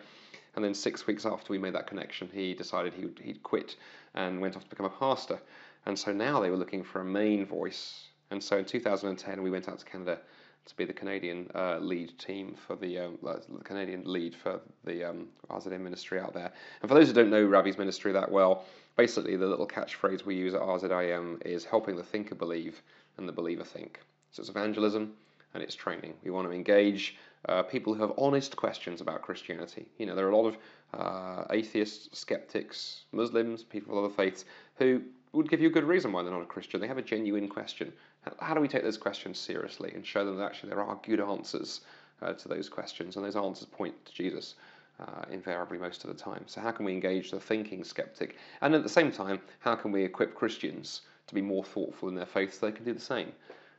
And 0.54 0.64
then 0.64 0.74
six 0.74 1.08
weeks 1.08 1.26
after 1.26 1.52
we 1.52 1.58
made 1.58 1.74
that 1.74 1.88
connection, 1.88 2.30
he 2.32 2.54
decided 2.54 2.94
he 2.94 3.06
would, 3.06 3.20
he'd 3.20 3.42
quit 3.42 3.74
and 4.14 4.40
went 4.40 4.54
off 4.54 4.62
to 4.62 4.70
become 4.70 4.86
a 4.86 4.90
pastor. 4.90 5.40
And 5.86 5.98
so 5.98 6.12
now 6.12 6.38
they 6.38 6.50
were 6.50 6.56
looking 6.56 6.84
for 6.84 7.00
a 7.00 7.04
main 7.04 7.44
voice. 7.44 8.04
And 8.30 8.40
so 8.40 8.58
in 8.58 8.64
2010, 8.64 9.42
we 9.42 9.50
went 9.50 9.68
out 9.68 9.80
to 9.80 9.84
Canada 9.84 10.20
to 10.66 10.76
be 10.76 10.84
the 10.84 10.92
Canadian 10.92 11.50
uh, 11.54 11.78
lead 11.78 12.16
team 12.18 12.54
for 12.66 12.76
the, 12.76 12.98
um, 12.98 13.18
the 13.22 13.64
Canadian 13.64 14.02
lead 14.04 14.34
for 14.34 14.60
the 14.84 15.04
um, 15.04 15.28
ministry 15.80 16.20
out 16.20 16.34
there. 16.34 16.52
And 16.80 16.88
for 16.88 16.94
those 16.94 17.08
who 17.08 17.14
don't 17.14 17.30
know 17.30 17.44
Ravi's 17.44 17.78
ministry 17.78 18.12
that 18.12 18.30
well, 18.30 18.64
basically 18.96 19.36
the 19.36 19.46
little 19.46 19.66
catchphrase 19.66 20.24
we 20.24 20.36
use 20.36 20.54
at 20.54 20.60
RZIM 20.60 21.44
is 21.44 21.64
helping 21.64 21.96
the 21.96 22.02
thinker 22.02 22.34
believe 22.34 22.82
and 23.18 23.28
the 23.28 23.32
believer 23.32 23.64
think. 23.64 24.00
So 24.30 24.40
it's 24.40 24.50
evangelism 24.50 25.12
and 25.54 25.62
it's 25.62 25.74
training. 25.74 26.14
We 26.24 26.30
want 26.30 26.48
to 26.48 26.54
engage 26.54 27.16
uh, 27.48 27.62
people 27.62 27.94
who 27.94 28.02
have 28.02 28.12
honest 28.16 28.56
questions 28.56 29.00
about 29.00 29.22
Christianity. 29.22 29.86
You 29.98 30.06
know, 30.06 30.14
there 30.14 30.26
are 30.26 30.30
a 30.30 30.36
lot 30.36 30.48
of 30.48 30.56
uh, 30.94 31.44
atheists, 31.50 32.18
skeptics, 32.18 33.04
Muslims, 33.12 33.62
people 33.62 33.98
of 33.98 34.04
other 34.04 34.14
faiths 34.14 34.44
who 34.76 35.02
would 35.32 35.48
give 35.48 35.60
you 35.60 35.68
a 35.68 35.72
good 35.72 35.84
reason 35.84 36.12
why 36.12 36.22
they're 36.22 36.32
not 36.32 36.42
a 36.42 36.46
Christian. 36.46 36.80
They 36.80 36.86
have 36.86 36.98
a 36.98 37.02
genuine 37.02 37.48
question. 37.48 37.92
How 38.38 38.54
do 38.54 38.60
we 38.60 38.68
take 38.68 38.82
those 38.82 38.98
questions 38.98 39.38
seriously 39.38 39.92
and 39.94 40.06
show 40.06 40.24
them 40.24 40.36
that 40.36 40.44
actually 40.44 40.70
there 40.70 40.82
are 40.82 40.98
good 41.02 41.20
answers 41.20 41.80
uh, 42.22 42.32
to 42.34 42.48
those 42.48 42.68
questions, 42.68 43.16
and 43.16 43.24
those 43.24 43.36
answers 43.36 43.66
point 43.66 43.94
to 44.06 44.12
Jesus 44.12 44.54
uh, 45.00 45.24
invariably 45.30 45.78
most 45.78 46.04
of 46.04 46.08
the 46.08 46.22
time. 46.22 46.44
So, 46.46 46.60
how 46.60 46.70
can 46.70 46.84
we 46.84 46.92
engage 46.92 47.30
the 47.30 47.40
thinking 47.40 47.84
skeptic? 47.84 48.36
And 48.60 48.74
at 48.74 48.82
the 48.82 48.88
same 48.88 49.10
time, 49.10 49.40
how 49.60 49.74
can 49.74 49.92
we 49.92 50.04
equip 50.04 50.34
Christians 50.34 51.02
to 51.26 51.34
be 51.34 51.42
more 51.42 51.64
thoughtful 51.64 52.08
in 52.08 52.14
their 52.14 52.26
faith 52.26 52.54
so 52.54 52.66
they 52.66 52.72
can 52.72 52.84
do 52.84 52.94
the 52.94 53.00
same? 53.00 53.32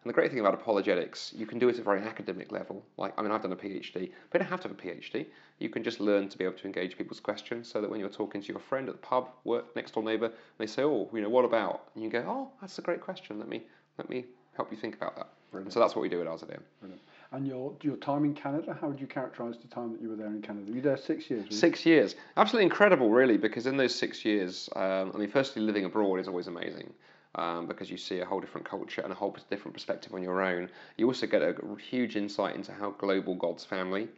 And 0.03 0.09
the 0.09 0.13
great 0.13 0.31
thing 0.31 0.41
about 0.41 0.53
apologetics, 0.53 1.31
you 1.33 1.45
can 1.45 1.59
do 1.59 1.69
it 1.69 1.75
at 1.75 1.79
a 1.79 1.83
very 1.83 2.01
academic 2.01 2.51
level. 2.51 2.83
Like, 2.97 3.13
I 3.17 3.21
mean, 3.21 3.31
I've 3.31 3.41
done 3.41 3.53
a 3.53 3.55
PhD, 3.55 4.11
but 4.29 4.33
you 4.33 4.39
don't 4.39 4.49
have 4.49 4.59
to 4.61 4.67
have 4.67 4.77
a 4.77 4.81
PhD. 4.81 5.27
You 5.59 5.69
can 5.69 5.81
just 5.81 6.01
learn 6.01 6.27
to 6.27 6.37
be 6.37 6.43
able 6.43 6.57
to 6.57 6.65
engage 6.65 6.97
people's 6.97 7.21
questions 7.21 7.69
so 7.69 7.79
that 7.79 7.89
when 7.89 8.01
you're 8.01 8.09
talking 8.09 8.41
to 8.41 8.47
your 8.49 8.59
friend 8.59 8.89
at 8.89 8.95
the 8.95 9.07
pub, 9.07 9.29
work, 9.45 9.73
next 9.77 9.93
door 9.93 10.03
neighbour, 10.03 10.33
they 10.57 10.67
say, 10.67 10.83
oh, 10.83 11.09
you 11.13 11.21
know, 11.21 11.29
what 11.29 11.45
about? 11.45 11.83
And 11.95 12.03
you 12.03 12.09
go, 12.09 12.25
oh, 12.27 12.51
that's 12.59 12.77
a 12.79 12.81
great 12.81 12.99
question. 12.99 13.39
Let 13.39 13.47
me, 13.47 13.63
let 13.97 14.09
me 14.09 14.25
help 14.55 14.71
you 14.71 14.77
think 14.77 14.95
about 14.95 15.15
that. 15.15 15.29
So 15.69 15.79
that's 15.79 15.95
what 15.95 16.01
we 16.01 16.09
do 16.09 16.19
at. 16.21 16.25
Brilliant. 16.25 17.01
And 17.31 17.47
your 17.47 17.73
your 17.81 17.95
time 17.97 18.25
in 18.25 18.33
Canada, 18.33 18.77
how 18.79 18.87
would 18.87 18.99
you 18.99 19.07
characterise 19.07 19.59
the 19.61 19.67
time 19.67 19.91
that 19.91 20.01
you 20.01 20.09
were 20.09 20.15
there 20.15 20.27
in 20.27 20.41
Canada? 20.41 20.67
You 20.67 20.75
were 20.75 20.81
there 20.81 20.97
six 20.97 21.29
years. 21.29 21.45
Six 21.49 21.85
years, 21.85 22.15
absolutely 22.37 22.65
incredible, 22.65 23.09
really, 23.09 23.37
because 23.37 23.65
in 23.65 23.77
those 23.77 23.93
six 23.93 24.23
years, 24.23 24.69
um, 24.75 25.11
I 25.13 25.17
mean, 25.17 25.29
firstly, 25.29 25.61
living 25.61 25.85
abroad 25.85 26.19
is 26.19 26.27
always 26.27 26.47
amazing 26.47 26.93
um, 27.35 27.67
because 27.67 27.89
you 27.89 27.97
see 27.97 28.19
a 28.19 28.25
whole 28.25 28.39
different 28.39 28.67
culture 28.67 29.01
and 29.01 29.11
a 29.11 29.15
whole 29.15 29.35
different 29.49 29.73
perspective 29.73 30.13
on 30.13 30.21
your 30.21 30.41
own. 30.41 30.69
You 30.97 31.07
also 31.07 31.25
get 31.25 31.41
a 31.41 31.55
huge 31.89 32.15
insight 32.15 32.55
into 32.55 32.71
how 32.71 32.91
global 32.91 33.35
God's 33.35 33.65
family 33.65 34.09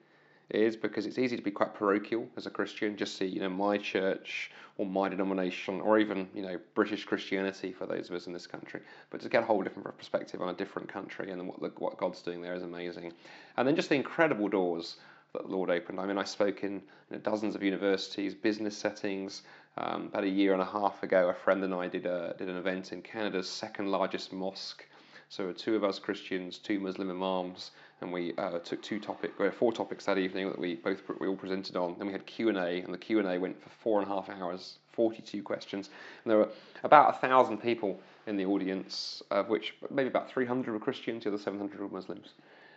is 0.49 0.75
because 0.75 1.05
it's 1.05 1.17
easy 1.17 1.35
to 1.35 1.41
be 1.41 1.51
quite 1.51 1.73
parochial 1.73 2.27
as 2.37 2.45
a 2.45 2.49
Christian, 2.49 2.95
just 2.95 3.17
see, 3.17 3.25
you 3.25 3.39
know, 3.39 3.49
my 3.49 3.77
church 3.77 4.51
or 4.77 4.85
my 4.85 5.09
denomination 5.09 5.81
or 5.81 5.97
even, 5.97 6.27
you 6.33 6.41
know, 6.41 6.59
British 6.75 7.05
Christianity 7.05 7.71
for 7.71 7.85
those 7.85 8.09
of 8.09 8.15
us 8.15 8.27
in 8.27 8.33
this 8.33 8.45
country. 8.45 8.81
But 9.09 9.21
to 9.21 9.29
get 9.29 9.43
a 9.43 9.45
whole 9.45 9.63
different 9.63 9.97
perspective 9.97 10.41
on 10.41 10.49
a 10.49 10.53
different 10.53 10.87
country 10.87 11.31
and 11.31 11.47
what, 11.47 11.81
what 11.81 11.97
God's 11.97 12.21
doing 12.21 12.41
there 12.41 12.53
is 12.53 12.63
amazing. 12.63 13.13
And 13.57 13.67
then 13.67 13.75
just 13.75 13.89
the 13.89 13.95
incredible 13.95 14.47
doors 14.47 14.97
that 15.33 15.47
the 15.47 15.55
Lord 15.55 15.69
opened. 15.69 15.99
I 15.99 16.05
mean, 16.05 16.17
I 16.17 16.23
spoke 16.23 16.63
in 16.63 16.73
you 16.73 16.81
know, 17.11 17.17
dozens 17.17 17.55
of 17.55 17.63
universities, 17.63 18.35
business 18.35 18.77
settings, 18.77 19.43
um, 19.77 20.07
about 20.07 20.23
a 20.23 20.29
year 20.29 20.53
and 20.53 20.61
a 20.61 20.65
half 20.65 21.03
ago, 21.03 21.29
a 21.29 21.33
friend 21.33 21.63
and 21.63 21.73
I 21.73 21.87
did 21.87 22.05
a, 22.05 22.35
did 22.37 22.49
an 22.49 22.57
event 22.57 22.93
in 22.93 23.01
Canada's 23.01 23.49
second 23.49 23.91
largest 23.91 24.31
mosque. 24.31 24.85
So 25.29 25.51
two 25.51 25.75
of 25.75 25.83
us 25.83 25.99
Christians, 25.99 26.57
two 26.57 26.79
Muslim 26.79 27.09
imams, 27.09 27.71
and 28.01 28.11
we 28.11 28.33
uh, 28.37 28.59
took 28.59 28.81
two 28.81 28.99
topic, 28.99 29.31
uh, 29.39 29.51
four 29.51 29.71
topics 29.71 30.05
that 30.05 30.17
evening 30.17 30.49
that 30.49 30.59
we 30.59 30.75
both 30.75 31.01
we 31.19 31.27
all 31.27 31.35
presented 31.35 31.75
on. 31.75 31.95
Then 31.97 32.07
we 32.07 32.13
had 32.13 32.25
Q 32.25 32.49
and 32.49 32.57
A, 32.57 32.81
and 32.81 32.93
the 32.93 32.97
Q 32.97 33.19
and 33.19 33.27
A 33.27 33.37
went 33.37 33.61
for 33.61 33.69
four 33.69 34.01
and 34.01 34.09
a 34.09 34.13
half 34.13 34.29
hours, 34.29 34.79
forty-two 34.91 35.43
questions, 35.43 35.89
and 36.23 36.31
there 36.31 36.37
were 36.39 36.49
about 36.83 37.15
a 37.15 37.19
thousand 37.19 37.57
people 37.57 37.99
in 38.27 38.37
the 38.37 38.45
audience, 38.45 39.23
of 39.31 39.49
which 39.49 39.75
maybe 39.89 40.09
about 40.09 40.29
three 40.29 40.45
hundred 40.45 40.73
were 40.73 40.79
Christians, 40.79 41.23
the 41.23 41.29
other 41.29 41.37
seven 41.37 41.59
hundred 41.59 41.79
were 41.79 41.89
Muslims. 41.89 42.33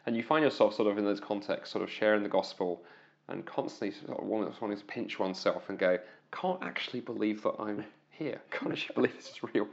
And 0.07 0.17
you 0.17 0.23
find 0.23 0.43
yourself 0.43 0.75
sort 0.75 0.89
of 0.89 0.97
in 0.97 1.05
those 1.05 1.21
contexts, 1.21 1.73
sort 1.73 1.85
of 1.85 1.91
sharing 1.91 2.23
the 2.23 2.29
gospel, 2.29 2.83
and 3.29 3.45
constantly 3.45 3.95
sort 4.07 4.19
of 4.21 4.27
wanting 4.27 4.77
to 4.77 4.85
pinch 4.85 5.19
oneself 5.19 5.69
and 5.69 5.79
go, 5.79 5.99
can't 6.33 6.63
actually 6.63 7.01
believe 7.01 7.43
that 7.43 7.55
I'm 7.59 7.85
here. 8.11 8.41
Can't 8.51 8.73
actually 8.73 8.95
believe 8.95 9.17
this 9.17 9.31
is 9.31 9.55
real. 9.55 9.69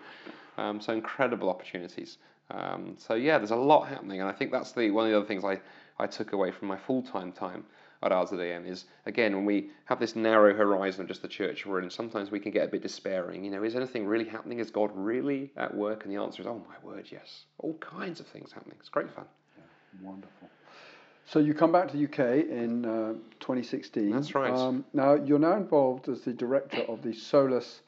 Um, 0.57 0.81
so 0.81 0.91
incredible 0.93 1.49
opportunities. 1.49 2.17
Um, 2.51 2.95
so 2.97 3.15
yeah, 3.15 3.37
there's 3.37 3.51
a 3.51 3.55
lot 3.55 3.87
happening, 3.87 4.21
and 4.21 4.29
I 4.29 4.33
think 4.33 4.51
that's 4.51 4.71
the 4.71 4.91
one 4.91 5.05
of 5.05 5.11
the 5.11 5.17
other 5.17 5.25
things 5.25 5.43
I, 5.43 5.59
I 5.97 6.07
took 6.07 6.33
away 6.33 6.51
from 6.51 6.67
my 6.67 6.77
full 6.77 7.01
time 7.01 7.31
time 7.31 7.65
at 8.03 8.11
RZM 8.11 8.67
is 8.67 8.85
again 9.05 9.35
when 9.35 9.45
we 9.45 9.69
have 9.85 9.99
this 9.99 10.15
narrow 10.15 10.53
horizon 10.53 11.01
of 11.01 11.07
just 11.07 11.21
the 11.21 11.27
church 11.27 11.65
we're 11.65 11.81
in, 11.81 11.89
sometimes 11.89 12.29
we 12.29 12.39
can 12.39 12.51
get 12.51 12.65
a 12.65 12.67
bit 12.67 12.81
despairing. 12.81 13.43
You 13.43 13.51
know, 13.51 13.63
is 13.63 13.75
anything 13.75 14.05
really 14.05 14.25
happening? 14.25 14.59
Is 14.59 14.69
God 14.69 14.91
really 14.93 15.51
at 15.57 15.73
work? 15.73 16.05
And 16.05 16.13
the 16.13 16.21
answer 16.21 16.41
is, 16.41 16.47
oh 16.47 16.61
my 16.67 16.75
word, 16.87 17.07
yes. 17.11 17.45
All 17.57 17.73
kinds 17.75 18.19
of 18.19 18.27
things 18.27 18.51
happening. 18.51 18.77
It's 18.79 18.89
great 18.89 19.09
fun. 19.09 19.25
Yeah, 19.57 20.07
wonderful. 20.07 20.49
So 21.25 21.39
you 21.39 21.55
come 21.55 21.71
back 21.71 21.87
to 21.89 21.97
the 21.97 22.03
UK 22.03 22.45
in 22.47 22.85
uh, 22.85 23.13
2016. 23.39 24.11
That's 24.11 24.35
right. 24.35 24.53
Um, 24.53 24.85
now 24.93 25.15
you're 25.15 25.39
now 25.39 25.57
involved 25.57 26.07
as 26.07 26.21
the 26.21 26.33
director 26.33 26.81
of 26.87 27.01
the 27.01 27.09
Solas 27.09 27.79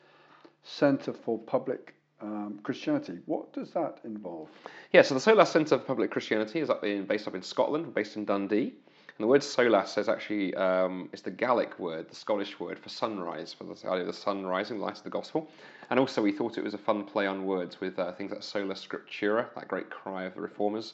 Centre 0.63 1.13
for 1.13 1.37
Public 1.37 1.93
um, 2.21 2.59
Christianity. 2.63 3.19
What 3.25 3.53
does 3.53 3.71
that 3.71 3.99
involve? 4.03 4.49
Yeah, 4.91 5.01
so 5.01 5.13
the 5.13 5.19
Solas 5.19 5.47
Centre 5.47 5.77
for 5.77 5.85
Public 5.85 6.11
Christianity 6.11 6.59
is 6.59 6.69
up 6.69 6.83
in, 6.83 7.05
based 7.05 7.27
up 7.27 7.35
in 7.35 7.41
Scotland, 7.41 7.93
based 7.93 8.15
in 8.15 8.25
Dundee. 8.25 8.73
And 9.17 9.23
the 9.23 9.27
word 9.27 9.41
solas 9.41 9.97
is 9.97 10.09
actually 10.09 10.53
um, 10.55 11.09
it's 11.11 11.23
the 11.23 11.31
Gaelic 11.31 11.79
word, 11.79 12.07
the 12.07 12.15
Scottish 12.15 12.59
word 12.59 12.77
for 12.77 12.89
sunrise, 12.89 13.51
for 13.51 13.63
the 13.63 13.71
idea 13.89 14.01
of 14.01 14.07
the 14.07 14.13
sun 14.13 14.45
rising, 14.45 14.77
the 14.77 14.85
light 14.85 14.97
of 14.97 15.03
the 15.03 15.09
gospel. 15.09 15.49
And 15.89 15.99
also 15.99 16.21
we 16.21 16.31
thought 16.31 16.57
it 16.57 16.63
was 16.63 16.75
a 16.75 16.77
fun 16.77 17.03
play 17.03 17.25
on 17.25 17.45
words 17.45 17.81
with 17.81 17.97
uh, 17.97 18.11
things 18.11 18.31
like 18.31 18.43
sola 18.43 18.75
scriptura, 18.75 19.47
that 19.55 19.67
great 19.67 19.89
cry 19.89 20.25
of 20.25 20.35
the 20.35 20.41
reformers. 20.41 20.93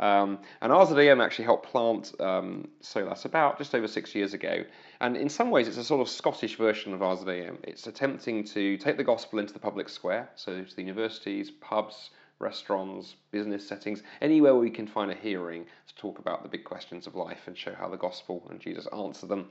Um, 0.00 0.38
and 0.60 0.72
RZM 0.72 1.24
actually 1.24 1.46
helped 1.46 1.66
plant 1.66 2.12
um, 2.20 2.68
Solas 2.82 3.24
about 3.24 3.58
just 3.58 3.74
over 3.74 3.88
six 3.88 4.14
years 4.14 4.32
ago. 4.32 4.64
And 5.00 5.16
in 5.16 5.28
some 5.28 5.50
ways, 5.50 5.66
it's 5.68 5.76
a 5.76 5.84
sort 5.84 6.00
of 6.00 6.08
Scottish 6.08 6.56
version 6.56 6.94
of 6.94 7.00
RZM. 7.00 7.56
It's 7.64 7.86
attempting 7.86 8.44
to 8.44 8.76
take 8.76 8.96
the 8.96 9.04
gospel 9.04 9.38
into 9.38 9.52
the 9.52 9.58
public 9.58 9.88
square, 9.88 10.28
so 10.36 10.62
to 10.62 10.76
the 10.76 10.82
universities, 10.82 11.50
pubs, 11.50 12.10
restaurants, 12.38 13.16
business 13.32 13.66
settings, 13.66 14.02
anywhere 14.20 14.54
where 14.54 14.62
we 14.62 14.70
can 14.70 14.86
find 14.86 15.10
a 15.10 15.14
hearing 15.14 15.66
to 15.86 15.94
talk 15.96 16.18
about 16.18 16.42
the 16.42 16.48
big 16.48 16.64
questions 16.64 17.06
of 17.06 17.14
life 17.16 17.48
and 17.48 17.58
show 17.58 17.74
how 17.74 17.88
the 17.88 17.96
gospel 17.96 18.46
and 18.50 18.60
Jesus 18.60 18.86
answer 18.96 19.26
them. 19.26 19.48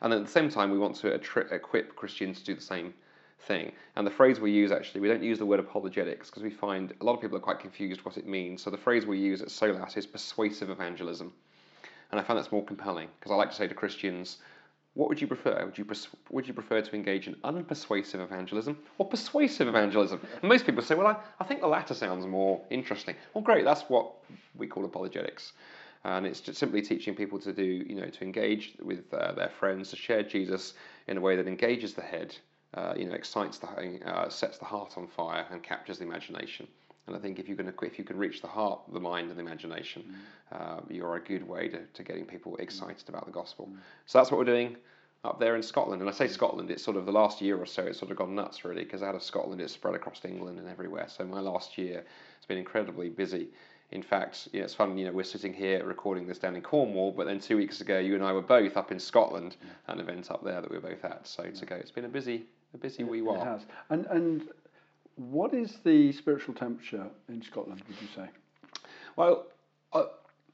And 0.00 0.12
at 0.12 0.24
the 0.24 0.30
same 0.30 0.48
time, 0.48 0.70
we 0.70 0.78
want 0.78 0.94
to 0.96 1.08
equip 1.08 1.96
Christians 1.96 2.38
to 2.38 2.44
do 2.44 2.54
the 2.54 2.60
same 2.60 2.94
thing. 3.46 3.72
And 3.96 4.06
the 4.06 4.10
phrase 4.10 4.40
we 4.40 4.50
use 4.50 4.72
actually, 4.72 5.00
we 5.00 5.08
don't 5.08 5.22
use 5.22 5.38
the 5.38 5.46
word 5.46 5.60
apologetics 5.60 6.28
because 6.28 6.42
we 6.42 6.50
find 6.50 6.92
a 7.00 7.04
lot 7.04 7.14
of 7.14 7.20
people 7.20 7.36
are 7.36 7.40
quite 7.40 7.60
confused 7.60 8.04
what 8.04 8.16
it 8.16 8.26
means. 8.26 8.62
So 8.62 8.70
the 8.70 8.76
phrase 8.76 9.06
we 9.06 9.18
use 9.18 9.42
at 9.42 9.50
SOLAS 9.50 9.96
is 9.96 10.06
persuasive 10.06 10.70
evangelism. 10.70 11.32
And 12.10 12.20
I 12.20 12.24
find 12.24 12.38
that's 12.38 12.52
more 12.52 12.64
compelling 12.64 13.08
because 13.18 13.32
I 13.32 13.34
like 13.36 13.50
to 13.50 13.56
say 13.56 13.68
to 13.68 13.74
Christians, 13.74 14.38
what 14.94 15.08
would 15.08 15.20
you 15.20 15.26
prefer? 15.26 15.64
Would 15.64 15.78
you, 15.78 15.84
pers- 15.84 16.08
would 16.30 16.48
you 16.48 16.54
prefer 16.54 16.80
to 16.80 16.94
engage 16.94 17.28
in 17.28 17.34
unpersuasive 17.36 18.20
evangelism 18.20 18.78
or 18.96 19.06
persuasive 19.06 19.68
evangelism? 19.68 20.20
And 20.42 20.48
most 20.48 20.66
people 20.66 20.82
say, 20.82 20.94
well, 20.94 21.06
I, 21.06 21.16
I 21.38 21.44
think 21.44 21.60
the 21.60 21.68
latter 21.68 21.94
sounds 21.94 22.26
more 22.26 22.64
interesting. 22.70 23.14
Well, 23.32 23.44
great, 23.44 23.64
that's 23.64 23.82
what 23.82 24.12
we 24.56 24.66
call 24.66 24.84
apologetics. 24.84 25.52
And 26.04 26.26
it's 26.26 26.40
just 26.40 26.58
simply 26.58 26.82
teaching 26.82 27.14
people 27.14 27.38
to 27.40 27.52
do, 27.52 27.62
you 27.62 27.94
know, 27.94 28.08
to 28.08 28.24
engage 28.24 28.74
with 28.80 29.12
uh, 29.12 29.32
their 29.32 29.50
friends, 29.50 29.90
to 29.90 29.96
share 29.96 30.22
Jesus 30.22 30.74
in 31.06 31.16
a 31.16 31.20
way 31.20 31.36
that 31.36 31.46
engages 31.46 31.94
the 31.94 32.02
head 32.02 32.36
uh, 32.74 32.94
you 32.96 33.06
know, 33.06 33.14
excites 33.14 33.58
the, 33.58 34.00
uh, 34.04 34.28
sets 34.28 34.58
the 34.58 34.64
heart 34.64 34.94
on 34.96 35.06
fire 35.06 35.46
and 35.50 35.62
captures 35.62 35.98
the 35.98 36.04
imagination. 36.04 36.66
And 37.06 37.16
I 37.16 37.18
think 37.18 37.38
if 37.38 37.48
you 37.48 37.56
can 37.56 37.72
if 37.82 37.98
you 37.98 38.04
can 38.04 38.18
reach 38.18 38.42
the 38.42 38.48
heart, 38.48 38.80
the 38.92 39.00
mind, 39.00 39.30
and 39.30 39.38
the 39.38 39.42
imagination, 39.42 40.04
mm. 40.52 40.60
uh, 40.60 40.80
you're 40.90 41.16
a 41.16 41.20
good 41.20 41.48
way 41.48 41.68
to, 41.68 41.80
to 41.94 42.02
getting 42.02 42.26
people 42.26 42.56
excited 42.58 43.06
mm. 43.06 43.08
about 43.08 43.24
the 43.24 43.32
gospel. 43.32 43.70
Mm. 43.72 43.78
So 44.04 44.18
that's 44.18 44.30
what 44.30 44.38
we're 44.38 44.44
doing 44.44 44.76
up 45.24 45.40
there 45.40 45.56
in 45.56 45.62
Scotland. 45.62 46.02
And 46.02 46.08
I 46.10 46.12
say 46.12 46.28
Scotland, 46.28 46.70
it's 46.70 46.82
sort 46.82 46.96
of 46.96 47.06
the 47.06 47.12
last 47.12 47.40
year 47.40 47.56
or 47.56 47.66
so, 47.66 47.82
it's 47.84 47.98
sort 47.98 48.10
of 48.10 48.18
gone 48.18 48.34
nuts 48.34 48.64
really, 48.64 48.84
because 48.84 49.02
out 49.02 49.14
of 49.14 49.22
Scotland 49.22 49.60
it's 49.60 49.72
spread 49.72 49.94
across 49.94 50.24
England 50.24 50.58
and 50.58 50.68
everywhere. 50.68 51.06
So 51.08 51.24
my 51.24 51.40
last 51.40 51.78
year 51.78 51.96
has 51.96 52.46
been 52.46 52.58
incredibly 52.58 53.08
busy. 53.08 53.48
In 53.90 54.02
fact, 54.02 54.48
you 54.52 54.60
know, 54.60 54.64
it's 54.64 54.74
fun. 54.74 54.98
You 54.98 55.06
know, 55.06 55.12
we're 55.12 55.24
sitting 55.24 55.54
here 55.54 55.84
recording 55.84 56.26
this 56.26 56.38
down 56.38 56.54
in 56.54 56.62
Cornwall, 56.62 57.12
but 57.12 57.26
then 57.26 57.40
two 57.40 57.56
weeks 57.56 57.80
ago, 57.80 57.98
you 57.98 58.14
and 58.14 58.22
I 58.22 58.32
were 58.32 58.42
both 58.42 58.76
up 58.76 58.92
in 58.92 58.98
Scotland 58.98 59.56
at 59.86 59.94
an 59.94 60.00
event 60.00 60.30
up 60.30 60.44
there 60.44 60.60
that 60.60 60.70
we 60.70 60.76
were 60.76 60.88
both 60.90 61.04
at. 61.04 61.26
So 61.26 61.44
to 61.44 61.66
go, 61.66 61.76
it's 61.76 61.90
been 61.90 62.04
a 62.04 62.08
busy, 62.08 62.44
a 62.74 62.78
busy 62.78 63.04
wee 63.04 63.22
while. 63.22 63.40
It 63.40 63.46
has. 63.46 63.66
And 63.88 64.06
and 64.06 64.48
what 65.16 65.54
is 65.54 65.78
the 65.84 66.12
spiritual 66.12 66.54
temperature 66.54 67.06
in 67.28 67.42
Scotland? 67.42 67.82
Would 67.88 68.00
you 68.00 68.08
say? 68.14 68.28
Well, 69.16 69.46
uh, 69.92 70.04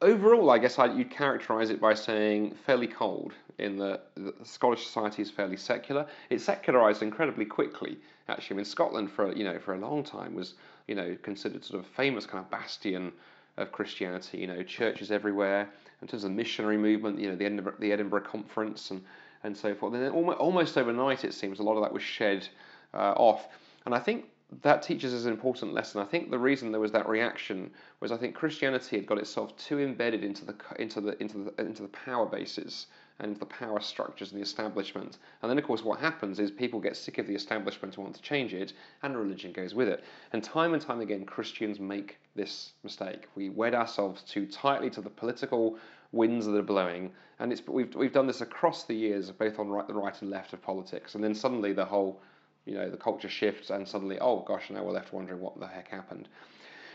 overall, 0.00 0.50
I 0.50 0.58
guess 0.58 0.78
I, 0.78 0.86
you'd 0.86 1.10
characterise 1.10 1.70
it 1.70 1.80
by 1.80 1.94
saying 1.94 2.54
fairly 2.66 2.86
cold. 2.86 3.32
In 3.58 3.76
the, 3.76 4.00
the 4.16 4.34
Scottish 4.42 4.84
society 4.84 5.22
is 5.22 5.30
fairly 5.30 5.56
secular. 5.56 6.06
It 6.28 6.40
secularised 6.40 7.02
incredibly 7.02 7.44
quickly. 7.44 7.98
Actually, 8.28 8.54
I 8.54 8.56
mean 8.58 8.64
Scotland 8.64 9.10
for 9.10 9.32
you 9.32 9.44
know 9.44 9.58
for 9.58 9.74
a 9.74 9.78
long 9.78 10.02
time 10.02 10.34
was 10.34 10.54
you 10.86 10.94
know 10.94 11.16
considered 11.22 11.64
sort 11.64 11.80
of 11.80 11.86
famous 11.86 12.26
kind 12.26 12.44
of 12.44 12.50
bastion 12.50 13.12
of 13.56 13.72
Christianity. 13.72 14.38
You 14.38 14.46
know, 14.46 14.62
churches 14.62 15.10
everywhere. 15.10 15.68
In 16.02 16.08
terms 16.08 16.24
of 16.24 16.30
the 16.30 16.36
missionary 16.36 16.76
movement, 16.76 17.18
you 17.18 17.30
know, 17.30 17.36
the 17.36 17.46
Edinburgh, 17.46 17.76
the 17.78 17.92
Edinburgh 17.92 18.22
Conference 18.22 18.90
and 18.90 19.02
and 19.42 19.56
so 19.56 19.74
forth. 19.74 19.94
And 19.94 20.02
then 20.02 20.10
almost, 20.10 20.38
almost 20.38 20.78
overnight, 20.78 21.24
it 21.24 21.34
seems 21.34 21.58
a 21.58 21.62
lot 21.62 21.76
of 21.76 21.82
that 21.82 21.92
was 21.92 22.02
shed 22.02 22.48
uh, 22.94 23.12
off. 23.16 23.46
And 23.84 23.94
I 23.94 23.98
think 23.98 24.24
that 24.62 24.82
teaches 24.82 25.12
us 25.12 25.24
an 25.24 25.32
important 25.32 25.74
lesson. 25.74 26.00
I 26.00 26.04
think 26.04 26.30
the 26.30 26.38
reason 26.38 26.70
there 26.70 26.80
was 26.80 26.92
that 26.92 27.08
reaction 27.08 27.70
was 28.00 28.12
I 28.12 28.16
think 28.16 28.34
Christianity 28.34 28.96
had 28.96 29.06
got 29.06 29.18
itself 29.18 29.56
too 29.56 29.80
embedded 29.80 30.24
into 30.24 30.44
the 30.44 30.54
into 30.78 31.00
the 31.00 31.20
into 31.20 31.38
the 31.38 31.64
into 31.64 31.82
the 31.82 31.88
power 31.88 32.26
bases 32.26 32.86
and 33.20 33.36
the 33.36 33.46
power 33.46 33.80
structures 33.80 34.32
and 34.32 34.40
the 34.40 34.42
establishment. 34.42 35.18
And 35.42 35.50
then, 35.50 35.58
of 35.58 35.64
course, 35.64 35.84
what 35.84 36.00
happens 36.00 36.40
is 36.40 36.50
people 36.50 36.80
get 36.80 36.96
sick 36.96 37.18
of 37.18 37.26
the 37.26 37.34
establishment 37.34 37.96
and 37.96 38.04
want 38.04 38.16
to 38.16 38.22
change 38.22 38.54
it, 38.54 38.72
and 39.02 39.16
religion 39.16 39.52
goes 39.52 39.74
with 39.74 39.88
it. 39.88 40.02
And 40.32 40.42
time 40.42 40.74
and 40.74 40.82
time 40.82 41.00
again, 41.00 41.24
Christians 41.24 41.78
make 41.78 42.18
this 42.34 42.72
mistake. 42.82 43.28
We 43.34 43.50
wed 43.50 43.74
ourselves 43.74 44.22
too 44.22 44.46
tightly 44.46 44.90
to 44.90 45.00
the 45.00 45.10
political 45.10 45.78
winds 46.12 46.46
that 46.46 46.56
are 46.56 46.62
blowing, 46.62 47.12
and 47.38 47.52
it's 47.52 47.66
we've 47.66 47.94
we've 47.94 48.12
done 48.12 48.26
this 48.26 48.40
across 48.40 48.84
the 48.84 48.94
years, 48.94 49.30
both 49.30 49.58
on 49.58 49.68
right, 49.68 49.86
the 49.86 49.94
right 49.94 50.20
and 50.22 50.30
left 50.30 50.52
of 50.52 50.62
politics. 50.62 51.14
And 51.14 51.22
then 51.22 51.34
suddenly 51.34 51.72
the 51.72 51.84
whole 51.84 52.20
you 52.66 52.74
know, 52.74 52.88
the 52.88 52.96
culture 52.96 53.28
shifts 53.28 53.70
and 53.70 53.86
suddenly, 53.86 54.18
oh 54.20 54.40
gosh, 54.40 54.70
now 54.70 54.82
we're 54.82 54.92
left 54.92 55.12
wondering 55.12 55.40
what 55.40 55.58
the 55.60 55.66
heck 55.66 55.88
happened. 55.88 56.28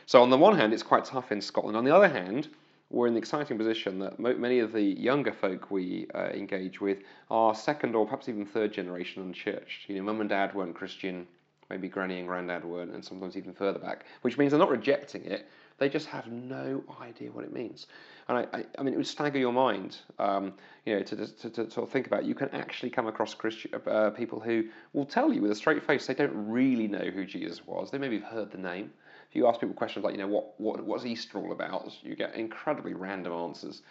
So 0.06 0.22
on 0.22 0.30
the 0.30 0.38
one 0.38 0.58
hand, 0.58 0.74
it's 0.74 0.84
quite 0.84 1.06
tough 1.06 1.32
in 1.32 1.42
Scotland. 1.42 1.78
On 1.78 1.86
the 1.86 1.96
other 1.96 2.08
hand, 2.08 2.50
we're 2.90 3.08
in 3.08 3.14
the 3.14 3.20
exciting 3.20 3.58
position 3.58 4.00
that 4.00 4.20
many 4.20 4.60
of 4.60 4.72
the 4.72 4.82
younger 4.82 5.32
folk 5.32 5.70
we 5.70 6.08
uh, 6.16 6.30
engage 6.30 6.82
with 6.82 7.00
are 7.30 7.54
second 7.54 7.96
or 7.96 8.06
perhaps 8.06 8.28
even 8.28 8.46
third 8.46 8.74
generation 8.74 9.22
unchurched. 9.22 9.88
You 9.88 9.98
know, 9.98 10.04
mum 10.04 10.22
and 10.22 10.30
dad 10.30 10.56
weren't 10.56 10.76
Christian, 10.76 11.28
maybe 11.70 11.88
granny 11.88 12.18
and 12.18 12.28
granddad 12.28 12.66
weren't, 12.66 12.92
and 12.92 13.06
sometimes 13.06 13.38
even 13.38 13.54
further 13.54 13.78
back, 13.78 14.06
which 14.22 14.38
means 14.40 14.52
they're 14.52 14.60
not 14.60 14.72
rejecting 14.72 15.24
it. 15.26 15.48
They 15.78 15.88
just 15.88 16.08
have 16.08 16.28
no 16.28 16.84
idea 17.00 17.32
what 17.32 17.46
it 17.46 17.54
means. 17.54 17.88
And 18.28 18.40
I, 18.40 18.58
I, 18.58 18.66
I 18.78 18.84
mean, 18.84 18.94
it 18.94 18.98
would 18.98 19.08
stagger 19.08 19.40
your 19.40 19.54
mind, 19.54 19.98
um, 20.18 20.54
you 20.86 20.96
know, 20.96 21.04
to, 21.04 21.16
to, 21.16 21.50
to, 21.50 21.72
sort 21.72 21.88
of 21.88 21.90
think 21.90 22.08
about. 22.08 22.26
You 22.26 22.36
can 22.36 22.50
actually 22.50 22.90
come 22.90 23.08
across 23.08 23.34
Christian, 23.34 23.72
uh, 23.88 24.10
people 24.10 24.40
who 24.40 24.66
will 24.94 25.06
tell 25.06 25.32
you 25.32 25.42
with 25.42 25.52
a 25.52 25.56
straight 25.56 25.86
face 25.86 26.08
they 26.08 26.16
don't 26.16 26.34
really 26.34 26.88
know 26.88 27.12
who 27.14 27.24
Jesus 27.24 27.66
was. 27.66 27.92
They 27.92 27.98
maybe 27.98 28.20
have 28.20 28.30
heard 28.30 28.52
the 28.52 28.58
name. 28.58 28.92
If 29.30 29.36
you 29.36 29.48
ask 29.48 29.60
people 29.60 29.76
questions 29.76 30.04
like, 30.04 30.16
you 30.16 30.20
know, 30.20 30.28
what, 30.28 30.60
what 30.60 30.84
what's 30.84 31.06
Easter 31.06 31.38
all 31.38 31.52
about, 31.52 31.92
you 32.02 32.16
get 32.16 32.36
incredibly 32.36 32.94
random 32.94 33.34
answers. 33.34 33.82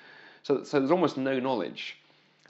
So, 0.43 0.65
so 0.65 0.79
there's 0.79 0.91
almost 0.91 1.17
no 1.17 1.39
knowledge. 1.39 1.97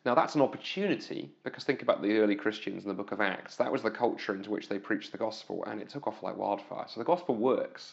Now 0.06 0.14
that's 0.14 0.34
an 0.34 0.40
opportunity 0.40 1.30
because 1.44 1.64
think 1.64 1.82
about 1.82 2.00
the 2.00 2.18
early 2.18 2.34
Christians 2.34 2.84
in 2.84 2.88
the 2.88 2.94
book 2.94 3.12
of 3.12 3.20
Acts. 3.20 3.56
That 3.56 3.70
was 3.70 3.82
the 3.82 3.90
culture 3.90 4.34
into 4.34 4.50
which 4.50 4.68
they 4.68 4.78
preached 4.78 5.12
the 5.12 5.18
gospel, 5.18 5.64
and 5.66 5.82
it 5.82 5.90
took 5.90 6.06
off 6.06 6.22
like 6.22 6.36
wildfire. 6.36 6.86
So 6.88 7.00
the 7.00 7.04
gospel 7.04 7.34
works, 7.34 7.92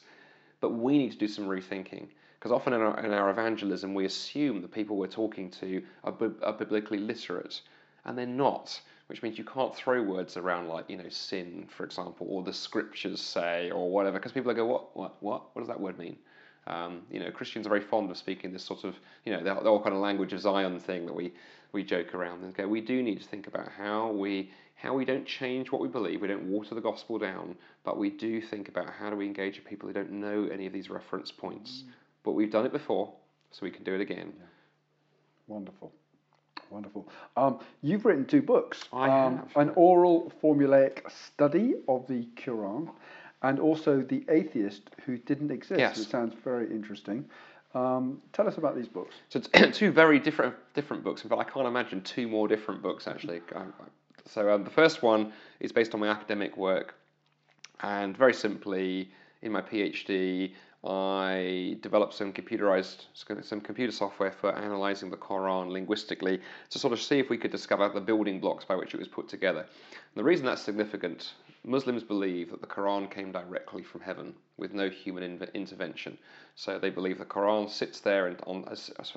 but 0.62 0.72
we 0.72 0.98
need 0.98 1.12
to 1.12 1.18
do 1.18 1.28
some 1.28 1.46
rethinking. 1.46 2.08
Because 2.40 2.52
often 2.52 2.74
in 2.74 2.82
our, 2.82 3.00
in 3.00 3.12
our, 3.12 3.32
evangelism, 3.32 3.96
we 3.96 4.06
assume 4.06 4.62
the 4.62 4.68
people 4.68 4.98
we're 4.98 5.08
talking 5.08 5.50
to 5.52 5.82
are, 6.04 6.14
are 6.44 6.54
biblically 6.54 7.00
literate, 7.00 7.60
and 8.06 8.18
they're 8.18 8.28
not 8.28 8.80
which 9.08 9.22
means 9.22 9.38
you 9.38 9.44
can't 9.44 9.76
throw 9.76 10.02
words 10.02 10.38
around 10.38 10.68
like 10.68 10.90
you 10.90 10.98
know 10.98 11.10
sin, 11.10 11.68
for 11.70 11.84
example, 11.86 12.28
or 12.30 12.44
the 12.44 12.54
scriptures 12.54 13.22
say, 13.22 13.72
or 13.72 13.90
whatever, 13.90 14.18
because 14.18 14.32
people 14.32 14.54
go, 14.54 14.66
what, 14.66 14.96
what, 14.96 15.16
what, 15.22 15.44
what 15.54 15.62
does 15.62 15.68
that 15.68 15.80
word 15.80 15.98
mean? 15.98 16.18
Um, 16.68 17.02
you 17.12 17.20
know, 17.20 17.30
Christians 17.30 17.68
are 17.68 17.70
very 17.70 17.82
fond 17.82 18.10
of 18.10 18.18
speaking 18.18 18.52
this 18.52 18.64
sort 18.64 18.84
of, 18.84 18.96
you 19.24 19.32
know, 19.32 19.40
the, 19.44 19.54
the 19.54 19.70
whole 19.70 19.82
kind 19.82 19.94
of 19.94 20.02
language 20.02 20.34
of 20.34 20.40
Zion 20.40 20.80
thing 20.80 21.06
that 21.06 21.14
we 21.14 21.34
we 21.72 21.84
joke 21.84 22.16
around 22.16 22.44
and 22.44 22.56
go. 22.56 22.68
We 22.68 22.82
do 22.82 23.04
need 23.04 23.22
to 23.22 23.28
think 23.28 23.48
about 23.48 23.70
how 23.78 24.12
we 24.12 24.52
how 24.76 24.94
we 24.94 25.06
don't 25.06 25.26
change 25.26 25.72
what 25.72 25.82
we 25.82 25.88
believe. 25.88 26.22
We 26.22 26.28
don't 26.28 26.50
water 26.50 26.74
the 26.74 26.82
gospel 26.82 27.20
down, 27.20 27.56
but 27.84 27.98
we 27.98 28.10
do 28.10 28.42
think 28.42 28.68
about 28.68 28.90
how 28.90 29.10
do 29.10 29.16
we 29.16 29.26
engage 29.26 29.58
with 29.58 29.66
people 29.66 29.88
who 29.88 29.94
don't 29.94 30.12
know 30.12 30.48
any 30.52 30.66
of 30.66 30.74
these 30.74 30.90
reference 30.90 31.32
points. 31.32 31.84
Mm. 31.86 31.92
But 32.24 32.32
we've 32.32 32.52
done 32.52 32.66
it 32.66 32.72
before, 32.72 33.14
so 33.52 33.60
we 33.64 33.72
can 33.72 33.84
do 33.84 33.94
it 33.94 34.02
again. 34.02 34.34
Yeah. 34.38 34.46
Wonderful. 35.48 35.92
Wonderful. 36.70 37.08
Um, 37.38 37.60
you've 37.82 38.06
written 38.06 38.26
two 38.26 38.42
books. 38.42 38.86
I 38.92 39.10
um, 39.10 39.38
have. 39.38 39.56
An 39.56 39.72
oral 39.76 40.32
formulaic 40.44 41.10
study 41.12 41.76
of 41.88 42.08
the 42.08 42.28
Quran 42.36 42.90
and 43.42 43.60
also 43.60 44.02
The 44.02 44.26
Atheist 44.30 44.90
Who 45.06 45.18
Didn't 45.18 45.52
Exist, 45.52 45.80
yes. 45.80 45.98
which 46.00 46.08
sounds 46.08 46.36
very 46.44 46.66
interesting. 46.66 47.26
Um, 47.76 48.22
tell 48.34 48.48
us 48.48 48.58
about 48.58 48.76
these 48.76 48.88
books. 48.88 49.16
So 49.30 49.40
two 49.72 49.92
very 49.92 50.18
different 50.18 50.56
different 50.74 51.04
books. 51.04 51.24
In 51.24 51.30
fact, 51.30 51.42
I 51.42 51.44
can't 51.44 51.68
imagine 51.68 52.02
two 52.02 52.28
more 52.28 52.48
different 52.48 52.82
books 52.82 53.08
actually. 53.08 53.42
so 54.26 54.50
um, 54.54 54.64
the 54.64 54.70
first 54.70 55.04
one 55.04 55.34
is 55.60 55.72
based 55.72 55.94
on 55.94 56.00
my 56.00 56.08
academic 56.08 56.58
work, 56.58 56.96
and 57.82 58.18
very 58.18 58.34
simply, 58.34 59.12
in 59.42 59.52
my 59.52 59.62
PhD, 59.62 60.54
I 60.86 61.78
developed 61.82 62.14
some 62.14 62.32
computerized, 62.32 63.06
some 63.14 63.60
computer 63.62 63.92
software 63.92 64.32
for 64.32 64.54
analyzing 64.54 65.10
the 65.10 65.18
Quran 65.18 65.72
linguistically 65.72 66.40
to 66.70 66.80
sort 66.80 66.94
of 66.94 67.02
see 67.02 67.18
if 67.18 67.30
we 67.30 67.38
could 67.38 67.52
discover 67.52 67.90
the 67.90 68.02
building 68.02 68.40
blocks 68.40 68.66
by 68.66 68.76
which 68.76 68.94
it 68.94 69.00
was 69.00 69.08
put 69.08 69.28
together. 69.28 69.62
And 69.62 70.16
the 70.16 70.24
reason 70.24 70.46
that's 70.46 70.62
significant, 70.62 71.34
Muslims 71.64 72.04
believe 72.04 72.52
that 72.52 72.62
the 72.62 72.68
Quran 72.68 73.10
came 73.10 73.32
directly 73.32 73.82
from 73.82 74.02
heaven 74.02 74.36
with 74.58 74.74
no 74.74 74.88
human 74.90 75.24
in- 75.24 75.50
intervention. 75.56 76.20
So 76.54 76.78
they 76.78 76.92
believe 76.92 77.18
the 77.18 77.26
Quran 77.26 77.68
sits 77.68 78.00
there 78.00 78.28
and 78.28 78.40
on, 78.46 78.66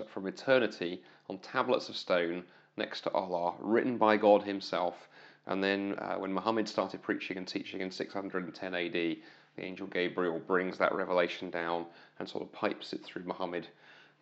from 0.09 0.27
eternity 0.27 1.03
on 1.29 1.39
tablets 1.39 1.91
of 1.91 1.97
stone 1.97 2.45
next 2.79 3.03
to 3.03 3.11
Allah, 3.11 3.55
written 3.61 3.99
by 3.99 4.17
God 4.17 4.43
Himself. 4.43 5.09
And 5.47 5.63
then 5.63 5.97
uh, 5.99 6.17
when 6.17 6.33
Muhammad 6.33 6.69
started 6.69 7.03
preaching 7.03 7.37
and 7.37 7.47
teaching 7.47 7.81
in 7.81 7.91
610 7.91 8.75
AD, 8.75 9.17
the 9.59 9.65
angel 9.65 9.87
Gabriel 9.89 10.39
brings 10.39 10.79
that 10.79 10.95
revelation 10.95 11.51
down 11.51 11.87
and 12.19 12.29
sort 12.29 12.45
of 12.45 12.53
pipes 12.53 12.93
it 12.93 13.05
through 13.05 13.25
Muhammad, 13.25 13.67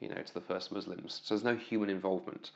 you 0.00 0.08
know, 0.08 0.22
to 0.22 0.34
the 0.34 0.40
first 0.40 0.72
Muslims. 0.72 1.20
So 1.24 1.34
there's 1.34 1.44
no 1.44 1.56
human 1.56 1.90
involvement. 1.90 2.52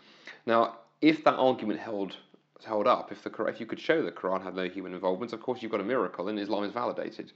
Now, 0.46 0.78
if 1.00 1.22
that 1.24 1.34
argument 1.34 1.78
held 1.78 2.16
held 2.64 2.86
up, 2.86 3.10
if 3.10 3.22
the 3.22 3.44
if 3.44 3.60
you 3.60 3.66
could 3.66 3.80
show 3.80 4.02
the 4.02 4.12
Quran 4.12 4.42
had 4.42 4.54
no 4.54 4.68
human 4.68 4.94
involvement, 4.94 5.32
of 5.32 5.40
course 5.40 5.62
you've 5.62 5.70
got 5.70 5.80
a 5.80 5.84
miracle, 5.84 6.28
and 6.28 6.38
Islam 6.38 6.64
is 6.64 6.72
validated. 6.72 7.32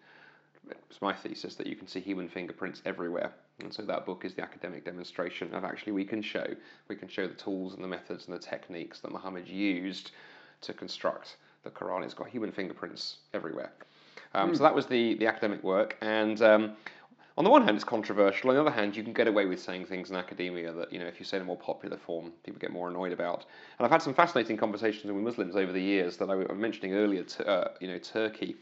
It's 0.88 1.02
my 1.02 1.12
thesis 1.12 1.56
that 1.56 1.66
you 1.66 1.76
can 1.76 1.86
see 1.86 2.00
human 2.00 2.28
fingerprints 2.28 2.80
everywhere, 2.86 3.32
and 3.60 3.72
so 3.72 3.82
that 3.82 4.06
book 4.06 4.24
is 4.24 4.34
the 4.34 4.42
academic 4.42 4.84
demonstration 4.84 5.54
of 5.54 5.62
actually 5.64 5.92
we 5.92 6.04
can 6.04 6.22
show 6.22 6.46
we 6.88 6.96
can 6.96 7.08
show 7.08 7.26
the 7.26 7.34
tools 7.34 7.74
and 7.74 7.84
the 7.84 7.88
methods 7.88 8.26
and 8.26 8.34
the 8.34 8.38
techniques 8.38 9.00
that 9.00 9.12
Muhammad 9.12 9.46
used 9.46 10.12
to 10.62 10.72
construct 10.72 11.36
the 11.64 11.70
Quran. 11.70 12.02
It's 12.02 12.14
got 12.14 12.28
human 12.28 12.52
fingerprints 12.52 13.18
everywhere. 13.34 13.72
Um, 14.34 14.50
mm. 14.50 14.56
So 14.56 14.62
that 14.62 14.74
was 14.74 14.86
the, 14.86 15.14
the 15.14 15.26
academic 15.26 15.62
work. 15.62 15.96
And 16.00 16.40
um, 16.42 16.72
on 17.36 17.44
the 17.44 17.50
one 17.50 17.64
hand, 17.64 17.76
it's 17.76 17.84
controversial. 17.84 18.50
On 18.50 18.56
the 18.56 18.60
other 18.60 18.70
hand, 18.70 18.96
you 18.96 19.02
can 19.02 19.12
get 19.12 19.26
away 19.26 19.46
with 19.46 19.60
saying 19.60 19.86
things 19.86 20.10
in 20.10 20.16
academia 20.16 20.72
that, 20.72 20.92
you 20.92 20.98
know, 20.98 21.06
if 21.06 21.18
you 21.18 21.24
say 21.24 21.36
in 21.36 21.42
a 21.42 21.46
more 21.46 21.56
popular 21.56 21.96
form, 21.96 22.32
people 22.44 22.60
get 22.60 22.70
more 22.70 22.88
annoyed 22.88 23.12
about. 23.12 23.44
And 23.78 23.84
I've 23.84 23.90
had 23.90 24.02
some 24.02 24.14
fascinating 24.14 24.56
conversations 24.56 25.12
with 25.12 25.22
Muslims 25.22 25.56
over 25.56 25.72
the 25.72 25.82
years 25.82 26.16
that 26.18 26.30
I 26.30 26.34
was 26.34 26.46
mentioning 26.54 26.94
earlier, 26.94 27.24
to, 27.24 27.46
uh, 27.46 27.68
you 27.80 27.88
know, 27.88 27.98
Turkey. 27.98 28.56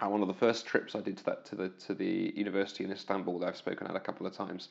And 0.00 0.10
one 0.10 0.22
of 0.22 0.28
the 0.28 0.34
first 0.34 0.66
trips 0.66 0.96
I 0.96 1.00
did 1.00 1.18
to 1.18 1.24
that 1.26 1.44
to 1.46 1.54
the 1.54 1.68
to 1.86 1.94
the 1.94 2.32
university 2.34 2.82
in 2.82 2.90
Istanbul 2.90 3.38
that 3.38 3.46
I've 3.46 3.56
spoken 3.56 3.86
at 3.86 3.94
a 3.94 4.00
couple 4.00 4.26
of 4.26 4.32
times. 4.32 4.68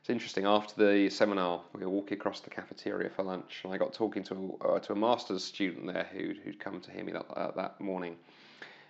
It's 0.00 0.08
interesting. 0.08 0.46
After 0.46 0.74
the 0.76 1.10
seminar, 1.10 1.62
we 1.74 1.84
were 1.84 1.90
walking 1.90 2.16
across 2.16 2.40
the 2.40 2.50
cafeteria 2.50 3.10
for 3.10 3.24
lunch, 3.24 3.60
and 3.64 3.74
I 3.74 3.76
got 3.76 3.92
talking 3.92 4.22
to 4.24 4.58
uh, 4.64 4.78
to 4.78 4.92
a 4.92 4.96
master's 4.96 5.44
student 5.44 5.92
there 5.92 6.08
who'd, 6.12 6.38
who'd 6.38 6.60
come 6.60 6.80
to 6.80 6.90
hear 6.92 7.04
me 7.04 7.12
that, 7.12 7.26
uh, 7.36 7.50
that 7.56 7.80
morning. 7.80 8.16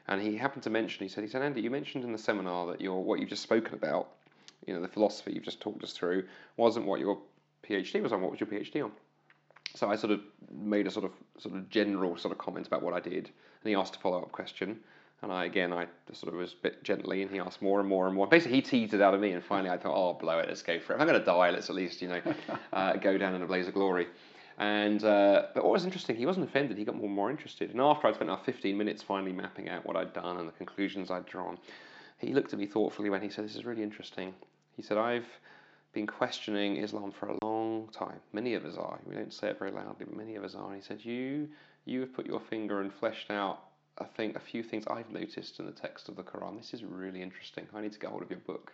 And 0.08 0.20
he 0.20 0.36
happened 0.36 0.64
to 0.64 0.70
mention, 0.70 1.04
he 1.04 1.08
said, 1.08 1.24
he 1.24 1.30
said, 1.30 1.42
Andy, 1.42 1.60
you 1.60 1.70
mentioned 1.70 2.04
in 2.04 2.12
the 2.12 2.18
seminar 2.18 2.66
that 2.66 2.80
your 2.80 3.02
what 3.02 3.20
you've 3.20 3.28
just 3.28 3.42
spoken 3.42 3.74
about, 3.74 4.08
you 4.66 4.74
know, 4.74 4.80
the 4.80 4.88
philosophy 4.88 5.32
you've 5.32 5.44
just 5.44 5.60
talked 5.60 5.82
us 5.84 5.92
through, 5.92 6.24
wasn't 6.56 6.86
what 6.86 7.00
your 7.00 7.18
PhD 7.68 8.02
was 8.02 8.12
on. 8.12 8.20
What 8.20 8.30
was 8.30 8.40
your 8.40 8.48
PhD 8.48 8.84
on? 8.84 8.92
So 9.74 9.88
I 9.88 9.96
sort 9.96 10.12
of 10.12 10.20
made 10.52 10.86
a 10.86 10.90
sort 10.90 11.04
of 11.04 11.12
sort 11.38 11.54
of 11.54 11.70
general 11.70 12.16
sort 12.16 12.32
of 12.32 12.38
comment 12.38 12.66
about 12.66 12.82
what 12.82 12.94
I 12.94 13.00
did, 13.00 13.26
and 13.26 13.68
he 13.68 13.74
asked 13.74 13.96
a 13.96 13.98
follow 13.98 14.20
up 14.20 14.32
question. 14.32 14.80
And 15.22 15.32
I 15.32 15.44
again, 15.44 15.72
I 15.72 15.86
sort 16.12 16.34
of 16.34 16.40
was 16.40 16.52
a 16.52 16.62
bit 16.62 16.82
gently, 16.82 17.22
and 17.22 17.30
he 17.30 17.38
asked 17.38 17.62
more 17.62 17.78
and 17.78 17.88
more 17.88 18.06
and 18.06 18.14
more. 18.14 18.26
Basically, 18.26 18.56
he 18.56 18.62
teased 18.62 18.92
it 18.92 19.00
out 19.00 19.14
of 19.14 19.20
me, 19.20 19.30
and 19.30 19.42
finally, 19.42 19.70
I 19.70 19.78
thought, 19.78 19.94
"Oh, 19.94 20.14
blow 20.14 20.40
it, 20.40 20.48
let's 20.48 20.62
go 20.62 20.80
for 20.80 20.92
it. 20.92 20.96
If 20.96 21.00
I'm 21.00 21.06
going 21.06 21.18
to 21.18 21.24
die, 21.24 21.50
let's 21.50 21.70
at 21.70 21.76
least, 21.76 22.02
you 22.02 22.08
know, 22.08 22.20
uh, 22.72 22.94
go 22.94 23.16
down 23.16 23.34
in 23.34 23.42
a 23.42 23.46
blaze 23.46 23.68
of 23.68 23.74
glory." 23.74 24.08
And 24.62 25.02
uh, 25.02 25.46
but 25.54 25.64
what 25.64 25.72
was 25.72 25.84
interesting, 25.84 26.14
he 26.14 26.24
wasn't 26.24 26.48
offended. 26.48 26.78
He 26.78 26.84
got 26.84 26.94
more 26.94 27.06
and 27.06 27.14
more 27.16 27.32
interested. 27.32 27.72
And 27.72 27.80
after 27.80 28.06
I'd 28.06 28.14
spent 28.14 28.30
about 28.30 28.46
15 28.46 28.78
minutes 28.78 29.02
finally 29.02 29.32
mapping 29.32 29.68
out 29.68 29.84
what 29.84 29.96
I'd 29.96 30.12
done 30.12 30.36
and 30.36 30.46
the 30.46 30.52
conclusions 30.52 31.10
I'd 31.10 31.26
drawn, 31.26 31.58
he 32.18 32.32
looked 32.32 32.52
at 32.52 32.60
me 32.60 32.66
thoughtfully 32.66 33.10
when 33.10 33.22
he 33.22 33.28
said, 33.28 33.44
"This 33.44 33.56
is 33.56 33.64
really 33.64 33.82
interesting." 33.82 34.32
He 34.76 34.82
said, 34.82 34.98
"I've 34.98 35.26
been 35.92 36.06
questioning 36.06 36.76
Islam 36.76 37.10
for 37.10 37.30
a 37.30 37.38
long 37.42 37.88
time. 37.88 38.20
Many 38.32 38.54
of 38.54 38.64
us 38.64 38.76
are. 38.76 39.00
We 39.04 39.16
don't 39.16 39.34
say 39.34 39.48
it 39.48 39.58
very 39.58 39.72
loudly, 39.72 40.04
but 40.04 40.16
many 40.16 40.36
of 40.36 40.44
us 40.44 40.54
are." 40.54 40.66
And 40.66 40.76
he 40.76 40.80
said, 40.80 41.04
"You, 41.04 41.48
you 41.84 41.98
have 41.98 42.12
put 42.14 42.26
your 42.26 42.38
finger 42.38 42.82
and 42.82 42.92
fleshed 42.92 43.32
out." 43.32 43.64
I 43.98 44.04
think 44.04 44.36
a 44.36 44.40
few 44.40 44.62
things 44.62 44.86
I've 44.86 45.10
noticed 45.10 45.58
in 45.58 45.66
the 45.66 45.72
text 45.72 46.08
of 46.08 46.14
the 46.14 46.22
Quran. 46.22 46.56
This 46.56 46.72
is 46.72 46.84
really 46.84 47.20
interesting. 47.20 47.66
I 47.74 47.80
need 47.80 47.94
to 47.94 47.98
get 47.98 48.10
hold 48.10 48.22
of 48.22 48.30
your 48.30 48.38
book. 48.38 48.72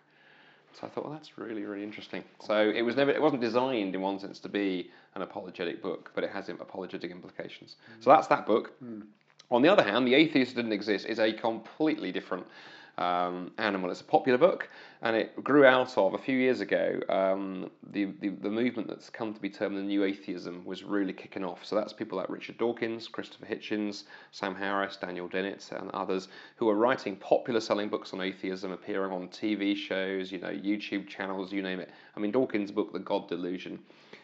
So 0.78 0.86
I 0.86 0.90
thought, 0.90 1.04
well, 1.04 1.12
that's 1.12 1.36
really, 1.38 1.64
really 1.64 1.82
interesting. 1.82 2.22
So 2.40 2.70
it 2.70 2.82
was 2.82 2.94
never, 2.94 3.10
it 3.10 3.20
wasn't 3.20 3.40
designed 3.40 3.94
in 3.94 4.00
one 4.00 4.18
sense 4.18 4.38
to 4.40 4.48
be 4.48 4.90
an 5.14 5.22
apologetic 5.22 5.82
book, 5.82 6.12
but 6.14 6.22
it 6.22 6.30
has 6.30 6.48
apologetic 6.48 7.10
implications. 7.10 7.76
So 8.00 8.10
hmm. 8.10 8.16
that's 8.16 8.28
that 8.28 8.46
book. 8.46 8.72
Hmm. 8.78 9.00
On 9.50 9.62
the 9.62 9.68
other 9.68 9.82
hand, 9.82 10.06
The 10.06 10.14
Atheist 10.14 10.54
Didn't 10.56 10.72
Exist 10.72 11.06
is 11.06 11.18
a 11.18 11.32
completely 11.32 12.12
different 12.12 12.46
um, 12.98 13.52
animal. 13.58 13.90
It's 13.90 14.00
a 14.00 14.04
popular 14.04 14.38
book, 14.38 14.68
and 15.02 15.16
it 15.16 15.42
grew 15.42 15.64
out 15.64 15.96
of 15.96 16.14
a 16.14 16.18
few 16.18 16.36
years 16.36 16.60
ago. 16.60 17.00
Um, 17.08 17.70
the, 17.90 18.06
the 18.20 18.30
the 18.30 18.50
movement 18.50 18.88
that's 18.88 19.08
come 19.08 19.32
to 19.32 19.40
be 19.40 19.48
termed 19.48 19.76
the 19.76 19.82
New 19.82 20.04
Atheism 20.04 20.64
was 20.64 20.82
really 20.82 21.12
kicking 21.12 21.44
off. 21.44 21.64
So 21.64 21.76
that's 21.76 21.92
people 21.92 22.18
like 22.18 22.28
Richard 22.28 22.58
Dawkins, 22.58 23.06
Christopher 23.06 23.46
Hitchens, 23.46 24.02
Sam 24.32 24.54
Harris, 24.54 24.96
Daniel 24.96 25.28
Dennett, 25.28 25.70
and 25.72 25.90
others 25.92 26.28
who 26.56 26.68
are 26.68 26.74
writing 26.74 27.16
popular-selling 27.16 27.88
books 27.88 28.12
on 28.12 28.20
atheism, 28.20 28.72
appearing 28.72 29.12
on 29.12 29.28
TV 29.28 29.76
shows, 29.76 30.32
you 30.32 30.38
know, 30.38 30.50
YouTube 30.50 31.06
channels, 31.06 31.52
you 31.52 31.62
name 31.62 31.78
it. 31.78 31.90
I 32.16 32.20
mean, 32.20 32.32
Dawkins' 32.32 32.72
book, 32.72 32.92
The 32.92 32.98
God 32.98 33.28
Delusion, 33.28 33.78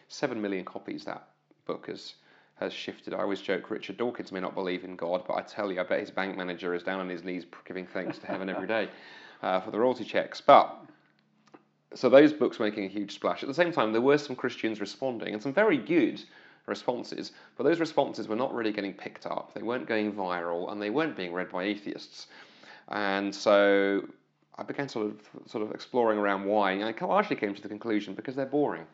seven 0.09 0.41
million 0.41 0.65
copies. 0.65 1.05
That 1.05 1.29
book 1.65 1.87
has 1.87 2.15
has 2.55 2.73
shifted. 2.73 3.13
I 3.13 3.19
always 3.19 3.41
joke 3.41 3.69
Richard 3.69 3.97
Dawkins 3.97 4.31
may 4.31 4.39
not 4.39 4.55
believe 4.55 4.83
in 4.83 4.95
God, 4.95 5.23
but 5.27 5.35
I 5.35 5.41
tell 5.41 5.71
you, 5.71 5.81
I 5.81 5.83
bet 5.83 5.99
his 5.99 6.11
bank 6.11 6.37
manager 6.37 6.73
is 6.73 6.83
down 6.83 6.99
on 6.99 7.09
his 7.09 7.23
knees 7.23 7.45
giving 7.65 7.85
thanks 7.85 8.17
to 8.19 8.27
heaven 8.27 8.49
every 8.49 8.67
day 8.67 8.89
uh, 9.41 9.59
for 9.59 9.71
the 9.71 9.79
royalty 9.79 10.05
checks. 10.05 10.39
But 10.39 10.73
so 11.93 12.09
those 12.09 12.31
books 12.31 12.59
making 12.59 12.85
a 12.85 12.87
huge 12.87 13.13
splash. 13.13 13.43
At 13.43 13.47
the 13.47 13.55
same 13.55 13.71
time, 13.71 13.91
there 13.91 14.01
were 14.01 14.17
some 14.17 14.35
Christians 14.35 14.79
responding 14.79 15.33
and 15.33 15.43
some 15.43 15.53
very 15.53 15.77
good 15.77 16.21
responses, 16.65 17.33
but 17.57 17.63
those 17.63 17.79
responses 17.79 18.27
were 18.27 18.35
not 18.35 18.53
really 18.53 18.71
getting 18.71 18.93
picked 18.93 19.25
up. 19.25 19.53
They 19.53 19.61
weren't 19.61 19.87
going 19.87 20.13
viral 20.13 20.71
and 20.71 20.81
they 20.81 20.89
weren't 20.89 21.15
being 21.15 21.33
read 21.33 21.51
by 21.51 21.63
atheists. 21.63 22.27
And 22.87 23.35
so 23.35 24.07
I 24.57 24.63
began 24.63 24.87
sort 24.87 25.07
of 25.07 25.49
sort 25.49 25.63
of 25.63 25.71
exploring 25.71 26.19
around 26.19 26.45
why, 26.45 26.71
and 26.71 26.83
I 26.85 27.05
largely 27.05 27.35
came 27.35 27.53
to 27.53 27.61
the 27.61 27.67
conclusion 27.67 28.13
because 28.13 28.35
they're 28.35 28.45
boring 28.45 28.85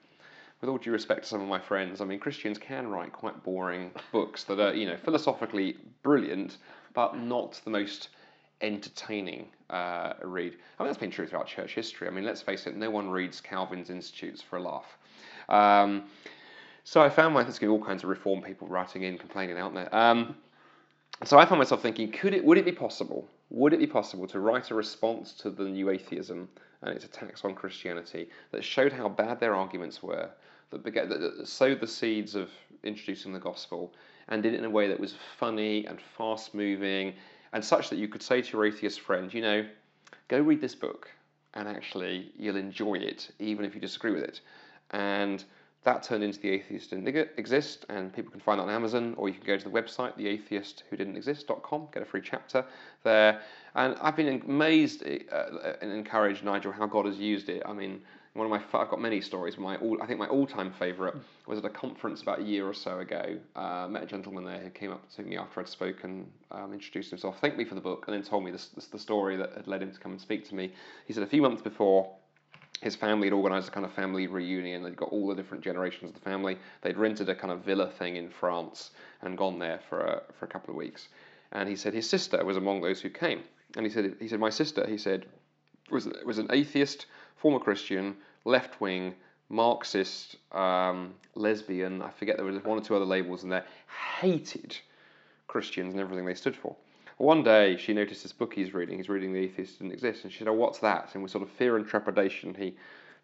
with 0.62 0.70
all 0.70 0.78
due 0.78 0.92
respect 0.92 1.24
to 1.24 1.30
some 1.30 1.42
of 1.42 1.48
my 1.48 1.60
friends, 1.60 2.02
I 2.02 2.06
mean, 2.06 2.20
Christians 2.20 2.58
can 2.58 2.88
write 2.88 3.12
quite 3.12 3.44
boring 3.44 3.92
books 4.12 4.44
that 4.46 4.60
are, 4.60 4.74
you 4.74 4.86
know, 4.86 4.98
philosophically 4.98 5.78
brilliant, 6.04 6.58
but 6.94 7.18
not 7.18 7.60
the 7.64 7.72
most 7.72 8.10
entertaining 8.62 9.48
uh, 9.72 10.14
read. 10.24 10.54
I 10.78 10.84
mean, 10.84 10.90
that's 10.90 11.00
been 11.00 11.10
true 11.10 11.26
throughout 11.26 11.48
church 11.48 11.74
history. 11.74 12.08
I 12.08 12.12
mean, 12.12 12.26
let's 12.26 12.42
face 12.42 12.68
it, 12.68 12.76
no 12.76 12.92
one 12.92 13.10
reads 13.10 13.42
Calvin's 13.42 13.90
Institutes 13.90 14.42
for 14.42 14.58
a 14.58 14.62
laugh. 14.62 14.98
Um, 15.50 16.04
so 16.84 17.02
I 17.02 17.10
found 17.10 17.34
myself, 17.34 17.60
there's 17.60 17.70
all 17.70 17.84
kinds 17.84 18.04
of 18.04 18.10
reform 18.10 18.42
people 18.42 18.68
writing 18.68 19.04
in, 19.04 19.18
complaining, 19.18 19.58
out 19.58 19.74
there? 19.74 19.94
Um, 19.96 20.36
so 21.24 21.38
I 21.38 21.46
found 21.46 21.60
myself 21.60 21.82
thinking, 21.82 22.12
could 22.12 22.34
it, 22.34 22.44
would 22.44 22.58
it 22.58 22.66
be 22.66 22.72
possible, 22.72 23.28
would 23.50 23.74
it 23.74 23.80
be 23.80 23.88
possible 23.88 24.28
to 24.28 24.40
write 24.40 24.72
a 24.72 24.76
response 24.76 25.34
to 25.34 25.50
the 25.50 25.64
new 25.64 25.90
atheism 25.90 26.50
and 26.82 26.96
its 26.96 27.06
attacks 27.06 27.46
on 27.46 27.54
Christianity 27.54 28.30
that 28.52 28.64
showed 28.64 28.92
how 28.92 29.08
bad 29.08 29.40
their 29.40 29.56
arguments 29.56 30.02
were, 30.02 30.30
that, 30.72 30.84
began, 30.84 31.10
that 31.10 31.48
sowed 31.48 31.80
the 31.80 31.88
seeds 31.88 32.36
of 32.36 32.50
introducing 32.84 33.34
the 33.34 33.40
gospel, 33.40 33.94
and 34.30 34.42
did 34.42 34.54
it 34.54 34.58
in 34.58 34.66
a 34.66 34.70
way 34.70 34.88
that 34.88 35.00
was 35.00 35.16
funny 35.38 35.86
and 35.86 36.00
fast 36.18 36.54
moving, 36.54 37.14
and 37.54 37.64
such 37.64 37.90
that 37.90 37.98
you 37.98 38.08
could 38.08 38.22
say 38.22 38.42
to 38.42 38.54
your 38.54 38.66
atheist 38.66 39.02
friend, 39.02 39.34
you 39.34 39.42
know, 39.42 39.66
go 40.28 40.40
read 40.40 40.62
this 40.62 40.76
book, 40.76 41.10
and 41.54 41.68
actually 41.68 42.32
you'll 42.38 42.56
enjoy 42.56 42.96
it, 42.96 43.32
even 43.40 43.66
if 43.66 43.76
you 43.76 43.82
disagree 43.82 44.12
with 44.12 44.24
it. 44.24 44.42
And 44.92 45.44
that 45.84 46.04
turned 46.04 46.24
into 46.24 46.40
The 46.40 46.52
Atheist 46.52 46.92
Didn't 46.92 47.08
Exist, 47.38 47.86
and 47.90 48.14
people 48.14 48.32
can 48.32 48.40
find 48.40 48.60
that 48.60 48.64
on 48.64 48.70
Amazon, 48.70 49.16
or 49.18 49.30
you 49.30 49.36
can 49.36 49.46
go 49.46 49.58
to 49.58 49.64
the 49.64 49.70
website, 49.70 50.16
theatheistwhodidn'texist.com, 50.18 51.88
get 51.92 52.04
a 52.04 52.06
free 52.06 52.22
chapter 52.24 52.64
there. 53.04 53.42
And 53.74 53.96
I've 54.00 54.16
been 54.16 54.42
amazed 54.48 55.04
uh, 55.04 55.74
and 55.82 55.92
encouraged, 55.92 56.44
Nigel, 56.44 56.72
how 56.72 56.86
God 56.86 57.08
has 57.08 57.18
used 57.18 57.50
it. 57.50 57.64
I 57.66 57.74
mean, 57.74 58.02
one 58.34 58.46
of 58.46 58.50
my 58.50 58.80
I've 58.80 58.90
got 58.90 59.02
many 59.02 59.20
stories. 59.20 59.58
My 59.58 59.76
all, 59.78 60.02
I 60.02 60.06
think 60.06 60.20
my 60.20 60.28
all-time 60.28 60.72
favourite 60.80 61.16
was 61.48 61.60
at 61.60 61.66
a 61.66 61.70
conference 61.70 62.22
about 62.22 62.40
a 62.40 62.44
year 62.44 62.66
or 62.66 62.74
so 62.74 63.00
ago. 63.00 63.38
Uh, 63.56 63.88
met 63.90 64.04
a 64.04 64.06
gentleman 64.06 64.46
there 64.46 64.60
who 64.60 64.70
came 64.70 64.92
up 64.92 65.10
to 65.16 65.24
me 65.24 65.38
after 65.38 65.60
I'd 65.60 65.68
spoken, 65.68 66.32
um, 66.52 66.72
introduced 66.72 67.10
himself, 67.10 67.40
thanked 67.40 67.58
me 67.58 67.66
for 67.66 67.76
the 67.76 67.82
book, 67.82 68.06
and 68.08 68.16
then 68.16 68.24
told 68.24 68.46
me 68.46 68.52
this, 68.52 68.68
this, 68.68 68.88
the 68.88 69.00
story 69.00 69.36
that 69.36 69.52
had 69.54 69.68
led 69.68 69.82
him 69.82 69.92
to 69.92 70.00
come 70.00 70.14
and 70.14 70.22
speak 70.22 70.48
to 70.50 70.56
me. 70.56 70.72
He 71.08 71.14
said 71.14 71.24
a 71.24 71.28
few 71.28 71.42
months 71.42 71.62
before 71.62 72.10
his 72.82 72.96
family 72.96 73.28
had 73.28 73.34
organised 73.34 73.68
a 73.68 73.72
kind 73.72 73.86
of 73.86 73.94
family 73.94 74.28
reunion. 74.28 74.82
They'd 74.82 74.96
got 74.96 75.10
all 75.10 75.28
the 75.28 75.36
different 75.36 75.64
generations 75.64 76.10
of 76.10 76.16
the 76.16 76.22
family. 76.22 76.58
They'd 76.82 76.98
rented 76.98 77.28
a 77.28 77.36
kind 77.36 77.52
of 77.52 77.66
villa 77.66 77.92
thing 78.00 78.16
in 78.16 78.30
France 78.30 78.92
and 79.22 79.38
gone 79.38 79.60
there 79.60 79.82
for 79.90 80.00
a, 80.00 80.22
for 80.40 80.46
a 80.46 80.48
couple 80.48 80.72
of 80.72 80.78
weeks. 80.78 81.10
And 81.52 81.68
he 81.68 81.76
said 81.76 81.94
his 81.94 82.10
sister 82.10 82.44
was 82.46 82.56
among 82.56 82.82
those 82.82 83.02
who 83.02 83.10
came. 83.10 83.42
And 83.76 83.86
he 83.86 83.92
said, 83.92 84.16
he 84.20 84.28
said 84.28 84.40
my 84.40 84.50
sister, 84.50 84.88
he 84.88 84.98
said, 84.98 85.26
was 85.92 86.08
was 86.26 86.38
an 86.38 86.48
atheist, 86.52 87.06
former 87.38 87.60
Christian, 87.60 88.16
left 88.46 88.82
wing, 88.82 89.16
Marxist, 89.50 90.38
um, 90.54 91.14
lesbian. 91.36 92.02
I 92.02 92.10
forget 92.10 92.38
there 92.38 92.46
was 92.46 92.64
one 92.64 92.78
or 92.78 92.82
two 92.82 92.96
other 92.96 93.06
labels 93.06 93.44
in 93.44 93.50
there. 93.50 93.66
Hated 94.20 94.78
Christians 95.48 95.94
and 95.94 96.02
everything 96.02 96.26
they 96.26 96.36
stood 96.36 96.56
for. 96.56 96.76
One 97.18 97.44
day 97.44 97.78
she 97.78 97.94
noticed 97.94 98.24
this 98.24 98.32
book 98.32 98.54
he's 98.54 98.74
reading. 98.74 98.98
He's 98.98 99.10
reading 99.10 99.34
The 99.34 99.42
Atheist 99.42 99.78
Didn't 99.78 99.94
Exist. 99.94 100.24
And 100.24 100.32
she 100.32 100.40
said, 100.40 100.48
Oh, 100.48 100.54
what's 100.54 100.80
that? 100.80 101.12
And 101.14 101.22
with 101.22 101.32
sort 101.32 101.44
of 101.44 101.52
fear 101.52 101.76
and 101.78 101.86
trepidation, 101.86 102.56
he 102.56 102.76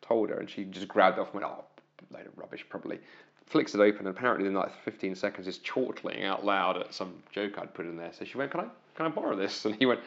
told 0.01 0.29
her. 0.29 0.37
And 0.37 0.49
she 0.49 0.65
just 0.65 0.87
grabbed 0.87 1.17
it 1.17 1.21
off 1.21 1.33
and 1.33 1.41
went, 1.41 1.51
Oh, 1.51 1.63
load 2.11 2.27
of 2.27 2.37
rubbish, 2.37 2.65
probably. 2.69 2.99
Flicks 3.47 3.73
it 3.73 3.79
open. 3.79 4.05
And 4.05 4.15
apparently, 4.15 4.47
in 4.47 4.53
like 4.53 4.71
15 4.83 5.15
seconds, 5.15 5.47
is 5.47 5.57
chortling 5.59 6.23
out 6.23 6.45
loud 6.45 6.77
at 6.77 6.93
some 6.93 7.13
joke 7.31 7.57
I'd 7.57 7.73
put 7.73 7.85
in 7.85 7.97
there. 7.97 8.11
So 8.13 8.25
she 8.25 8.37
went, 8.37 8.51
Can 8.51 8.59
I, 8.59 8.67
can 8.95 9.05
I 9.05 9.09
borrow 9.09 9.35
this? 9.35 9.65
And 9.65 9.75
he 9.75 9.85
went, 9.85 10.01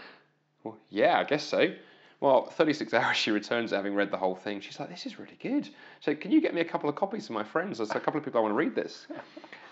Well, 0.63 0.77
yeah, 0.91 1.19
I 1.19 1.25
guess 1.25 1.43
so. 1.43 1.73
Well, 2.21 2.45
36 2.45 2.93
hours 2.95 3.17
she 3.17 3.31
returns 3.31 3.71
having 3.71 3.95
read 3.95 4.11
the 4.11 4.17
whole 4.17 4.37
thing. 4.37 4.61
She's 4.61 4.79
like, 4.79 4.91
this 4.91 5.07
is 5.07 5.19
really 5.19 5.39
good. 5.43 5.69
So 6.01 6.15
can 6.15 6.31
you 6.31 6.41
get 6.41 6.55
me 6.55 6.61
a 6.61 6.65
couple 6.65 6.89
of 6.89 6.97
copies 6.97 7.27
for 7.27 7.33
my 7.33 7.45
friends? 7.45 7.79
There's 7.79 7.91
a 7.91 8.01
couple 8.01 8.19
of 8.19 8.25
people 8.25 8.41
I 8.41 8.43
want 8.43 8.53
to 8.53 8.57
read 8.57 8.75
this. 8.75 9.07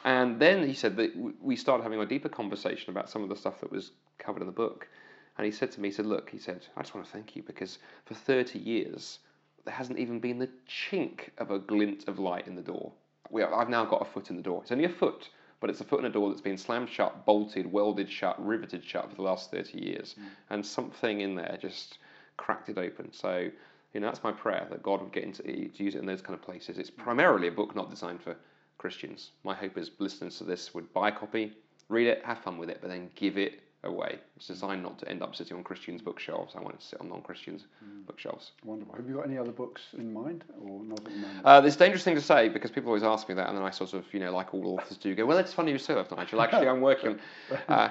And 0.05 0.41
then 0.41 0.67
he 0.67 0.75
said 0.75 0.97
that 0.97 1.13
we 1.43 1.57
started 1.57 1.83
having 1.83 2.01
a 2.01 2.07
deeper 2.07 2.29
conversation 2.29 2.91
about 2.91 3.11
some 3.11 3.23
of 3.25 3.29
the 3.29 3.37
stuff 3.37 3.61
that 3.61 3.71
was 3.71 3.91
covered 4.17 4.41
in 4.41 4.47
the 4.47 4.53
book. 4.53 4.89
And 5.37 5.45
he 5.45 5.51
said 5.51 5.73
to 5.73 5.81
me, 5.81 5.89
he 5.89 5.93
said, 5.93 6.07
look, 6.07 6.31
he 6.31 6.39
said, 6.39 6.65
I 6.77 6.83
just 6.83 6.95
want 6.95 7.07
to 7.07 7.13
thank 7.13 7.35
you 7.37 7.43
because 7.43 7.79
for 8.07 8.15
30 8.15 8.59
years, 8.61 9.19
there 9.65 9.75
hasn't 9.75 9.99
even 9.99 10.19
been 10.21 10.39
the 10.39 10.49
chink 10.69 11.29
of 11.39 11.51
a 11.51 11.59
glint 11.59 12.09
of 12.09 12.19
light 12.19 12.47
in 12.47 12.55
the 12.55 12.63
door. 12.63 12.93
I've 13.35 13.69
now 13.69 13.85
got 13.85 14.01
a 14.01 14.05
foot 14.05 14.31
in 14.31 14.37
the 14.37 14.43
door. 14.43 14.63
It's 14.63 14.73
only 14.73 14.85
a 14.85 14.89
foot, 14.89 15.29
but 15.61 15.69
it's 15.69 15.81
a 15.81 15.85
foot 15.85 16.01
in 16.01 16.07
a 16.07 16.11
door 16.11 16.31
that's 16.31 16.41
been 16.41 16.57
slammed 16.57 16.89
shut, 16.89 17.27
bolted, 17.27 17.71
welded 17.71 18.11
shut, 18.11 18.43
riveted 18.45 18.85
shut 18.85 19.11
for 19.11 19.17
the 19.17 19.23
last 19.23 19.51
30 19.51 19.79
years. 19.79 20.15
Mm. 20.19 20.25
And 20.51 20.67
something 20.67 21.21
in 21.21 21.35
there 21.35 21.59
just 21.61 21.99
cracked 22.39 22.71
it 22.71 22.79
open. 22.79 23.13
So, 23.13 23.51
you 23.93 24.01
know, 24.01 24.07
that's 24.07 24.25
my 24.25 24.33
prayer 24.33 24.67
that 24.71 24.83
God 24.83 25.03
would 25.03 25.13
get 25.13 25.25
into 25.25 25.43
to 25.43 25.85
use 25.85 25.95
it 25.95 25.99
in 25.99 26.07
those 26.07 26.23
kind 26.23 26.35
of 26.35 26.43
places. 26.43 26.79
It's 26.79 26.91
primarily 26.91 27.49
a 27.49 27.53
book 27.53 27.77
not 27.77 27.91
designed 27.91 28.23
for 28.23 28.35
Christians. 28.79 29.33
My 29.45 29.55
hope 29.55 29.77
is 29.77 29.91
listeners 29.99 30.39
to 30.39 30.45
this 30.45 30.73
would 30.75 30.91
buy 30.93 31.11
a 31.11 31.13
copy, 31.13 31.53
read 31.89 32.07
it, 32.07 32.25
have 32.25 32.39
fun 32.39 32.57
with 32.57 32.71
it, 32.71 32.79
but 32.81 32.89
then 32.89 33.11
give 33.15 33.37
it 33.37 33.61
away. 33.85 34.19
It's 34.37 34.47
designed 34.47 34.83
not 34.83 34.99
to 35.01 35.09
end 35.09 35.23
up 35.23 35.37
sitting 35.37 35.57
on 35.57 35.63
Christians' 35.63 36.03
bookshelves. 36.03 36.55
I 36.57 36.61
want 36.61 36.75
it 36.75 36.81
to 36.81 36.87
sit 36.87 37.01
on 37.01 37.09
non-Christians' 37.09 37.67
mm. 37.85 38.07
bookshelves. 38.07 38.53
Wonderful. 38.65 38.95
Have 38.97 39.09
you 39.09 39.15
got 39.17 39.27
any 39.27 39.39
other 39.39 39.53
books 39.53 39.83
in 39.97 40.13
mind, 40.13 40.45
or 40.61 40.83
not 40.83 40.99
at 40.99 41.05
the 41.05 41.11
moment? 41.11 41.47
Uh, 41.47 41.63
a 41.65 41.71
dangerous 41.71 42.03
thing 42.03 42.17
to 42.17 42.21
say 42.21 42.49
because 42.49 42.71
people 42.71 42.89
always 42.89 43.05
ask 43.05 43.29
me 43.29 43.35
that, 43.37 43.49
and 43.49 43.57
then 43.57 43.65
I 43.65 43.71
sort 43.71 43.95
of, 43.95 44.05
you 44.13 44.21
know, 44.21 44.33
like 44.33 44.53
all 44.53 44.79
authors 44.79 44.97
do, 44.97 45.15
go, 45.15 45.27
"Well, 45.27 45.39
it's 45.39 45.53
funny 45.53 45.73
you 45.73 45.79
say 45.79 45.95
that, 45.95 46.11
Nigel. 46.17 46.41
Actually, 46.41 46.69
I'm 46.69 46.81
working." 46.81 47.19
Uh, 47.69 47.91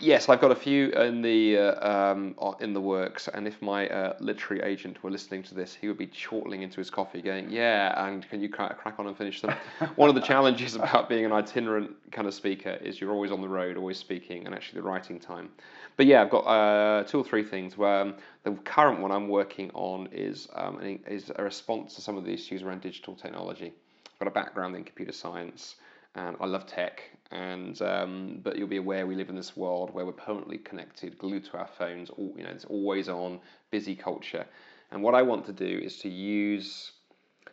Yes, 0.00 0.28
I've 0.28 0.40
got 0.40 0.50
a 0.50 0.56
few 0.56 0.90
in 0.90 1.22
the 1.22 1.56
uh, 1.56 2.12
um, 2.12 2.34
in 2.60 2.74
the 2.74 2.80
works, 2.80 3.28
and 3.28 3.46
if 3.46 3.62
my 3.62 3.88
uh, 3.88 4.16
literary 4.18 4.62
agent 4.62 5.02
were 5.04 5.10
listening 5.10 5.44
to 5.44 5.54
this, 5.54 5.72
he 5.72 5.86
would 5.86 5.96
be 5.96 6.06
chortling 6.06 6.62
into 6.62 6.76
his 6.78 6.90
coffee, 6.90 7.22
going, 7.22 7.48
"Yeah, 7.48 8.06
and 8.06 8.28
can 8.28 8.40
you 8.42 8.48
crack, 8.48 8.76
crack 8.76 8.98
on 8.98 9.06
and 9.06 9.16
finish 9.16 9.40
them?" 9.40 9.54
One 9.94 10.08
of 10.08 10.16
the 10.16 10.20
challenges 10.20 10.74
about 10.74 11.08
being 11.08 11.24
an 11.24 11.32
itinerant 11.32 11.92
kind 12.10 12.26
of 12.26 12.34
speaker 12.34 12.70
is 12.82 13.00
you're 13.00 13.12
always 13.12 13.30
on 13.30 13.40
the 13.40 13.48
road, 13.48 13.76
always 13.76 13.98
speaking, 13.98 14.46
and 14.46 14.54
actually 14.54 14.80
the 14.80 14.86
writing 14.86 15.20
time. 15.20 15.48
But 15.96 16.06
yeah, 16.06 16.22
I've 16.22 16.30
got 16.30 16.40
uh, 16.40 17.04
two 17.04 17.18
or 17.18 17.24
three 17.24 17.44
things. 17.44 17.78
Where 17.78 18.02
um, 18.02 18.14
the 18.42 18.50
current 18.50 19.00
one 19.00 19.12
I'm 19.12 19.28
working 19.28 19.70
on 19.74 20.08
is 20.10 20.48
um, 20.54 20.80
is 21.06 21.30
a 21.36 21.42
response 21.42 21.94
to 21.94 22.02
some 22.02 22.16
of 22.16 22.24
the 22.24 22.32
issues 22.32 22.62
around 22.62 22.82
digital 22.82 23.14
technology. 23.14 23.72
I've 24.06 24.18
got 24.18 24.28
a 24.28 24.32
background 24.32 24.74
in 24.74 24.82
computer 24.82 25.12
science 25.12 25.76
and 26.14 26.36
I 26.40 26.46
love 26.46 26.66
tech. 26.66 27.02
And 27.30 27.80
um, 27.82 28.40
but 28.42 28.56
you'll 28.56 28.68
be 28.68 28.78
aware 28.78 29.06
we 29.06 29.14
live 29.14 29.28
in 29.28 29.36
this 29.36 29.56
world 29.56 29.92
where 29.92 30.06
we're 30.06 30.12
permanently 30.12 30.58
connected, 30.58 31.18
glued 31.18 31.44
to 31.46 31.58
our 31.58 31.68
phones. 31.78 32.10
All, 32.10 32.32
you 32.36 32.44
know, 32.44 32.50
it's 32.50 32.64
always 32.64 33.08
on, 33.08 33.40
busy 33.70 33.94
culture. 33.94 34.46
And 34.90 35.02
what 35.02 35.14
I 35.14 35.22
want 35.22 35.44
to 35.46 35.52
do 35.52 35.80
is 35.82 35.98
to 35.98 36.08
use 36.08 36.92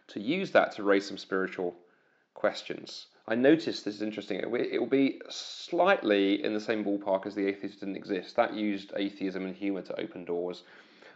to 0.08 0.20
use 0.20 0.52
that 0.52 0.72
to 0.76 0.84
raise 0.84 1.08
some 1.08 1.18
spiritual 1.18 1.76
questions. 2.34 3.08
I 3.28 3.36
noticed 3.36 3.84
this 3.84 3.96
is 3.96 4.02
interesting. 4.04 4.39
It 4.39 4.80
will 4.80 4.86
be 4.86 5.20
slightly 5.30 6.44
in 6.44 6.54
the 6.54 6.60
same 6.60 6.86
ballpark 6.86 7.26
as 7.26 7.34
the 7.34 7.48
atheist 7.48 7.80
didn't 7.80 7.96
exist. 7.96 8.36
That 8.36 8.54
used 8.54 8.94
atheism 8.96 9.46
and 9.46 9.56
humour 9.56 9.82
to 9.82 10.00
open 10.00 10.26
doors. 10.26 10.63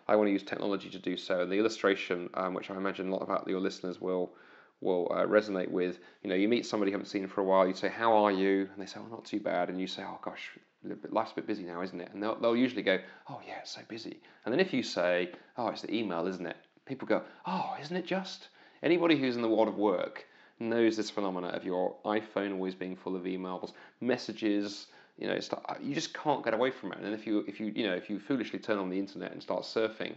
I 0.08 0.16
want 0.16 0.28
to 0.28 0.32
use 0.32 0.42
technology 0.42 0.90
to 0.90 0.98
do 0.98 1.16
so. 1.16 1.42
And 1.42 1.52
the 1.52 1.60
illustration, 1.60 2.32
um, 2.34 2.56
which 2.56 2.72
I 2.72 2.76
imagine 2.76 3.10
a 3.10 3.16
lot 3.16 3.30
of 3.30 3.48
your 3.48 3.60
listeners 3.60 4.02
will 4.02 4.32
will 4.82 5.12
uh, 5.12 5.26
resonate 5.26 5.70
with. 5.70 6.00
You 6.24 6.30
know, 6.30 6.36
you 6.36 6.48
meet 6.48 6.66
somebody 6.66 6.92
you 6.92 6.98
haven't 6.98 7.08
seen 7.10 7.28
for 7.28 7.42
a 7.42 7.44
while, 7.44 7.68
you 7.68 7.74
say, 7.74 7.90
How 7.90 8.14
are 8.14 8.32
you? 8.32 8.70
And 8.74 8.82
they 8.82 8.86
say, 8.86 9.00
Oh, 9.00 9.08
not 9.10 9.26
too 9.26 9.40
bad. 9.40 9.70
And 9.70 9.80
you 9.80 9.88
say, 9.88 10.04
Oh, 10.06 10.20
gosh, 10.22 10.52
life's 11.10 11.32
a 11.32 11.36
bit 11.36 11.48
busy 11.48 11.64
now, 11.64 11.82
isn't 11.82 12.00
it? 12.00 12.10
And 12.14 12.24
they'll, 12.24 12.40
they'll 12.40 12.56
usually 12.56 12.84
go, 12.84 13.00
Oh, 13.30 13.42
yeah, 13.48 13.60
it's 13.60 13.72
so 13.72 13.82
busy. 13.88 14.20
And 14.46 14.54
then 14.54 14.60
if 14.60 14.74
you 14.74 14.84
say, 14.84 15.32
Oh, 15.58 15.68
it's 15.68 15.82
the 15.82 15.94
email, 15.94 16.28
isn't 16.28 16.46
it? 16.46 16.58
People 16.90 17.08
go, 17.08 17.22
oh, 17.46 17.78
isn't 17.80 17.96
it 17.96 18.08
just? 18.08 18.48
Anybody 18.82 19.16
who's 19.16 19.36
in 19.36 19.44
the 19.44 19.48
world 19.48 19.68
of 19.68 19.78
work 19.78 20.26
knows 20.60 20.98
this 20.98 21.12
phenomena 21.12 21.50
of 21.50 21.64
your 21.64 21.96
iPhone 22.04 22.52
always 22.52 22.74
being 22.74 22.96
full 22.96 23.16
of 23.16 23.24
emails, 23.24 23.74
messages. 24.02 24.88
You 25.20 25.28
know, 25.28 25.34
it's, 25.34 25.52
you 25.84 25.94
just 25.94 26.16
can't 26.16 26.44
get 26.44 26.56
away 26.56 26.72
from 26.72 26.92
it. 26.92 26.98
And 26.98 27.06
then 27.06 27.14
if 27.14 27.28
you, 27.28 27.46
if 27.48 27.60
you, 27.60 27.68
you 27.76 27.86
know, 27.86 27.94
if 27.94 28.10
you 28.10 28.18
foolishly 28.18 28.58
turn 28.58 28.80
on 28.80 28.90
the 28.90 28.98
internet 28.98 29.32
and 29.32 29.44
start 29.44 29.64
surfing, 29.64 30.16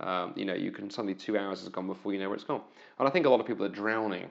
um, 0.00 0.32
you 0.36 0.44
know, 0.44 0.54
you 0.54 0.70
can 0.70 0.90
suddenly 0.90 1.14
two 1.14 1.36
hours 1.36 1.60
has 1.60 1.68
gone 1.68 1.86
before 1.86 2.12
you 2.12 2.18
know 2.18 2.28
where 2.28 2.36
it's 2.36 2.44
gone. 2.44 2.62
And 2.98 3.08
I 3.08 3.10
think 3.10 3.26
a 3.26 3.30
lot 3.30 3.40
of 3.40 3.46
people 3.46 3.64
are 3.64 3.70
drowning. 3.70 4.30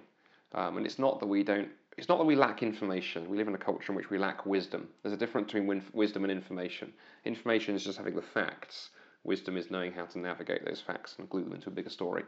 Um, 0.54 0.78
and 0.78 0.86
it's 0.86 1.00
not 1.00 1.20
that 1.20 1.26
we 1.26 1.44
don't. 1.44 1.70
It's 1.98 2.08
not 2.08 2.20
that 2.20 2.26
we 2.26 2.36
lack 2.36 2.62
information. 2.62 3.28
We 3.28 3.38
live 3.38 3.48
in 3.48 3.56
a 3.56 3.58
culture 3.58 3.92
in 3.92 3.96
which 3.96 4.10
we 4.10 4.18
lack 4.18 4.46
wisdom. 4.46 4.88
There's 5.02 5.14
a 5.14 5.18
difference 5.18 5.52
between 5.52 5.84
wisdom 5.94 6.24
and 6.24 6.32
information. 6.32 6.94
Information 7.26 7.76
is 7.76 7.84
just 7.84 7.98
having 7.98 8.16
the 8.16 8.22
facts. 8.22 8.92
Wisdom 9.24 9.58
is 9.58 9.72
knowing 9.72 9.92
how 9.92 10.06
to 10.06 10.20
navigate 10.20 10.64
those 10.64 10.80
facts 10.80 11.16
and 11.18 11.28
glue 11.28 11.44
them 11.44 11.54
into 11.54 11.70
a 11.70 11.74
bigger 11.74 11.90
story. 11.90 12.24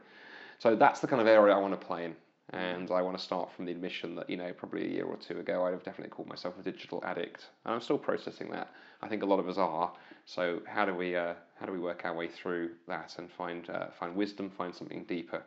So 0.57 0.75
that's 0.75 0.99
the 0.99 1.07
kind 1.07 1.21
of 1.21 1.27
area 1.27 1.53
I 1.53 1.59
want 1.59 1.79
to 1.79 1.85
play 1.85 2.05
in. 2.05 2.15
And 2.51 2.89
I 2.89 3.01
want 3.01 3.17
to 3.17 3.23
start 3.23 3.51
from 3.55 3.65
the 3.65 3.71
admission 3.71 4.15
that, 4.15 4.29
you 4.29 4.37
know, 4.37 4.51
probably 4.53 4.85
a 4.85 4.89
year 4.89 5.05
or 5.05 5.17
two 5.17 5.39
ago, 5.39 5.65
I'd 5.65 5.73
have 5.73 5.83
definitely 5.83 6.09
called 6.09 6.27
myself 6.27 6.55
a 6.59 6.63
digital 6.63 7.03
addict. 7.05 7.45
And 7.65 7.75
I'm 7.75 7.81
still 7.81 7.99
processing 7.99 8.49
that. 8.51 8.71
I 9.01 9.07
think 9.07 9.21
a 9.21 9.25
lot 9.25 9.39
of 9.39 9.47
us 9.47 9.57
are. 9.57 9.93
So 10.25 10.61
how 10.65 10.85
do 10.85 10.95
we, 10.95 11.15
uh, 11.15 11.35
how 11.59 11.65
do 11.67 11.71
we 11.71 11.79
work 11.79 12.01
our 12.05 12.15
way 12.15 12.27
through 12.27 12.71
that 12.87 13.15
and 13.19 13.29
find, 13.31 13.69
uh, 13.69 13.87
find 13.99 14.15
wisdom, 14.15 14.49
find 14.49 14.73
something 14.73 15.03
deeper? 15.03 15.43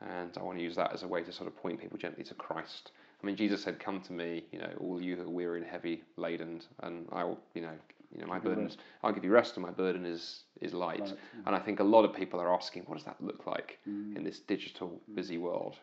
And 0.00 0.36
I 0.38 0.42
want 0.42 0.58
to 0.58 0.64
use 0.64 0.76
that 0.76 0.92
as 0.92 1.02
a 1.02 1.08
way 1.08 1.22
to 1.22 1.32
sort 1.32 1.46
of 1.46 1.56
point 1.56 1.80
people 1.80 1.98
gently 1.98 2.24
to 2.24 2.34
Christ. 2.34 2.92
I 3.22 3.26
mean, 3.26 3.36
Jesus 3.36 3.62
said, 3.62 3.78
"Come 3.78 4.00
to 4.02 4.12
me, 4.12 4.44
you 4.50 4.58
know, 4.58 4.72
all 4.80 5.00
you 5.00 5.16
who 5.16 5.22
are 5.22 5.28
weary 5.28 5.60
and 5.60 5.70
heavy 5.70 6.02
laden, 6.16 6.62
and 6.82 7.06
I 7.12 7.24
will, 7.24 7.38
you 7.54 7.60
know, 7.60 7.74
you 8.14 8.22
know, 8.22 8.26
my 8.26 8.38
burden 8.38 8.66
is, 8.66 8.78
I'll 9.02 9.12
give 9.12 9.24
you 9.24 9.30
rest, 9.30 9.56
and 9.56 9.64
my 9.64 9.70
burden 9.70 10.06
is 10.06 10.44
is 10.62 10.72
light." 10.72 11.00
Right. 11.00 11.16
And 11.44 11.54
I 11.54 11.58
think 11.58 11.80
a 11.80 11.84
lot 11.84 12.04
of 12.04 12.14
people 12.14 12.40
are 12.40 12.52
asking, 12.52 12.84
"What 12.84 12.96
does 12.96 13.04
that 13.04 13.22
look 13.22 13.46
like 13.46 13.78
mm. 13.86 14.16
in 14.16 14.24
this 14.24 14.40
digital, 14.40 15.00
busy 15.14 15.36
world?" 15.36 15.76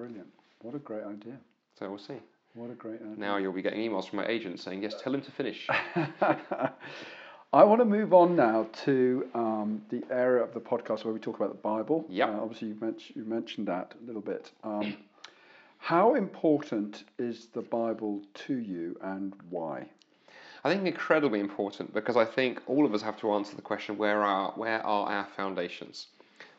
Brilliant! 0.00 0.32
What 0.62 0.74
a 0.74 0.78
great 0.78 1.04
idea. 1.04 1.36
So 1.78 1.90
we'll 1.90 1.98
see. 1.98 2.14
What 2.54 2.70
a 2.70 2.74
great 2.74 3.02
idea. 3.02 3.18
Now 3.18 3.36
you'll 3.36 3.52
be 3.52 3.60
getting 3.60 3.80
emails 3.80 4.08
from 4.08 4.16
my 4.16 4.26
agent 4.26 4.58
saying, 4.58 4.82
"Yes, 4.82 4.94
tell 4.98 5.14
him 5.14 5.20
to 5.20 5.30
finish." 5.30 5.68
I 7.52 7.64
want 7.64 7.82
to 7.82 7.84
move 7.84 8.14
on 8.14 8.34
now 8.34 8.66
to 8.84 9.28
um, 9.34 9.82
the 9.90 10.02
area 10.10 10.42
of 10.42 10.54
the 10.54 10.60
podcast 10.60 11.04
where 11.04 11.12
we 11.12 11.20
talk 11.20 11.36
about 11.36 11.50
the 11.50 11.58
Bible. 11.58 12.06
Yeah. 12.08 12.30
Uh, 12.30 12.40
obviously, 12.40 12.68
you 12.68 12.78
mentioned, 12.80 13.14
you 13.14 13.24
mentioned 13.26 13.68
that 13.68 13.92
a 14.02 14.06
little 14.06 14.22
bit. 14.22 14.50
Um, 14.64 14.96
how 15.78 16.14
important 16.14 17.04
is 17.18 17.48
the 17.48 17.60
Bible 17.60 18.22
to 18.46 18.54
you 18.54 18.98
and 19.02 19.34
why? 19.50 19.86
I 20.64 20.72
think 20.72 20.86
incredibly 20.86 21.40
important 21.40 21.92
because 21.92 22.16
I 22.16 22.24
think 22.24 22.62
all 22.66 22.86
of 22.86 22.94
us 22.94 23.02
have 23.02 23.20
to 23.20 23.32
answer 23.32 23.54
the 23.54 23.60
question 23.60 23.98
where 23.98 24.22
are, 24.22 24.52
where 24.52 24.80
are 24.86 25.10
our 25.10 25.28
foundations? 25.36 26.06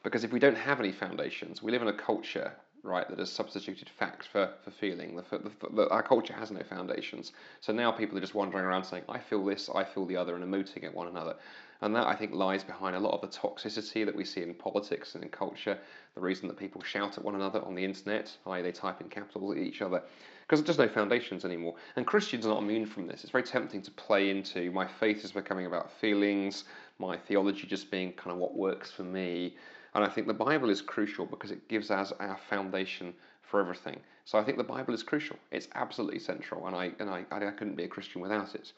Because 0.03 0.23
if 0.23 0.31
we 0.31 0.37
don't 0.37 0.57
have 0.57 0.79
any 0.79 0.91
foundations, 0.91 1.63
we 1.63 1.71
live 1.71 1.81
in 1.81 1.87
a 1.87 1.93
culture 1.93 2.53
right, 2.83 3.07
that 3.09 3.19
has 3.19 3.31
substituted 3.31 3.89
fact 3.89 4.27
for, 4.31 4.49
for 4.63 4.71
feeling. 4.71 5.15
The, 5.15 5.37
the, 5.37 5.51
the, 5.73 5.89
our 5.89 6.03
culture 6.03 6.33
has 6.33 6.51
no 6.51 6.61
foundations. 6.63 7.31
So 7.59 7.73
now 7.73 7.91
people 7.91 8.17
are 8.17 8.21
just 8.21 8.35
wandering 8.35 8.65
around 8.65 8.83
saying, 8.83 9.03
I 9.07 9.19
feel 9.19 9.43
this, 9.45 9.69
I 9.73 9.83
feel 9.83 10.05
the 10.05 10.17
other, 10.17 10.35
and 10.35 10.43
emoting 10.43 10.83
at 10.83 10.93
one 10.93 11.07
another. 11.07 11.35
And 11.81 11.95
that, 11.95 12.05
I 12.05 12.15
think, 12.15 12.33
lies 12.33 12.63
behind 12.63 12.95
a 12.95 12.99
lot 12.99 13.13
of 13.13 13.21
the 13.21 13.35
toxicity 13.35 14.05
that 14.05 14.15
we 14.15 14.23
see 14.23 14.41
in 14.41 14.53
politics 14.53 15.15
and 15.15 15.23
in 15.23 15.29
culture. 15.29 15.77
The 16.15 16.21
reason 16.21 16.47
that 16.47 16.57
people 16.57 16.81
shout 16.83 17.17
at 17.17 17.23
one 17.23 17.35
another 17.35 17.61
on 17.63 17.73
the 17.73 17.83
internet, 17.83 18.35
i.e., 18.45 18.61
they 18.61 18.71
type 18.71 19.01
in 19.01 19.09
capitals 19.09 19.55
at 19.55 19.61
each 19.61 19.81
other, 19.81 20.01
because 20.47 20.63
there's 20.63 20.77
no 20.77 20.87
foundations 20.87 21.43
anymore. 21.43 21.75
And 21.95 22.05
Christians 22.05 22.45
are 22.45 22.49
not 22.49 22.61
immune 22.61 22.85
from 22.85 23.07
this. 23.07 23.23
It's 23.23 23.31
very 23.31 23.43
tempting 23.43 23.81
to 23.83 23.91
play 23.91 24.29
into 24.29 24.69
my 24.71 24.85
faith 24.85 25.23
is 25.23 25.31
becoming 25.31 25.65
about 25.65 25.91
feelings, 25.99 26.65
my 26.99 27.17
theology 27.17 27.65
just 27.65 27.89
being 27.89 28.11
kind 28.13 28.31
of 28.31 28.37
what 28.37 28.55
works 28.55 28.91
for 28.91 29.03
me. 29.03 29.55
And 29.93 30.03
I 30.03 30.09
think 30.09 30.27
the 30.27 30.33
Bible 30.33 30.69
is 30.69 30.81
crucial 30.81 31.25
because 31.25 31.51
it 31.51 31.67
gives 31.67 31.91
us 31.91 32.13
our 32.19 32.37
foundation 32.49 33.13
for 33.41 33.59
everything. 33.59 33.99
So 34.23 34.39
I 34.39 34.43
think 34.43 34.57
the 34.57 34.63
Bible 34.63 34.93
is 34.93 35.03
crucial. 35.03 35.37
It's 35.51 35.67
absolutely 35.75 36.19
central, 36.19 36.67
and 36.67 36.75
I 36.75 36.91
and 36.99 37.09
I, 37.09 37.25
I 37.29 37.39
couldn't 37.51 37.75
be 37.75 37.83
a 37.83 37.89
Christian 37.89 38.21
without 38.21 38.55
it. 38.55 38.71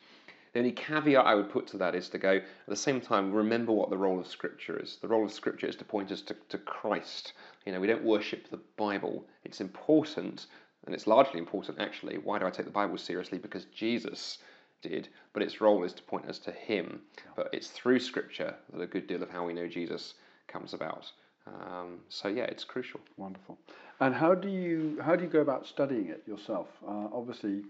The 0.54 0.60
only 0.60 0.72
caveat 0.72 1.26
I 1.26 1.34
would 1.36 1.50
put 1.50 1.68
to 1.68 1.78
that 1.78 1.96
is 1.96 2.10
to 2.10 2.20
go, 2.20 2.36
at 2.36 2.46
the 2.68 2.76
same 2.76 3.02
time, 3.02 3.34
remember 3.34 3.72
what 3.72 3.90
the 3.90 3.98
role 3.98 4.20
of 4.20 4.28
Scripture 4.28 4.80
is. 4.80 4.98
The 5.02 5.08
role 5.08 5.26
of 5.26 5.32
Scripture 5.32 5.66
is 5.66 5.76
to 5.78 5.86
point 5.86 6.12
us 6.12 6.22
to, 6.22 6.36
to 6.50 6.60
Christ. 6.60 7.34
You 7.66 7.72
know, 7.72 7.80
we 7.80 7.88
don't 7.88 8.04
worship 8.04 8.50
the 8.50 8.60
Bible. 8.78 9.26
It's 9.44 9.62
important, 9.62 10.46
and 10.86 10.94
it's 10.94 11.08
largely 11.08 11.40
important 11.40 11.80
actually. 11.80 12.18
Why 12.18 12.40
do 12.40 12.46
I 12.46 12.52
take 12.52 12.66
the 12.66 12.72
Bible 12.72 12.98
seriously? 12.98 13.38
Because 13.38 13.66
Jesus 13.66 14.40
did, 14.82 15.10
but 15.34 15.42
its 15.42 15.62
role 15.62 15.84
is 15.84 15.94
to 15.94 16.04
point 16.04 16.26
us 16.28 16.40
to 16.40 16.52
Him. 16.52 17.02
But 17.36 17.50
it's 17.52 17.70
through 17.70 18.00
Scripture 18.00 18.56
that 18.72 18.82
a 18.82 18.88
good 18.88 19.08
deal 19.08 19.24
of 19.24 19.30
how 19.30 19.46
we 19.46 19.54
know 19.54 19.68
Jesus 19.68 20.14
comes 20.48 20.74
about. 20.74 21.12
Um, 21.48 22.00
so 22.10 22.28
yeah, 22.28 22.44
it's 22.44 22.64
crucial. 22.64 23.00
Wonderful. 23.18 23.58
And 24.00 24.16
how 24.16 24.34
do 24.34 24.50
you 24.50 25.00
how 25.04 25.16
do 25.16 25.24
you 25.24 25.30
go 25.30 25.42
about 25.42 25.68
studying 25.68 26.08
it 26.08 26.24
yourself? 26.28 26.68
Uh, 26.88 27.08
obviously, 27.14 27.64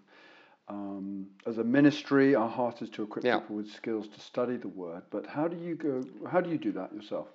um, 0.68 1.28
as 1.46 1.58
a 1.58 1.64
ministry, 1.64 2.36
our 2.36 2.50
heart 2.50 2.82
is 2.82 2.90
to 2.92 3.04
equip 3.04 3.26
yeah. 3.26 3.40
people 3.40 3.58
with 3.58 3.72
skills 3.72 4.08
to 4.08 4.20
study 4.20 4.58
the 4.58 4.68
Word. 4.68 5.04
But 5.10 5.26
how 5.26 5.48
do 5.48 5.58
you 5.58 5.76
go? 5.76 6.04
How 6.30 6.42
do 6.42 6.50
you 6.50 6.58
do 6.58 6.72
that 6.74 6.94
yourself? 6.94 7.28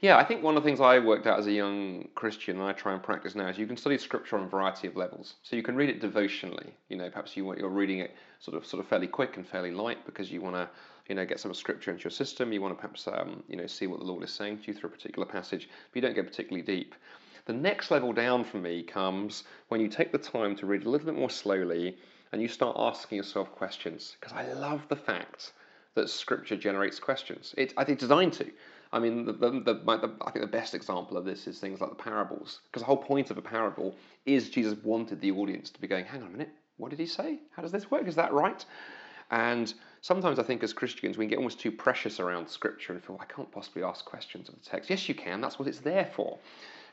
Yeah, 0.00 0.16
I 0.16 0.24
think 0.24 0.42
one 0.42 0.56
of 0.56 0.62
the 0.64 0.68
things 0.68 0.80
I 0.80 0.98
worked 0.98 1.28
out 1.28 1.38
as 1.38 1.46
a 1.46 1.52
young 1.52 2.08
Christian 2.16 2.56
and 2.56 2.66
I 2.66 2.72
try 2.72 2.94
and 2.94 3.02
practice 3.02 3.36
now 3.36 3.46
is 3.46 3.58
you 3.58 3.66
can 3.66 3.76
study 3.76 3.96
Scripture 3.96 4.36
on 4.36 4.44
a 4.44 4.48
variety 4.48 4.88
of 4.88 4.96
levels. 4.96 5.34
So 5.44 5.54
you 5.54 5.62
can 5.62 5.76
read 5.76 5.88
it 5.88 6.00
devotionally. 6.00 6.74
You 6.88 6.96
know, 6.96 7.08
perhaps 7.08 7.36
you 7.36 7.44
want 7.44 7.60
you're 7.60 7.68
reading 7.68 8.00
it 8.00 8.14
sort 8.40 8.56
of 8.56 8.66
sort 8.66 8.82
of 8.82 8.88
fairly 8.88 9.06
quick 9.06 9.36
and 9.36 9.46
fairly 9.46 9.70
light 9.70 10.04
because 10.04 10.32
you 10.32 10.40
want 10.40 10.56
to 10.56 10.68
you 11.08 11.14
know, 11.14 11.24
get 11.24 11.40
some 11.40 11.54
scripture 11.54 11.90
into 11.90 12.04
your 12.04 12.10
system. 12.10 12.52
You 12.52 12.60
want 12.60 12.76
to 12.76 12.80
perhaps, 12.80 13.08
um, 13.08 13.42
you 13.48 13.56
know, 13.56 13.66
see 13.66 13.86
what 13.86 13.98
the 14.00 14.06
Lord 14.06 14.22
is 14.22 14.30
saying 14.30 14.58
to 14.58 14.64
you 14.68 14.74
through 14.74 14.90
a 14.90 14.92
particular 14.92 15.26
passage, 15.26 15.68
but 15.90 15.96
you 15.96 16.02
don't 16.02 16.14
get 16.14 16.26
particularly 16.26 16.64
deep. 16.64 16.94
The 17.46 17.54
next 17.54 17.90
level 17.90 18.12
down 18.12 18.44
for 18.44 18.58
me 18.58 18.82
comes 18.82 19.44
when 19.68 19.80
you 19.80 19.88
take 19.88 20.12
the 20.12 20.18
time 20.18 20.54
to 20.56 20.66
read 20.66 20.84
a 20.84 20.90
little 20.90 21.06
bit 21.06 21.14
more 21.14 21.30
slowly 21.30 21.96
and 22.32 22.42
you 22.42 22.48
start 22.48 22.76
asking 22.78 23.16
yourself 23.16 23.50
questions. 23.52 24.16
Because 24.20 24.36
I 24.36 24.52
love 24.52 24.82
the 24.88 24.96
fact 24.96 25.52
that 25.94 26.10
Scripture 26.10 26.56
generates 26.56 26.98
questions. 27.00 27.54
It, 27.56 27.72
I 27.76 27.84
think, 27.84 27.98
designed 27.98 28.34
to. 28.34 28.50
I 28.92 28.98
mean, 28.98 29.24
the, 29.24 29.32
the, 29.32 29.50
the, 29.50 29.74
the, 29.74 30.12
I 30.22 30.30
think 30.30 30.44
the 30.44 30.50
best 30.50 30.74
example 30.74 31.16
of 31.16 31.24
this 31.24 31.46
is 31.46 31.58
things 31.58 31.80
like 31.80 31.90
the 31.90 31.96
parables. 31.96 32.60
Because 32.66 32.82
the 32.82 32.86
whole 32.86 32.96
point 32.96 33.30
of 33.30 33.38
a 33.38 33.42
parable 33.42 33.96
is 34.26 34.50
Jesus 34.50 34.76
wanted 34.82 35.20
the 35.20 35.30
audience 35.32 35.70
to 35.70 35.80
be 35.80 35.86
going, 35.86 36.04
hang 36.04 36.22
on 36.22 36.28
a 36.28 36.30
minute, 36.30 36.50
what 36.76 36.90
did 36.90 36.98
he 36.98 37.06
say? 37.06 37.40
How 37.54 37.62
does 37.62 37.72
this 37.72 37.90
work? 37.90 38.06
Is 38.06 38.14
that 38.16 38.32
right? 38.32 38.64
And 39.30 39.72
sometimes 40.00 40.38
I 40.38 40.42
think 40.42 40.62
as 40.62 40.72
Christians 40.72 41.18
we 41.18 41.26
get 41.26 41.38
almost 41.38 41.60
too 41.60 41.72
precious 41.72 42.20
around 42.20 42.48
Scripture 42.48 42.92
and 42.92 43.02
feel 43.02 43.18
I 43.20 43.24
can't 43.24 43.50
possibly 43.50 43.82
ask 43.82 44.04
questions 44.04 44.48
of 44.48 44.54
the 44.54 44.60
text. 44.68 44.90
Yes, 44.90 45.08
you 45.08 45.14
can. 45.14 45.40
That's 45.40 45.58
what 45.58 45.68
it's 45.68 45.80
there 45.80 46.10
for. 46.14 46.38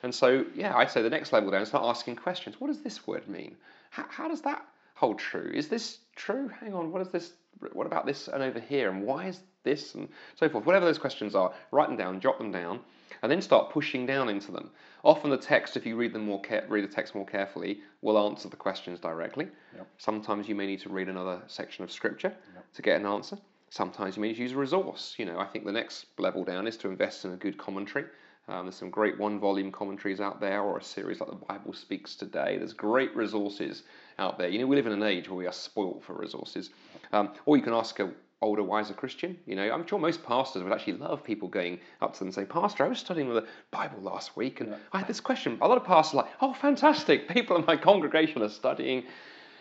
And 0.03 0.13
so, 0.13 0.45
yeah, 0.53 0.75
I'd 0.75 0.91
say 0.91 1.01
the 1.01 1.09
next 1.09 1.33
level 1.33 1.49
down, 1.51 1.61
is 1.61 1.69
start 1.69 1.85
asking 1.85 2.17
questions. 2.17 2.59
What 2.59 2.67
does 2.67 2.81
this 2.81 3.07
word 3.07 3.27
mean? 3.27 3.55
How, 3.89 4.05
how 4.09 4.27
does 4.27 4.41
that 4.41 4.65
hold 4.93 5.19
true? 5.19 5.51
Is 5.53 5.67
this 5.67 5.99
true? 6.15 6.47
Hang 6.47 6.73
on, 6.73 6.91
what 6.91 7.01
is 7.01 7.09
this? 7.09 7.33
What 7.73 7.87
about 7.87 8.05
this 8.05 8.27
and 8.27 8.43
over 8.43 8.59
here? 8.59 8.89
And 8.89 9.03
why 9.03 9.27
is 9.27 9.39
this 9.63 9.95
and 9.95 10.09
so 10.35 10.49
forth? 10.49 10.65
Whatever 10.65 10.85
those 10.85 10.97
questions 10.97 11.35
are, 11.35 11.53
write 11.71 11.87
them 11.87 11.97
down, 11.97 12.19
jot 12.19 12.37
them 12.37 12.51
down, 12.51 12.81
and 13.21 13.31
then 13.31 13.41
start 13.41 13.71
pushing 13.71 14.05
down 14.05 14.29
into 14.29 14.51
them. 14.51 14.71
Often 15.03 15.29
the 15.29 15.37
text, 15.37 15.77
if 15.77 15.85
you 15.85 15.95
read 15.95 16.13
them 16.13 16.25
more, 16.25 16.41
read 16.67 16.83
the 16.83 16.93
text 16.93 17.13
more 17.15 17.25
carefully, 17.25 17.81
will 18.01 18.17
answer 18.17 18.49
the 18.49 18.55
questions 18.55 18.99
directly. 18.99 19.47
Yep. 19.75 19.87
Sometimes 19.97 20.49
you 20.49 20.55
may 20.55 20.65
need 20.65 20.81
to 20.81 20.89
read 20.89 21.09
another 21.09 21.41
section 21.47 21.83
of 21.83 21.91
scripture 21.91 22.33
yep. 22.55 22.65
to 22.73 22.81
get 22.81 22.99
an 22.99 23.05
answer. 23.05 23.37
Sometimes 23.69 24.15
you 24.15 24.21
may 24.21 24.29
need 24.29 24.35
to 24.35 24.41
use 24.41 24.53
a 24.53 24.57
resource. 24.57 25.15
You 25.17 25.25
know, 25.25 25.39
I 25.39 25.45
think 25.45 25.65
the 25.65 25.71
next 25.71 26.07
level 26.17 26.43
down 26.43 26.65
is 26.65 26.77
to 26.77 26.89
invest 26.89 27.25
in 27.25 27.33
a 27.33 27.37
good 27.37 27.57
commentary. 27.57 28.05
Um, 28.47 28.65
there's 28.65 28.75
some 28.75 28.91
great 28.91 29.19
one-volume 29.19 29.71
commentaries 29.71 30.21
out 30.21 30.39
there, 30.39 30.61
or 30.61 30.77
a 30.77 30.83
series 30.83 31.19
like 31.19 31.29
the 31.29 31.35
Bible 31.35 31.73
Speaks 31.73 32.15
Today. 32.15 32.57
There's 32.57 32.73
great 32.73 33.15
resources 33.15 33.83
out 34.19 34.37
there. 34.37 34.49
You 34.49 34.59
know, 34.59 34.67
we 34.67 34.75
live 34.75 34.85
in 34.85 34.93
an 34.93 35.01
age 35.01 35.29
where 35.29 35.37
we 35.37 35.47
are 35.47 35.51
spoilt 35.51 36.03
for 36.03 36.13
resources. 36.13 36.69
Um, 37.11 37.31
or 37.45 37.57
you 37.57 37.63
can 37.63 37.73
ask 37.73 37.99
a 37.99 38.11
older, 38.45 38.63
wiser 38.63 38.93
Christian. 38.93 39.37
You 39.45 39.55
know, 39.55 39.71
I'm 39.71 39.85
sure 39.85 39.99
most 39.99 40.23
pastors 40.23 40.63
would 40.63 40.71
actually 40.71 40.93
love 40.93 41.23
people 41.23 41.47
going 41.47 41.79
up 42.01 42.13
to 42.13 42.19
them 42.19 42.27
and 42.27 42.35
saying, 42.35 42.47
Pastor, 42.47 42.85
I 42.85 42.87
was 42.87 42.99
studying 42.99 43.33
the 43.33 43.45
Bible 43.71 44.01
last 44.01 44.37
week 44.37 44.61
and 44.61 44.69
yeah. 44.69 44.77
I 44.93 44.99
had 44.99 45.07
this 45.07 45.19
question. 45.19 45.57
A 45.61 45.67
lot 45.67 45.77
of 45.77 45.83
pastors 45.83 46.13
are 46.13 46.23
like, 46.23 46.31
oh, 46.41 46.53
fantastic. 46.53 47.27
People 47.35 47.57
in 47.57 47.65
my 47.65 47.75
congregation 47.75 48.41
are 48.41 48.49
studying 48.49 49.03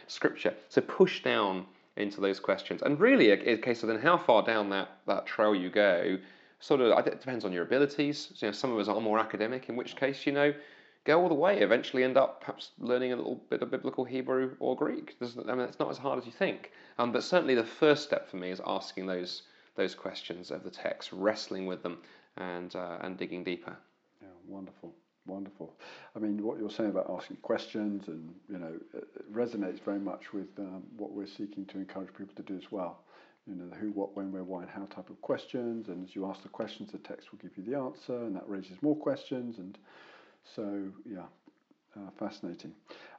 Scripture. 0.07 0.55
So 0.69 0.81
push 0.81 1.23
down 1.23 1.67
into 1.97 2.21
those 2.21 2.41
questions. 2.41 2.83
And 2.83 2.99
really, 3.01 3.31
a, 3.31 3.55
a 3.55 3.57
case 3.57 3.83
of 3.83 3.89
then 3.89 3.99
how 3.99 4.19
far 4.19 4.43
down 4.43 4.71
that, 4.71 4.89
that 5.07 5.27
trail 5.27 5.55
you 5.55 5.71
go, 5.71 6.19
sort 6.61 6.81
of, 6.81 7.07
it 7.07 7.21
depends 7.21 7.45
on 7.45 7.53
your 7.53 7.63
abilities. 7.63 8.33
So, 8.35 8.47
you 8.47 8.51
know, 8.51 8.53
some 8.53 8.73
of 8.73 8.79
us 8.79 8.89
are 8.89 9.01
more 9.01 9.19
academic, 9.19 9.69
in 9.69 9.77
which 9.77 9.97
case, 9.97 10.27
you 10.27 10.33
know, 10.33 10.53
go 11.05 11.21
all 11.21 11.29
the 11.29 11.35
way, 11.35 11.61
eventually 11.61 12.05
end 12.05 12.17
up 12.17 12.41
perhaps 12.41 12.71
learning 12.79 13.13
a 13.13 13.17
little 13.17 13.41
bit 13.51 13.63
of 13.63 13.71
biblical 13.71 14.05
Hebrew 14.05 14.57
or 14.59 14.75
Greek. 14.77 15.17
I 15.23 15.55
mean, 15.55 15.61
it's 15.61 15.79
not 15.79 15.91
as 15.91 15.99
hard 15.99 16.19
as 16.19 16.27
you 16.27 16.33
think. 16.33 16.73
Um, 16.99 17.13
but 17.13 17.23
certainly 17.23 17.55
the 17.55 17.65
first 17.65 18.05
step 18.05 18.29
for 18.31 18.37
me 18.37 18.51
is 18.51 18.61
asking 18.67 19.07
those 19.07 19.43
those 19.77 19.95
questions 19.95 20.51
of 20.51 20.63
the 20.63 20.71
text, 20.71 21.11
wrestling 21.13 21.67
with 21.67 21.83
them, 21.83 21.99
and 22.37 22.75
uh, 22.77 22.99
and 23.03 23.17
digging 23.19 23.45
deeper. 23.45 23.77
Yeah, 24.23 24.29
wonderful, 24.47 24.95
wonderful. 25.27 25.75
I 26.17 26.21
mean, 26.21 26.43
what 26.43 26.59
you're 26.59 26.71
saying 26.71 26.91
about 26.91 27.11
asking 27.11 27.39
questions, 27.43 28.09
and 28.09 28.35
you 28.49 28.59
know, 28.59 28.75
it 28.95 29.33
resonates 29.33 29.81
very 29.81 29.99
much 29.99 30.33
with 30.33 30.49
um, 30.59 30.85
what 30.97 31.13
we're 31.13 31.27
seeking 31.27 31.67
to 31.67 31.79
encourage 31.79 32.15
people 32.17 32.35
to 32.37 32.43
do 32.43 32.57
as 32.57 32.71
well. 32.71 33.01
you 33.47 33.55
know, 33.55 33.69
the 33.69 33.77
who, 33.77 33.91
what, 33.91 34.17
when, 34.17 34.33
where, 34.33 34.45
why, 34.45 34.63
and 34.63 34.71
how 34.71 34.87
type 34.87 35.11
of 35.11 35.21
questions. 35.21 35.89
And 35.89 36.09
as 36.09 36.15
you 36.15 36.27
ask 36.27 36.43
the 36.43 36.49
questions, 36.49 36.93
the 36.93 36.99
text 36.99 37.31
will 37.31 37.39
give 37.39 37.57
you 37.57 37.65
the 37.65 37.79
answer, 37.79 38.17
and 38.17 38.35
that 38.37 38.49
raises 38.49 38.81
more 38.83 38.97
questions. 38.97 39.59
And 39.59 39.77
so, 40.55 40.89
yeah, 41.05 41.27
uh, 41.97 42.11
fascinating. 42.19 42.73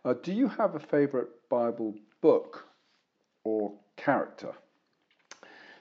Uh, 0.03 0.13
do 0.13 0.33
you 0.33 0.47
have 0.47 0.75
a 0.75 0.79
favorite 0.79 1.29
Bible 1.49 1.95
book 2.21 2.67
or 3.43 3.73
character? 3.97 4.53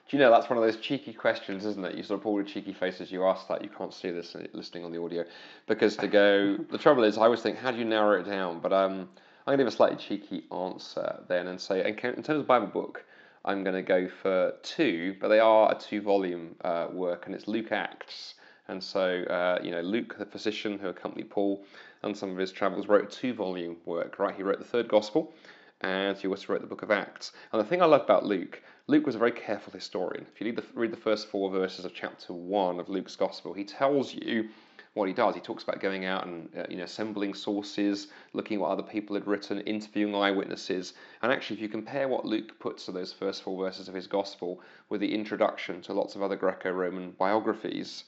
Do 0.09 0.17
you 0.17 0.23
know 0.23 0.31
that's 0.31 0.51
one 0.51 0.59
of 0.59 0.65
those 0.65 0.77
cheeky 0.77 1.15
questions, 1.15 1.65
isn't 1.65 1.85
it? 1.85 1.95
You 1.97 2.03
sort 2.03 2.21
of 2.21 2.25
pull 2.25 2.39
a 2.39 2.45
cheeky 2.45 2.75
face 2.75 3.01
as 3.01 3.11
you 3.11 3.25
ask 3.25 3.49
that. 3.49 3.65
You 3.65 3.71
can't 3.71 3.93
see 3.93 4.11
this 4.11 4.37
listening 4.53 4.85
on 4.85 4.93
the 4.93 5.03
audio, 5.03 5.25
because 5.67 5.97
to 5.97 6.09
go. 6.09 6.59
the 6.71 6.79
trouble 6.79 7.05
is, 7.05 7.17
I 7.17 7.23
always 7.23 7.41
think, 7.41 7.57
how 7.57 7.71
do 7.71 7.79
you 7.79 7.85
narrow 7.85 8.21
it 8.21 8.25
down? 8.25 8.61
But 8.61 8.73
um, 8.73 9.09
I'm 9.47 9.57
going 9.57 9.59
to 9.59 9.65
give 9.65 9.73
a 9.73 9.77
slightly 9.77 9.97
cheeky 9.97 10.45
answer 10.53 11.23
then 11.29 11.47
and 11.47 11.61
say, 11.61 11.87
in 11.87 11.97
terms 11.97 12.29
of 12.29 12.47
Bible 12.47 12.67
book, 12.67 13.05
I'm 13.45 13.63
going 13.63 13.77
to 13.77 13.83
go 13.83 14.09
for 14.23 14.55
two, 14.63 15.17
but 15.21 15.29
they 15.29 15.41
are 15.41 15.73
a 15.73 15.79
two 15.79 16.01
volume 16.01 16.55
uh, 16.63 16.89
work, 16.93 17.27
and 17.27 17.35
it's 17.35 17.47
Luke 17.47 17.73
Acts. 17.73 18.35
And 18.69 18.83
so, 18.83 19.25
uh, 19.25 19.59
you 19.63 19.71
know, 19.71 19.81
Luke, 19.81 20.17
the 20.19 20.27
physician 20.27 20.79
who 20.79 20.89
accompanied 20.89 21.31
Paul 21.31 21.65
on 22.03 22.15
some 22.15 22.31
of 22.31 22.39
his 22.39 22.53
travels, 22.53 22.89
wrote 22.89 23.05
a 23.05 23.07
two 23.07 23.35
volume 23.35 23.77
work, 23.85 24.19
right? 24.19 24.35
He 24.35 24.43
wrote 24.43 24.59
the 24.59 24.65
third 24.65 24.89
gospel, 24.89 25.35
and 25.81 26.17
he 26.17 26.29
also 26.29 26.53
wrote 26.53 26.63
the 26.63 26.67
book 26.67 26.83
of 26.83 26.91
Acts. 26.91 27.33
And 27.53 27.61
the 27.61 27.67
thing 27.67 27.83
I 27.83 27.87
love 27.87 28.03
about 28.03 28.25
Luke, 28.25 28.63
Luke 28.87 29.05
was 29.05 29.15
a 29.15 29.19
very 29.19 29.33
careful 29.33 29.73
historian. 29.73 30.27
If 30.35 30.41
you 30.41 30.47
read 30.47 30.57
the, 30.57 30.65
read 30.75 30.93
the 30.93 30.97
first 30.97 31.29
four 31.29 31.51
verses 31.51 31.85
of 31.85 31.95
chapter 31.95 32.33
one 32.33 32.81
of 32.81 32.89
Luke's 32.89 33.17
gospel, 33.17 33.53
he 33.53 33.65
tells 33.65 34.15
you 34.15 34.49
what 34.95 35.09
he 35.09 35.15
does. 35.15 35.35
He 35.35 35.41
talks 35.41 35.63
about 35.63 35.81
going 35.81 36.05
out 36.05 36.27
and 36.27 36.49
uh, 36.57 36.65
you 36.71 36.77
know 36.77 36.85
assembling 36.85 37.35
sources, 37.35 38.09
looking 38.33 38.57
at 38.57 38.61
what 38.61 38.71
other 38.71 38.83
people 38.83 39.15
had 39.15 39.27
written, 39.27 39.61
interviewing 39.61 40.15
eyewitnesses. 40.15 40.95
And 41.23 41.33
actually, 41.33 41.57
if 41.57 41.63
you 41.63 41.69
compare 41.69 42.09
what 42.09 42.25
Luke 42.25 42.59
puts 42.61 42.87
to 42.87 42.93
those 42.93 43.13
first 43.13 43.43
four 43.43 43.63
verses 43.63 43.89
of 43.89 43.95
his 43.95 44.07
gospel 44.07 44.61
with 44.89 45.01
the 45.01 45.15
introduction 45.15 45.83
to 45.83 45.93
lots 45.93 46.15
of 46.15 46.23
other 46.23 46.37
Greco-Roman 46.37 47.11
biographies, 47.13 48.05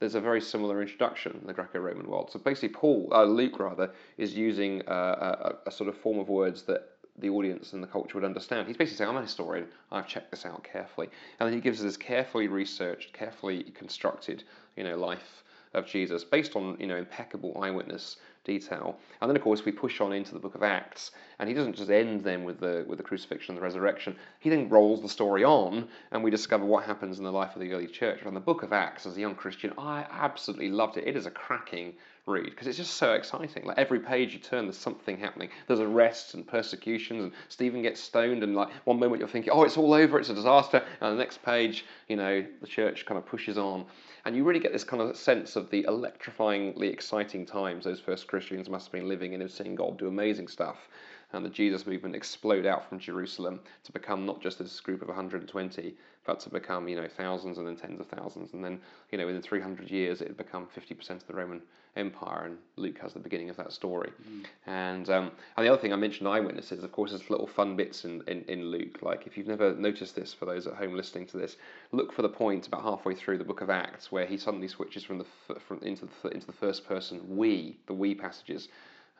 there's 0.00 0.14
a 0.14 0.20
very 0.20 0.40
similar 0.40 0.80
introduction 0.80 1.38
in 1.40 1.46
the 1.46 1.52
Greco-Roman 1.52 2.06
world. 2.06 2.30
So 2.30 2.38
basically, 2.38 2.70
Paul, 2.70 3.08
uh, 3.12 3.24
Luke 3.24 3.58
rather, 3.58 3.90
is 4.16 4.34
using 4.36 4.82
uh, 4.88 5.54
a, 5.64 5.68
a 5.68 5.70
sort 5.70 5.88
of 5.88 5.96
form 5.96 6.18
of 6.18 6.28
words 6.28 6.62
that 6.62 6.90
the 7.18 7.28
audience 7.28 7.72
and 7.72 7.82
the 7.82 7.86
culture 7.86 8.14
would 8.14 8.24
understand. 8.24 8.68
He's 8.68 8.76
basically 8.76 8.98
saying, 8.98 9.10
I'm 9.10 9.16
a 9.16 9.22
historian, 9.22 9.66
I've 9.90 10.06
checked 10.06 10.30
this 10.30 10.46
out 10.46 10.62
carefully. 10.62 11.08
And 11.40 11.48
then 11.48 11.54
he 11.54 11.60
gives 11.60 11.80
us 11.80 11.84
this 11.84 11.96
carefully 11.96 12.46
researched, 12.46 13.12
carefully 13.12 13.64
constructed, 13.74 14.44
you 14.76 14.84
know, 14.84 14.96
life 14.96 15.42
of 15.74 15.86
Jesus 15.86 16.24
based 16.24 16.56
on 16.56 16.76
you 16.80 16.86
know 16.86 16.96
impeccable 16.96 17.56
eyewitness 17.60 18.16
detail. 18.48 18.98
And 19.20 19.30
then 19.30 19.36
of 19.36 19.42
course 19.42 19.64
we 19.64 19.70
push 19.70 20.00
on 20.00 20.12
into 20.12 20.32
the 20.32 20.40
book 20.40 20.56
of 20.56 20.64
Acts, 20.64 21.12
and 21.38 21.48
he 21.48 21.54
doesn't 21.54 21.76
just 21.76 21.90
end 21.90 22.24
then 22.24 22.42
with 22.42 22.58
the 22.58 22.84
with 22.88 22.98
the 22.98 23.04
crucifixion 23.04 23.52
and 23.52 23.58
the 23.58 23.62
resurrection. 23.62 24.16
He 24.40 24.50
then 24.50 24.68
rolls 24.68 25.00
the 25.02 25.08
story 25.08 25.44
on, 25.44 25.88
and 26.10 26.24
we 26.24 26.30
discover 26.32 26.64
what 26.64 26.84
happens 26.84 27.18
in 27.18 27.24
the 27.24 27.30
life 27.30 27.54
of 27.54 27.60
the 27.60 27.72
early 27.72 27.86
church. 27.86 28.20
And 28.24 28.34
the 28.34 28.40
book 28.40 28.64
of 28.64 28.72
Acts, 28.72 29.06
as 29.06 29.16
a 29.16 29.20
young 29.20 29.36
Christian, 29.36 29.72
I 29.78 30.06
absolutely 30.10 30.70
loved 30.70 30.96
it. 30.96 31.06
It 31.06 31.16
is 31.16 31.26
a 31.26 31.30
cracking 31.30 31.94
read 32.28 32.50
because 32.50 32.66
it's 32.66 32.76
just 32.76 32.94
so 32.94 33.14
exciting. 33.14 33.64
Like 33.64 33.78
every 33.78 34.00
page 34.00 34.32
you 34.32 34.38
turn, 34.38 34.66
there's 34.66 34.78
something 34.78 35.18
happening. 35.18 35.48
There's 35.66 35.80
arrests 35.80 36.34
and 36.34 36.46
persecutions, 36.46 37.24
and 37.24 37.32
Stephen 37.48 37.82
gets 37.82 38.00
stoned, 38.00 38.42
and 38.42 38.54
like 38.54 38.68
one 38.84 38.98
moment 38.98 39.20
you're 39.20 39.28
thinking, 39.28 39.52
oh, 39.52 39.64
it's 39.64 39.76
all 39.76 39.94
over, 39.94 40.18
it's 40.18 40.28
a 40.28 40.34
disaster, 40.34 40.82
and 41.00 41.14
the 41.14 41.22
next 41.22 41.42
page, 41.42 41.84
you 42.08 42.16
know, 42.16 42.44
the 42.60 42.66
church 42.66 43.06
kind 43.06 43.18
of 43.18 43.26
pushes 43.26 43.58
on. 43.58 43.86
And 44.24 44.36
you 44.36 44.44
really 44.44 44.60
get 44.60 44.72
this 44.72 44.84
kind 44.84 45.02
of 45.02 45.16
sense 45.16 45.56
of 45.56 45.70
the 45.70 45.84
electrifyingly 45.84 46.92
exciting 46.92 47.46
times 47.46 47.84
those 47.84 48.00
first 48.00 48.26
Christians 48.26 48.68
must 48.68 48.86
have 48.86 48.92
been 48.92 49.08
living 49.08 49.32
in 49.32 49.40
and 49.40 49.50
seeing 49.50 49.74
God 49.74 49.98
do 49.98 50.06
amazing 50.06 50.48
stuff. 50.48 50.88
And 51.32 51.44
the 51.44 51.50
Jesus 51.50 51.86
movement 51.86 52.14
explode 52.14 52.64
out 52.64 52.88
from 52.88 52.98
Jerusalem 52.98 53.60
to 53.84 53.92
become 53.92 54.24
not 54.24 54.40
just 54.40 54.58
this 54.58 54.80
group 54.80 55.02
of 55.02 55.08
120, 55.08 55.94
but 56.24 56.40
to 56.40 56.50
become, 56.50 56.88
you 56.88 56.96
know, 56.96 57.06
thousands 57.06 57.58
and 57.58 57.66
then 57.66 57.76
tens 57.76 58.00
of 58.00 58.06
thousands. 58.06 58.54
And 58.54 58.64
then, 58.64 58.80
you 59.10 59.18
know, 59.18 59.26
within 59.26 59.42
300 59.42 59.90
years, 59.90 60.22
it 60.22 60.28
had 60.28 60.36
become 60.36 60.66
50% 60.74 61.10
of 61.10 61.26
the 61.26 61.34
Roman 61.34 61.60
Empire. 61.96 62.44
And 62.46 62.58
Luke 62.76 62.98
has 62.98 63.12
the 63.12 63.18
beginning 63.18 63.50
of 63.50 63.56
that 63.56 63.72
story. 63.72 64.10
Mm. 64.30 64.44
And 64.66 65.10
um, 65.10 65.30
and 65.56 65.66
the 65.66 65.72
other 65.72 65.80
thing 65.80 65.92
I 65.92 65.96
mentioned 65.96 66.28
eyewitnesses, 66.28 66.82
of 66.82 66.92
course, 66.92 67.10
there's 67.10 67.28
little 67.28 67.46
fun 67.46 67.76
bits 67.76 68.04
in, 68.04 68.22
in, 68.26 68.42
in 68.44 68.70
Luke. 68.70 69.02
Like 69.02 69.26
if 69.26 69.36
you've 69.36 69.46
never 69.46 69.74
noticed 69.74 70.16
this, 70.16 70.32
for 70.32 70.46
those 70.46 70.66
at 70.66 70.74
home 70.74 70.94
listening 70.94 71.26
to 71.28 71.36
this, 71.36 71.56
look 71.92 72.12
for 72.12 72.22
the 72.22 72.28
point 72.28 72.66
about 72.66 72.82
halfway 72.82 73.14
through 73.14 73.38
the 73.38 73.44
book 73.44 73.60
of 73.60 73.68
Acts 73.68 74.10
where 74.10 74.26
he 74.26 74.38
suddenly 74.38 74.68
switches 74.68 75.04
from 75.04 75.18
the 75.18 75.26
from 75.60 75.78
into 75.82 76.08
the 76.22 76.28
into 76.28 76.46
the 76.46 76.52
first 76.52 76.86
person 76.86 77.36
we, 77.36 77.78
the 77.86 77.94
we 77.94 78.14
passages. 78.14 78.68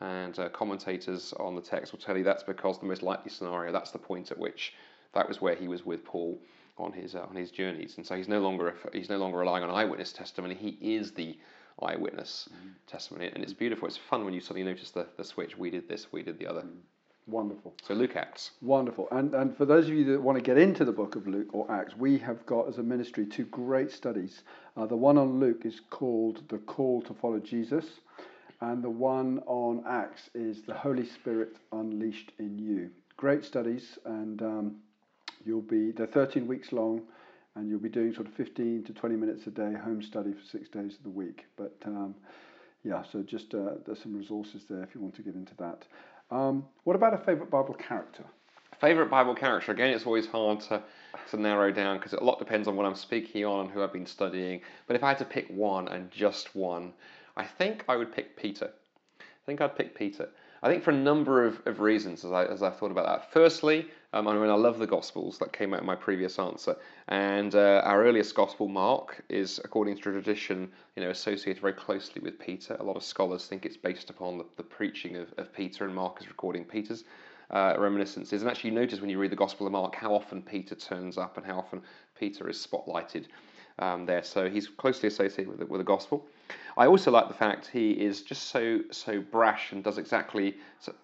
And 0.01 0.39
uh, 0.39 0.49
commentators 0.51 1.33
on 1.41 1.55
the 1.57 1.61
text 1.61 1.93
will 1.93 1.99
tell 1.99 2.17
you 2.17 2.23
that's 2.25 2.45
because 2.45 2.79
the 2.79 2.87
most 2.87 3.03
likely 3.03 3.31
scenario, 3.31 3.73
that's 3.73 3.91
the 3.91 3.99
point 3.99 4.31
at 4.31 4.39
which 4.39 4.75
that 5.13 5.27
was 5.29 5.41
where 5.41 5.55
he 5.55 5.67
was 5.67 5.85
with 5.85 6.05
Paul 6.05 6.39
on 6.79 6.93
his 6.93 7.15
uh, 7.15 7.27
on 7.29 7.35
his 7.35 7.51
journeys, 7.51 7.97
and 7.97 8.07
so 8.07 8.17
he's 8.17 8.29
no 8.29 8.41
longer 8.41 8.75
he's 8.93 9.09
no 9.09 9.19
longer 9.19 9.39
relying 9.39 9.65
on 9.65 9.71
eyewitness 9.71 10.13
testimony. 10.13 10.55
He 10.55 10.79
is 10.81 11.13
the 11.13 11.37
eyewitness 11.83 12.49
mm. 12.53 12.71
testimony, 12.87 13.31
and 13.35 13.43
it's 13.43 13.53
beautiful. 13.53 13.89
It's 13.89 13.97
fun 13.97 14.25
when 14.25 14.35
you 14.35 14.41
suddenly 14.41 14.65
notice 14.65 14.91
the 14.91 15.07
the 15.17 15.25
switch. 15.25 15.59
We 15.59 15.71
did 15.71 15.89
this, 15.89 16.13
we 16.13 16.23
did 16.23 16.39
the 16.39 16.47
other. 16.47 16.63
Mm. 16.63 16.77
Wonderful. 17.27 17.75
So 17.83 17.93
Luke 17.93 18.17
Acts. 18.17 18.53
Wonderful. 18.63 19.07
And 19.11 19.35
and 19.35 19.55
for 19.57 19.67
those 19.67 19.87
of 19.89 19.95
you 19.95 20.05
that 20.13 20.23
want 20.23 20.39
to 20.39 20.43
get 20.43 20.57
into 20.57 20.85
the 20.85 20.93
book 20.93 21.15
of 21.15 21.27
Luke 21.27 21.49
or 21.53 21.71
Acts, 21.71 21.95
we 21.97 22.17
have 22.19 22.45
got 22.47 22.69
as 22.69 22.79
a 22.79 22.83
ministry 22.83 23.27
two 23.27 23.45
great 23.47 23.91
studies. 23.91 24.43
Uh, 24.77 24.87
the 24.87 24.97
one 24.97 25.19
on 25.19 25.39
Luke 25.39 25.67
is 25.67 25.81
called 25.91 26.49
The 26.49 26.59
Call 26.59 27.03
to 27.03 27.13
Follow 27.13 27.39
Jesus, 27.39 27.85
and 28.61 28.83
the 28.83 28.91
one 28.91 29.41
on 29.47 29.85
Acts 29.89 30.31
is 30.35 30.63
The 30.63 30.75
Holy 30.75 31.07
Spirit 31.07 31.57
Unleashed 31.73 32.33
in 32.39 32.59
You. 32.59 32.91
Great 33.17 33.45
studies, 33.45 33.99
and 34.05 34.43
um, 34.43 34.77
You'll 35.45 35.63
be 35.63 35.93
they're 35.93 36.07
13 36.07 36.47
weeks 36.47 36.73
long, 36.73 37.03
and 37.55 37.69
you'll 37.69 37.81
be 37.81 37.89
doing 37.89 38.13
sort 38.13 38.27
of 38.27 38.35
15 38.35 38.85
to 38.85 38.93
20 38.93 39.17
minutes 39.17 39.47
a 39.47 39.51
day 39.51 39.73
home 39.73 40.03
study 40.03 40.33
for 40.33 40.45
six 40.45 40.69
days 40.69 40.97
of 40.97 41.03
the 41.03 41.11
week. 41.11 41.47
But 41.57 41.77
um, 41.87 42.15
yeah, 42.85 43.03
so 43.11 43.23
just 43.23 43.55
uh, 43.55 43.75
there's 43.87 44.03
some 44.03 44.17
resources 44.17 44.65
there 44.69 44.83
if 44.83 44.95
you 44.95 45.01
want 45.01 45.15
to 45.17 45.23
get 45.23 45.35
into 45.35 45.55
that. 45.57 45.85
Um, 46.31 46.67
what 46.85 46.97
about 46.97 47.15
a 47.15 47.19
favorite 47.19 47.51
Bible 47.51 47.75
character? 47.75 48.25
Favorite 48.81 49.11
Bible 49.11 49.35
character? 49.35 49.73
Again, 49.73 49.91
it's 49.91 50.07
always 50.07 50.27
hard 50.27 50.61
to, 50.61 50.83
to 51.31 51.37
narrow 51.37 51.73
down 51.73 51.97
because 51.97 52.13
a 52.13 52.23
lot 52.23 52.39
depends 52.39 52.69
on 52.69 52.77
what 52.77 52.87
I'm 52.87 52.95
speaking 52.95 53.45
on 53.45 53.65
and 53.65 53.71
who 53.71 53.83
I've 53.83 53.93
been 53.93 54.07
studying. 54.07 54.61
But 54.87 54.95
if 54.95 55.03
I 55.03 55.09
had 55.09 55.19
to 55.19 55.25
pick 55.25 55.49
one 55.49 55.89
and 55.89 56.11
just 56.11 56.55
one, 56.55 56.93
I 57.39 57.45
think 57.45 57.85
I 57.89 57.97
would 57.97 58.13
pick 58.13 58.37
Peter. 58.37 58.71
I 59.21 59.47
think 59.47 59.61
I'd 59.61 59.77
pick 59.77 59.95
Peter. 59.95 60.29
I 60.61 60.69
think 60.69 60.83
for 60.83 60.91
a 60.91 60.97
number 60.97 61.47
of, 61.47 61.63
of 61.67 61.79
reasons 61.79 62.25
as, 62.25 62.33
I, 62.33 62.45
as 62.47 62.65
I've 62.65 62.77
thought 62.77 62.91
about 62.91 63.07
that. 63.07 63.33
Firstly, 63.33 63.87
um, 64.13 64.27
I 64.27 64.35
mean, 64.35 64.51
I 64.51 64.55
love 64.55 64.81
the 64.81 64.89
Gospels. 64.89 65.39
That 65.39 65.53
came 65.53 65.73
out 65.73 65.81
in 65.81 65.87
my 65.87 65.95
previous 65.95 66.41
answer. 66.41 66.75
And 67.07 67.55
uh, 67.55 67.83
our 67.85 68.05
earliest 68.05 68.35
Gospel, 68.35 68.67
Mark, 68.67 69.25
is, 69.29 69.61
according 69.65 69.95
to 69.97 70.03
tradition, 70.03 70.69
you 70.97 71.05
know, 71.05 71.11
associated 71.11 71.61
very 71.61 71.75
closely 71.75 72.21
with 72.21 72.41
Peter. 72.41 72.77
A 72.81 72.83
lot 72.83 72.97
of 72.97 73.05
scholars 73.05 73.47
think 73.47 73.65
it's 73.65 73.77
based 73.77 74.11
upon 74.11 74.39
the, 74.39 74.45
the 74.57 74.65
preaching 74.65 75.17
of, 75.17 75.33
of 75.39 75.53
Peter, 75.53 75.85
and 75.85 75.95
Mark 75.95 76.21
is 76.21 76.27
recording 76.27 76.65
Peter's 76.65 77.05
uh, 77.51 77.75
reminiscences. 77.79 78.43
And 78.43 78.51
actually, 78.51 78.71
you 78.71 78.77
notice 78.77 79.01
when 79.01 79.11
you 79.11 79.19
read 79.19 79.31
the 79.31 79.37
Gospel 79.37 79.67
of 79.67 79.73
Mark 79.73 79.95
how 79.95 80.13
often 80.13 80.43
Peter 80.43 80.75
turns 80.75 81.17
up 81.17 81.37
and 81.37 81.47
how 81.47 81.59
often 81.59 81.83
Peter 82.19 82.49
is 82.51 82.67
spotlighted 82.67 83.27
um, 83.79 84.07
there. 84.07 84.25
So 84.25 84.51
he's 84.51 84.67
closely 84.67 85.07
associated 85.07 85.49
with 85.49 85.61
the, 85.61 85.67
with 85.67 85.79
the 85.79 85.85
Gospel. 85.85 86.27
I 86.77 86.87
also 86.87 87.11
like 87.11 87.29
the 87.29 87.35
fact 87.35 87.67
he 87.67 87.91
is 87.91 88.23
just 88.23 88.49
so 88.49 88.81
so 88.91 89.21
brash 89.21 89.73
and 89.73 89.83
does 89.83 89.99
exactly 89.99 90.57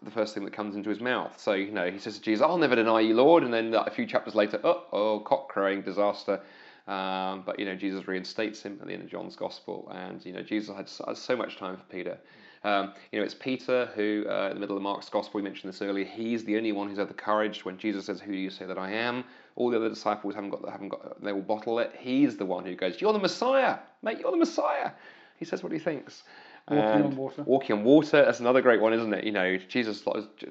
the 0.02 0.10
first 0.10 0.34
thing 0.34 0.44
that 0.44 0.52
comes 0.52 0.76
into 0.76 0.88
his 0.90 1.00
mouth. 1.00 1.38
So 1.40 1.52
you 1.54 1.72
know 1.72 1.90
he 1.90 1.98
says 1.98 2.16
to 2.16 2.22
Jesus, 2.22 2.42
"I'll 2.42 2.58
never 2.58 2.76
deny 2.76 3.00
you, 3.00 3.14
Lord," 3.14 3.42
and 3.42 3.52
then 3.52 3.74
a 3.74 3.90
few 3.90 4.06
chapters 4.06 4.34
later, 4.34 4.60
oh, 4.64 4.84
oh 4.92 5.20
cock 5.20 5.48
crowing, 5.48 5.82
disaster. 5.82 6.40
Um, 6.86 7.42
but 7.46 7.58
you 7.58 7.64
know 7.64 7.74
Jesus 7.74 8.06
reinstates 8.06 8.62
him 8.62 8.78
at 8.80 8.86
the 8.86 8.92
end 8.92 9.02
of 9.02 9.08
John's 9.08 9.36
Gospel, 9.36 9.90
and 9.94 10.24
you 10.24 10.32
know 10.32 10.42
Jesus 10.42 10.74
had 10.74 10.88
so, 10.88 11.12
so 11.14 11.36
much 11.36 11.56
time 11.56 11.76
for 11.76 11.84
Peter. 11.84 12.18
Um, 12.64 12.94
you 13.12 13.18
know, 13.18 13.24
it's 13.26 13.34
Peter 13.34 13.90
who, 13.94 14.24
uh, 14.26 14.48
in 14.48 14.54
the 14.54 14.60
middle 14.60 14.76
of 14.76 14.82
Mark's 14.82 15.10
Gospel, 15.10 15.38
we 15.38 15.42
mentioned 15.42 15.70
this 15.70 15.82
earlier. 15.82 16.06
He's 16.06 16.44
the 16.44 16.56
only 16.56 16.72
one 16.72 16.88
who's 16.88 16.96
had 16.96 17.10
the 17.10 17.14
courage 17.14 17.62
when 17.64 17.76
Jesus 17.76 18.06
says, 18.06 18.20
"Who 18.20 18.32
do 18.32 18.38
you 18.38 18.48
say 18.48 18.64
that 18.64 18.78
I 18.78 18.90
am?" 18.90 19.24
All 19.56 19.70
the 19.70 19.76
other 19.76 19.90
disciples 19.90 20.34
haven't 20.34 20.50
got, 20.50 20.68
haven't 20.68 20.88
got, 20.88 21.22
they 21.22 21.32
will 21.32 21.42
bottle 21.42 21.78
it. 21.78 21.94
He's 21.98 22.36
the 22.38 22.46
one 22.46 22.64
who 22.64 22.74
goes, 22.74 23.00
"You're 23.00 23.12
the 23.12 23.18
Messiah, 23.18 23.78
mate. 24.02 24.18
You're 24.18 24.30
the 24.30 24.38
Messiah." 24.38 24.92
He 25.38 25.44
says 25.44 25.62
what 25.62 25.72
he 25.72 25.78
thinks. 25.78 26.22
Walking 26.70 26.84
and 26.84 27.04
on 27.04 27.16
water. 27.16 27.42
Walking 27.42 27.76
on 27.76 27.84
water. 27.84 28.24
That's 28.24 28.40
another 28.40 28.62
great 28.62 28.80
one, 28.80 28.94
isn't 28.94 29.12
it? 29.12 29.24
You 29.24 29.32
know, 29.32 29.58
Jesus, 29.68 30.02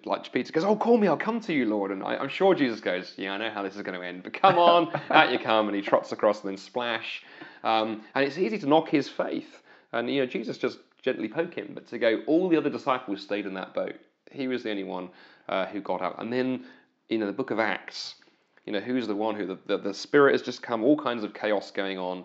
like 0.05 0.31
Peter, 0.31 0.51
goes, 0.51 0.63
"Oh, 0.63 0.75
call 0.75 0.97
me. 0.97 1.07
I'll 1.07 1.17
come 1.17 1.39
to 1.41 1.53
you, 1.53 1.65
Lord." 1.65 1.89
And 1.89 2.03
I, 2.03 2.21
am 2.21 2.29
sure 2.29 2.53
Jesus 2.53 2.79
goes, 2.81 3.13
"Yeah, 3.17 3.34
I 3.34 3.38
know 3.38 3.49
how 3.49 3.63
this 3.63 3.75
is 3.75 3.81
going 3.81 3.99
to 3.99 4.05
end, 4.05 4.21
but 4.23 4.34
come 4.34 4.59
on, 4.59 4.91
out 5.09 5.31
you 5.31 5.39
come." 5.39 5.67
And 5.67 5.75
he 5.75 5.81
trots 5.81 6.11
across 6.11 6.41
and 6.41 6.51
then 6.51 6.57
splash. 6.57 7.23
Um, 7.63 8.03
and 8.13 8.25
it's 8.25 8.38
easy 8.38 8.59
to 8.59 8.67
knock 8.67 8.89
his 8.89 9.09
faith. 9.09 9.63
And 9.91 10.09
you 10.09 10.19
know, 10.19 10.27
Jesus 10.27 10.59
just 10.59 10.77
gently 11.01 11.27
poke 11.27 11.55
him, 11.55 11.71
but 11.73 11.88
to 11.88 11.97
go, 11.99 12.21
all 12.27 12.47
the 12.47 12.57
other 12.57 12.69
disciples 12.69 13.21
stayed 13.21 13.45
in 13.45 13.53
that 13.55 13.73
boat. 13.73 13.95
He 14.31 14.47
was 14.47 14.63
the 14.63 14.71
only 14.71 14.86
one 14.86 15.09
uh, 15.49 15.65
who 15.65 15.81
got 15.81 16.01
out. 16.01 16.19
And 16.19 16.31
then, 16.31 16.65
you 17.09 17.17
know, 17.17 17.25
the 17.27 17.34
book 17.34 17.51
of 17.51 17.59
Acts, 17.59 18.15
you 18.65 18.73
know, 18.73 18.79
who's 18.79 19.05
the 19.05 19.15
one 19.15 19.36
who 19.36 19.45
the, 19.45 19.57
the, 19.65 19.77
the 19.77 19.93
Spirit 19.93 20.31
has 20.31 20.41
just 20.41 20.63
come, 20.63 20.84
all 20.84 20.97
kinds 20.97 21.23
of 21.23 21.34
chaos 21.34 21.71
going 21.71 21.97
on 21.97 22.23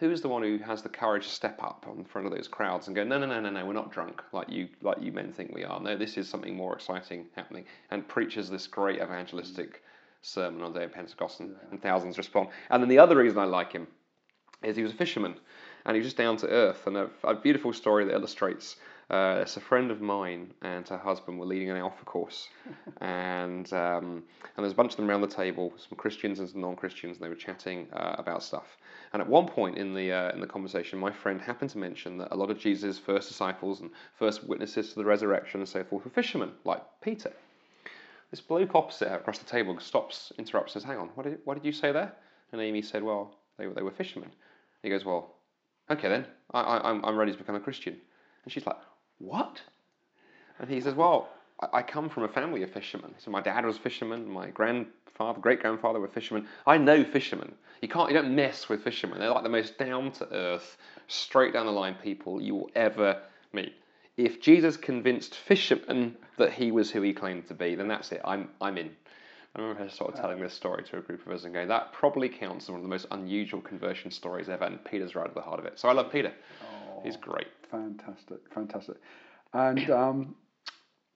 who's 0.00 0.20
the 0.20 0.28
one 0.28 0.42
who 0.42 0.58
has 0.58 0.82
the 0.82 0.88
courage 0.88 1.26
to 1.26 1.32
step 1.32 1.62
up 1.62 1.86
in 1.96 2.04
front 2.04 2.26
of 2.26 2.32
those 2.32 2.48
crowds 2.48 2.86
and 2.86 2.96
go, 2.96 3.04
no, 3.04 3.18
no, 3.18 3.26
no, 3.26 3.40
no, 3.40 3.50
no, 3.50 3.64
we're 3.64 3.72
not 3.72 3.92
drunk 3.92 4.22
like 4.32 4.50
you 4.50 4.68
like 4.82 5.00
you 5.00 5.12
men 5.12 5.32
think 5.32 5.54
we 5.54 5.64
are. 5.64 5.80
No, 5.80 5.96
this 5.96 6.16
is 6.16 6.28
something 6.28 6.54
more 6.54 6.74
exciting 6.74 7.26
happening, 7.36 7.64
and 7.90 8.06
preaches 8.06 8.50
this 8.50 8.66
great 8.66 9.00
evangelistic 9.00 9.82
sermon 10.22 10.62
on 10.62 10.72
the 10.72 10.80
day 10.80 10.84
of 10.86 10.92
Pentecost, 10.92 11.40
and, 11.40 11.54
and 11.70 11.80
thousands 11.80 12.18
respond. 12.18 12.48
And 12.70 12.82
then 12.82 12.88
the 12.88 12.98
other 12.98 13.16
reason 13.16 13.38
I 13.38 13.44
like 13.44 13.72
him 13.72 13.86
is 14.62 14.76
he 14.76 14.82
was 14.82 14.92
a 14.92 14.96
fisherman, 14.96 15.34
and 15.84 15.94
he 15.94 16.00
was 16.00 16.06
just 16.06 16.16
down 16.16 16.36
to 16.38 16.48
earth, 16.48 16.86
and 16.86 16.96
a, 16.96 17.10
a 17.22 17.34
beautiful 17.34 17.72
story 17.72 18.04
that 18.06 18.14
illustrates 18.14 18.76
uh, 19.10 19.40
it's 19.42 19.56
a 19.58 19.60
friend 19.60 19.90
of 19.90 20.00
mine 20.00 20.52
and 20.62 20.88
her 20.88 20.96
husband 20.96 21.38
were 21.38 21.44
leading 21.44 21.70
an 21.70 21.76
alpha 21.76 22.04
course, 22.04 22.48
and 23.02 23.70
um, 23.72 24.22
and 24.56 24.64
there's 24.64 24.72
a 24.72 24.76
bunch 24.76 24.92
of 24.92 24.96
them 24.96 25.10
around 25.10 25.20
the 25.20 25.26
table, 25.26 25.74
some 25.76 25.96
Christians 25.98 26.38
and 26.38 26.48
some 26.48 26.62
non-Christians, 26.62 27.16
and 27.16 27.24
they 27.24 27.28
were 27.28 27.34
chatting 27.34 27.86
uh, 27.92 28.16
about 28.16 28.42
stuff. 28.42 28.78
And 29.12 29.20
at 29.20 29.28
one 29.28 29.46
point 29.46 29.76
in 29.76 29.92
the 29.94 30.10
uh, 30.10 30.32
in 30.32 30.40
the 30.40 30.46
conversation, 30.46 30.98
my 30.98 31.12
friend 31.12 31.40
happened 31.40 31.70
to 31.70 31.78
mention 31.78 32.16
that 32.18 32.28
a 32.32 32.36
lot 32.36 32.50
of 32.50 32.58
Jesus' 32.58 32.98
first 32.98 33.28
disciples 33.28 33.80
and 33.80 33.90
first 34.18 34.44
witnesses 34.44 34.90
to 34.90 34.94
the 34.94 35.04
resurrection 35.04 35.60
and 35.60 35.68
so 35.68 35.84
forth 35.84 36.04
were 36.04 36.10
fishermen, 36.10 36.52
like 36.64 36.82
Peter. 37.02 37.32
This 38.30 38.40
bloke 38.40 38.74
opposite 38.74 39.08
her 39.08 39.16
across 39.16 39.38
the 39.38 39.44
table 39.44 39.78
stops, 39.80 40.32
interrupts, 40.38 40.72
says, 40.72 40.82
"Hang 40.82 40.96
on, 40.96 41.08
what 41.14 41.24
did 41.24 41.40
what 41.44 41.54
did 41.54 41.66
you 41.66 41.72
say 41.72 41.92
there?" 41.92 42.14
And 42.52 42.60
Amy 42.60 42.80
said, 42.80 43.02
"Well, 43.02 43.34
they 43.58 43.66
were 43.66 43.74
they 43.74 43.82
were 43.82 43.90
fishermen." 43.90 44.30
He 44.82 44.88
goes, 44.88 45.04
"Well, 45.04 45.34
okay 45.90 46.08
then, 46.08 46.26
I, 46.54 46.60
I, 46.60 46.90
I'm 46.90 47.04
I'm 47.04 47.16
ready 47.16 47.32
to 47.32 47.38
become 47.38 47.54
a 47.54 47.60
Christian." 47.60 48.00
And 48.44 48.52
she's 48.52 48.66
like, 48.66 48.76
what? 49.24 49.60
And 50.58 50.70
he 50.70 50.80
says, 50.80 50.94
Well, 50.94 51.28
I 51.72 51.82
come 51.82 52.08
from 52.08 52.24
a 52.24 52.28
family 52.28 52.62
of 52.62 52.70
fishermen. 52.70 53.14
So 53.18 53.30
my 53.30 53.40
dad 53.40 53.64
was 53.64 53.76
a 53.76 53.80
fisherman, 53.80 54.28
my 54.28 54.50
grandfather, 54.50 55.40
great 55.40 55.60
grandfather 55.60 56.00
were 56.00 56.08
fishermen. 56.08 56.46
I 56.66 56.78
know 56.78 57.04
fishermen. 57.04 57.54
You 57.80 57.88
can't, 57.88 58.10
you 58.10 58.16
don't 58.16 58.34
mess 58.34 58.68
with 58.68 58.82
fishermen. 58.82 59.18
They're 59.18 59.30
like 59.30 59.42
the 59.42 59.48
most 59.48 59.78
down 59.78 60.10
to 60.12 60.32
earth, 60.32 60.76
straight 61.06 61.52
down 61.52 61.66
the 61.66 61.72
line 61.72 61.96
people 62.02 62.40
you 62.40 62.54
will 62.54 62.70
ever 62.74 63.22
meet. 63.52 63.74
If 64.16 64.40
Jesus 64.40 64.76
convinced 64.76 65.34
fishermen 65.34 66.16
that 66.38 66.52
he 66.52 66.70
was 66.70 66.90
who 66.90 67.02
he 67.02 67.12
claimed 67.12 67.46
to 67.48 67.54
be, 67.54 67.74
then 67.74 67.88
that's 67.88 68.12
it. 68.12 68.20
I'm, 68.24 68.48
I'm 68.60 68.78
in. 68.78 68.90
I 69.56 69.60
remember 69.60 69.88
sort 69.88 70.12
of 70.12 70.20
telling 70.20 70.40
this 70.40 70.52
story 70.52 70.82
to 70.82 70.98
a 70.98 71.00
group 71.00 71.24
of 71.26 71.32
us 71.32 71.44
and 71.44 71.54
going, 71.54 71.68
that 71.68 71.92
probably 71.92 72.28
counts 72.28 72.64
as 72.64 72.70
one 72.70 72.80
of 72.80 72.82
the 72.82 72.88
most 72.88 73.06
unusual 73.12 73.60
conversion 73.60 74.10
stories 74.10 74.48
ever, 74.48 74.64
and 74.64 74.84
Peter's 74.84 75.14
right 75.14 75.26
at 75.26 75.34
the 75.34 75.40
heart 75.40 75.60
of 75.60 75.64
it. 75.66 75.78
So 75.78 75.88
I 75.88 75.92
love 75.92 76.10
Peter. 76.10 76.32
Oh, 76.62 76.73
He's 77.04 77.16
great. 77.16 77.48
Fantastic, 77.70 78.38
fantastic. 78.52 78.96
And 79.52 79.90
um, 79.90 80.34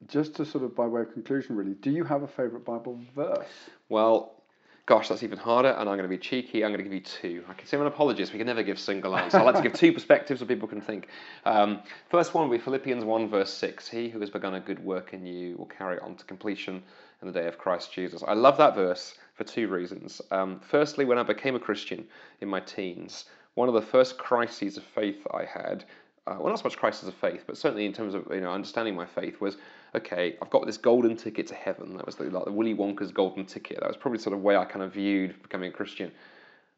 just 0.07 0.35
to 0.37 0.45
sort 0.45 0.65
of 0.65 0.77
by 0.77 0.87
way 0.87 1.03
of 1.03 1.13
conclusion, 1.13 1.57
really, 1.57 1.75
do 1.75 1.91
you 1.91 2.05
have 2.05 2.23
a 2.23 2.29
favourite 2.29 2.65
Bible 2.65 3.01
verse? 3.17 3.47
Well, 3.89 4.39
gosh, 4.87 5.09
that's 5.09 5.23
even 5.23 5.39
harder, 5.39 5.69
and 5.69 5.81
I'm 5.81 5.97
going 5.97 6.03
to 6.03 6.09
be 6.09 6.19
cheeky. 6.19 6.65
I'm 6.65 6.71
going 6.71 6.79
to 6.79 6.85
give 6.85 6.93
you 6.93 7.01
two. 7.01 7.45
I 7.49 7.53
can 7.53 7.67
say 7.67 7.77
I'm 7.77 7.83
an 7.83 7.89
apologist. 7.89 8.33
We 8.33 8.39
can 8.39 8.47
never 8.47 8.63
give 8.63 8.79
single 8.79 9.17
answers. 9.17 9.41
I 9.41 9.43
like 9.43 9.57
to 9.57 9.63
give 9.63 9.75
two 9.75 9.93
perspectives 9.93 10.41
so 10.41 10.47
people 10.47 10.67
can 10.67 10.81
think. 10.81 11.09
Um, 11.45 11.81
first 12.11 12.33
one 12.33 12.49
will 12.49 12.57
be 12.57 12.63
Philippians 12.63 13.05
1, 13.05 13.29
verse 13.29 13.53
6. 13.53 13.89
He 13.89 14.09
who 14.09 14.21
has 14.21 14.31
begun 14.31 14.55
a 14.55 14.61
good 14.61 14.83
work 14.83 15.13
in 15.13 15.27
you 15.27 15.57
will 15.57 15.67
carry 15.67 15.97
it 15.97 16.03
on 16.03 16.15
to 16.17 16.25
completion 16.25 16.83
in 17.21 17.29
the 17.29 17.35
day 17.35 17.47
of 17.47 17.59
Christ 17.59 17.93
Jesus. 17.93 18.23
I 18.27 18.35
love 18.35 18.57
that 18.59 18.75
verse 18.75 19.15
for 19.35 19.45
two 19.45 19.69
reasons. 19.69 20.23
Um, 20.31 20.61
firstly, 20.61 21.05
when 21.05 21.19
I 21.19 21.23
became 21.23 21.55
a 21.55 21.61
Christian 21.61 22.07
in 22.41 22.49
my 22.49 22.61
teens, 22.61 23.27
one 23.59 23.69
of 23.69 23.75
the 23.75 23.83
first 23.83 24.19
crises 24.19 24.77
of 24.77 24.85
faith 24.85 25.27
I 25.33 25.45
had 25.45 25.85
uh, 26.29 26.37
well, 26.39 26.51
not 26.51 26.59
so 26.59 26.65
much 26.65 26.77
crisis 26.77 27.09
of 27.09 27.15
faith, 27.15 27.45
but 27.47 27.57
certainly 27.57 27.87
in 27.87 27.93
terms 27.93 28.13
of 28.15 28.27
you 28.31 28.41
know 28.41 28.53
understanding 28.53 28.95
my 28.95 29.07
faith 29.07 29.41
was 29.41 29.57
okay. 29.95 30.37
I've 30.43 30.51
got 30.51 30.67
this 30.67 30.77
golden 30.77 31.17
ticket 31.17 31.47
to 31.47 31.55
heaven. 31.55 31.97
That 31.97 32.05
was 32.05 32.17
the, 32.17 32.25
like 32.25 32.45
the 32.45 32.53
Willy 32.53 32.75
Wonka's 32.75 33.13
golden 33.13 33.47
ticket. 33.47 33.81
That 33.81 33.89
was 33.89 33.97
probably 33.97 34.19
sort 34.19 34.37
of 34.37 34.43
way 34.43 34.55
I 34.55 34.67
kind 34.67 34.85
of 34.85 34.93
viewed 34.93 35.43
becoming 35.43 35.71
a 35.71 35.73
Christian. 35.73 36.13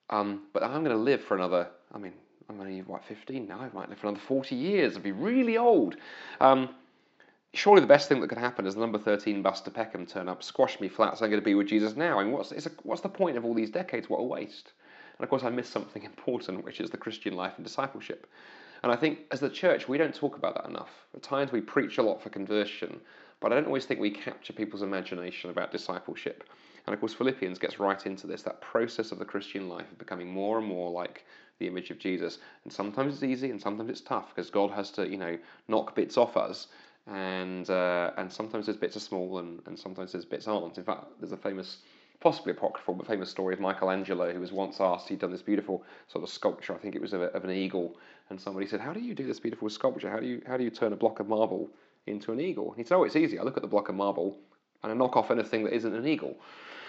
Um, 0.08 0.42
but 0.52 0.62
I'm 0.62 0.84
going 0.84 0.96
to 0.96 1.02
live 1.02 1.20
for 1.20 1.36
another. 1.36 1.68
I 1.92 1.98
mean, 1.98 2.12
I'm 2.48 2.60
only 2.60 2.80
what 2.82 3.04
15 3.04 3.48
now. 3.48 3.58
I 3.58 3.70
might 3.74 3.88
live 3.88 3.98
for 3.98 4.06
another 4.06 4.22
40 4.24 4.54
years. 4.54 4.96
I'd 4.96 5.02
be 5.02 5.10
really 5.10 5.56
old. 5.58 5.96
Um, 6.40 6.68
surely 7.54 7.80
the 7.80 7.88
best 7.88 8.08
thing 8.08 8.20
that 8.20 8.28
could 8.28 8.38
happen 8.38 8.66
is 8.66 8.74
the 8.74 8.80
number 8.80 8.98
13 8.98 9.42
bus 9.42 9.60
to 9.62 9.70
Peckham 9.72 10.06
turn 10.06 10.28
up, 10.28 10.44
squash 10.44 10.78
me 10.78 10.88
flat, 10.88 11.18
so 11.18 11.24
I'm 11.24 11.30
going 11.30 11.42
to 11.42 11.44
be 11.44 11.56
with 11.56 11.66
Jesus 11.66 11.96
now. 11.96 12.20
I 12.20 12.24
mean, 12.24 12.32
what's, 12.32 12.52
a, 12.52 12.70
what's 12.84 13.02
the 13.02 13.08
point 13.08 13.36
of 13.36 13.44
all 13.44 13.54
these 13.54 13.70
decades? 13.70 14.08
What 14.08 14.18
a 14.18 14.24
waste. 14.24 14.72
And 15.20 15.24
of 15.24 15.28
course, 15.28 15.44
I 15.44 15.50
missed 15.50 15.70
something 15.70 16.02
important, 16.14 16.64
which 16.64 16.80
is 16.80 16.88
the 16.88 16.96
Christian 16.96 17.34
life 17.34 17.52
and 17.56 17.64
discipleship. 17.64 18.26
And 18.82 18.90
I 18.90 18.96
think 18.96 19.18
as 19.30 19.40
the 19.40 19.50
church, 19.50 19.86
we 19.86 19.98
don't 19.98 20.14
talk 20.14 20.38
about 20.38 20.54
that 20.54 20.70
enough. 20.70 20.88
At 21.14 21.22
times 21.22 21.52
we 21.52 21.60
preach 21.60 21.98
a 21.98 22.02
lot 22.02 22.22
for 22.22 22.30
conversion, 22.30 22.98
but 23.38 23.52
I 23.52 23.56
don't 23.56 23.66
always 23.66 23.84
think 23.84 24.00
we 24.00 24.10
capture 24.10 24.54
people's 24.54 24.80
imagination 24.80 25.50
about 25.50 25.72
discipleship. 25.72 26.44
And 26.86 26.94
of 26.94 27.00
course, 27.00 27.12
Philippians 27.12 27.58
gets 27.58 27.78
right 27.78 28.06
into 28.06 28.26
this 28.26 28.40
that 28.44 28.62
process 28.62 29.12
of 29.12 29.18
the 29.18 29.26
Christian 29.26 29.68
life 29.68 29.92
of 29.92 29.98
becoming 29.98 30.26
more 30.26 30.56
and 30.56 30.66
more 30.66 30.90
like 30.90 31.26
the 31.58 31.66
image 31.66 31.90
of 31.90 31.98
Jesus. 31.98 32.38
And 32.64 32.72
sometimes 32.72 33.12
it's 33.12 33.22
easy 33.22 33.50
and 33.50 33.60
sometimes 33.60 33.90
it's 33.90 34.00
tough 34.00 34.34
because 34.34 34.48
God 34.48 34.70
has 34.70 34.90
to, 34.92 35.06
you 35.06 35.18
know, 35.18 35.36
knock 35.68 35.94
bits 35.94 36.16
off 36.16 36.38
us. 36.38 36.68
And 37.06 37.68
uh, 37.68 38.12
and 38.16 38.32
sometimes 38.32 38.64
those 38.64 38.78
bits 38.78 38.96
are 38.96 39.00
small 39.00 39.38
and, 39.40 39.60
and 39.66 39.78
sometimes 39.78 40.12
those 40.12 40.24
bits 40.24 40.48
aren't. 40.48 40.78
In 40.78 40.84
fact, 40.84 41.04
there's 41.20 41.32
a 41.32 41.36
famous 41.36 41.78
possibly 42.20 42.52
apocryphal 42.52 42.94
but 42.94 43.06
famous 43.06 43.30
story 43.30 43.54
of 43.54 43.60
Michelangelo, 43.60 44.32
who 44.32 44.40
was 44.40 44.52
once 44.52 44.80
asked, 44.80 45.08
he'd 45.08 45.18
done 45.18 45.30
this 45.30 45.42
beautiful 45.42 45.82
sort 46.06 46.22
of 46.22 46.30
sculpture, 46.30 46.74
I 46.74 46.78
think 46.78 46.94
it 46.94 47.00
was 47.00 47.12
of, 47.12 47.22
a, 47.22 47.26
of, 47.26 47.44
an 47.44 47.50
eagle, 47.50 47.96
and 48.28 48.40
somebody 48.40 48.66
said, 48.66 48.80
"How 48.80 48.92
do 48.92 49.00
you 49.00 49.14
do 49.14 49.26
this 49.26 49.40
beautiful 49.40 49.68
sculpture? 49.70 50.10
How 50.10 50.20
do 50.20 50.26
you 50.26 50.42
how 50.46 50.56
do 50.56 50.64
you 50.64 50.70
turn 50.70 50.92
a 50.92 50.96
block 50.96 51.18
of 51.20 51.28
marble 51.28 51.70
into 52.06 52.32
an 52.32 52.40
eagle?" 52.40 52.68
And 52.68 52.76
he 52.76 52.84
said, 52.84 52.96
"Oh, 52.96 53.04
it's 53.04 53.16
easy. 53.16 53.38
I 53.38 53.42
look 53.42 53.56
at 53.56 53.62
the 53.62 53.68
block 53.68 53.88
of 53.88 53.94
marble 53.94 54.36
and 54.82 54.92
I 54.92 54.94
knock 54.94 55.16
off 55.16 55.30
anything 55.30 55.64
that 55.64 55.74
isn't 55.74 55.94
an 55.94 56.06
eagle." 56.06 56.36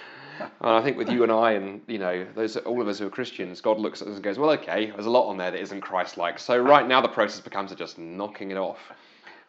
and 0.40 0.50
I 0.62 0.82
think 0.82 0.98
with 0.98 1.10
you 1.10 1.24
and 1.24 1.32
I, 1.32 1.54
and 1.54 1.82
you 1.88 1.98
know, 1.98 2.26
those 2.36 2.58
all 2.58 2.82
of 2.82 2.88
us 2.88 3.00
who 3.00 3.08
are 3.08 3.12
Christians, 3.12 3.62
God 3.62 3.80
looks 3.80 4.02
at 4.02 4.10
us 4.10 4.16
and 4.16 4.24
goes, 4.24 4.38
"Well, 4.38 4.52
okay, 4.52 4.92
there's 4.92 5.06
a 5.06 5.10
lot 5.10 5.30
on 5.30 5.38
there 5.38 5.52
that 5.52 5.62
isn't 5.62 5.82
Christ-like." 5.82 6.40
So 6.40 6.58
right 6.58 6.88
now, 6.88 7.00
the 7.02 7.08
process 7.08 7.40
becomes 7.40 7.72
of 7.72 7.78
just 7.78 7.98
knocking 7.98 8.52
it 8.52 8.58
off. 8.58 8.80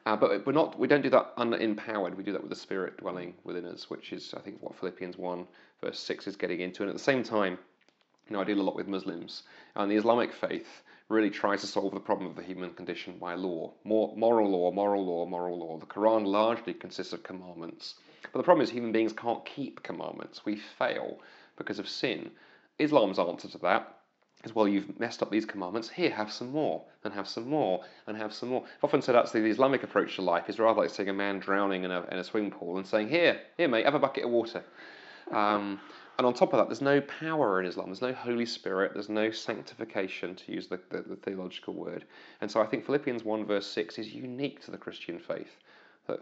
Uh, 0.05 0.16
but 0.16 0.44
we're 0.44 0.53
not. 0.53 0.78
We 0.78 0.88
don't 0.88 1.03
do 1.03 1.11
that 1.11 1.36
unempowered. 1.36 2.16
We 2.16 2.24
do 2.24 2.32
that 2.32 2.40
with 2.40 2.50
the 2.50 2.57
Spirit 2.57 2.96
dwelling 2.96 3.34
within 3.44 3.64
us, 3.66 3.88
which 3.88 4.12
is, 4.12 4.34
I 4.36 4.40
think, 4.40 4.61
what 4.61 4.74
Philippians 4.74 5.16
one 5.16 5.46
verse 5.80 5.98
six 5.98 6.26
is 6.26 6.36
getting 6.36 6.61
into. 6.61 6.82
And 6.82 6.90
at 6.90 6.96
the 6.96 7.03
same 7.03 7.22
time, 7.22 7.59
you 8.28 8.34
know, 8.34 8.40
I 8.40 8.44
deal 8.44 8.61
a 8.61 8.62
lot 8.62 8.74
with 8.74 8.88
Muslims, 8.88 9.44
and 9.76 9.90
the 9.90 9.96
Islamic 9.96 10.32
faith 10.32 10.82
really 11.09 11.30
tries 11.30 11.61
to 11.61 11.66
solve 11.66 11.92
the 11.92 12.00
problem 12.00 12.28
of 12.28 12.36
the 12.36 12.42
human 12.42 12.70
condition 12.70 13.18
by 13.18 13.34
law, 13.34 13.72
More, 13.84 14.16
moral 14.16 14.50
law, 14.50 14.72
moral 14.72 15.05
law, 15.05 15.26
moral 15.26 15.59
law. 15.59 15.78
The 15.78 15.86
Quran 15.86 16.26
largely 16.26 16.72
consists 16.72 17.12
of 17.12 17.22
commandments, 17.22 17.96
but 18.32 18.38
the 18.38 18.44
problem 18.44 18.64
is 18.64 18.70
human 18.70 18.92
beings 18.92 19.12
can't 19.12 19.44
keep 19.44 19.82
commandments. 19.82 20.44
We 20.44 20.57
fail 20.57 21.20
because 21.57 21.78
of 21.78 21.88
sin. 21.88 22.30
Islam's 22.78 23.18
answer 23.18 23.48
to 23.48 23.59
that 23.59 23.98
is 24.45 24.55
well, 24.55 24.66
you've 24.66 24.99
messed 24.99 25.22
up 25.22 25.30
these 25.30 25.45
commandments. 25.45 25.88
Here, 25.88 26.11
have 26.11 26.32
some 26.32 26.51
more, 26.51 26.82
and 27.05 27.14
have 27.14 27.28
some 27.28 27.49
more, 27.49 27.84
and 28.07 28.16
have 28.16 28.32
some 28.32 28.49
more. 28.49 28.64
I've 28.64 28.84
often 28.84 29.03
said 29.03 29.14
actually 29.14 29.43
the 29.43 29.51
Islamic 29.51 29.82
approach 29.82 30.16
to 30.16 30.22
life 30.22 30.49
is 30.49 30.59
rather 30.59 30.80
like 30.80 30.90
seeing 30.90 31.09
a 31.09 31.12
man 31.12 31.38
drowning 31.38 31.84
in 31.84 31.90
a, 31.90 32.03
in 32.11 32.18
a 32.18 32.24
swimming 32.24 32.51
pool 32.51 32.76
and 32.76 32.86
saying, 32.86 33.09
Here, 33.09 33.40
here, 33.57 33.68
mate, 33.68 33.84
have 33.84 33.95
a 33.95 33.99
bucket 33.99 34.24
of 34.24 34.30
water. 34.30 34.64
Um, 35.30 35.80
and 36.18 36.26
on 36.26 36.34
top 36.34 36.53
of 36.53 36.59
that, 36.59 36.68
there's 36.68 36.82
no 36.82 37.01
power 37.01 37.59
in 37.61 37.66
Islam. 37.66 37.86
There's 37.86 38.03
no 38.03 38.12
Holy 38.12 38.47
Spirit. 38.47 38.93
There's 38.93 39.09
no 39.09 39.30
sanctification, 39.30 40.34
to 40.34 40.53
use 40.53 40.66
the, 40.66 40.78
the, 40.90 41.03
the 41.03 41.16
theological 41.16 41.74
word. 41.74 42.05
And 42.40 42.51
so 42.51 42.61
I 42.61 42.66
think 42.66 42.84
Philippians 42.84 43.24
1, 43.24 43.47
verse 43.47 43.66
6 43.66 43.99
is 43.99 44.12
unique 44.12 44.62
to 44.64 44.70
the 44.70 44.76
Christian 44.76 45.18
faith. 45.18 45.57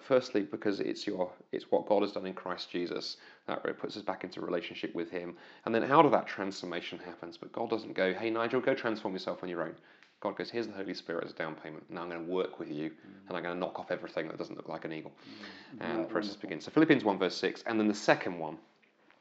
Firstly, 0.03 0.43
because 0.43 0.81
it's 0.81 1.07
your 1.07 1.33
it's 1.53 1.71
what 1.71 1.87
God 1.87 2.03
has 2.03 2.13
done 2.13 2.27
in 2.27 2.35
Christ 2.35 2.71
Jesus, 2.71 3.17
that 3.51 3.65
it 3.65 3.79
puts 3.79 3.97
us 3.97 4.03
back 4.03 4.25
into 4.25 4.41
relationship 4.41 4.95
with 4.95 5.11
Him. 5.11 5.37
And 5.65 5.75
then 5.75 5.85
out 5.85 6.05
of 6.05 6.13
that 6.13 6.27
transformation 6.27 6.99
happens. 6.99 7.37
But 7.37 7.53
God 7.53 7.71
doesn't 7.71 7.95
go, 7.95 8.15
hey 8.15 8.31
Nigel, 8.31 8.61
go 8.61 8.75
transform 8.75 9.15
yourself 9.15 9.43
on 9.43 9.49
your 9.49 9.63
own. 9.63 9.75
God 10.21 10.37
goes, 10.37 10.51
here's 10.51 10.67
the 10.67 10.75
Holy 10.75 10.93
Spirit 10.93 11.25
as 11.25 11.31
a 11.31 11.35
down 11.35 11.55
payment. 11.55 11.91
Now 11.91 12.03
I'm 12.03 12.11
going 12.11 12.25
to 12.25 12.31
work 12.31 12.59
with 12.59 12.71
you, 12.71 12.91
mm. 12.91 13.29
and 13.29 13.37
I'm 13.37 13.43
going 13.43 13.55
to 13.55 13.59
knock 13.59 13.79
off 13.79 13.91
everything 13.91 14.29
that 14.29 14.37
doesn't 14.37 14.57
look 14.57 14.69
like 14.69 14.85
an 14.85 14.93
eagle. 14.93 15.13
Mm. 15.13 15.81
And 15.81 15.99
yeah, 15.99 16.03
the 16.03 16.09
process 16.09 16.33
wonderful. 16.33 16.49
begins. 16.49 16.65
So 16.65 16.71
Philippians 16.73 17.05
1 17.05 17.19
verse 17.19 17.37
6, 17.37 17.65
and 17.67 17.81
then 17.81 17.89
the 17.89 17.95
second 17.95 18.39
one 18.39 18.59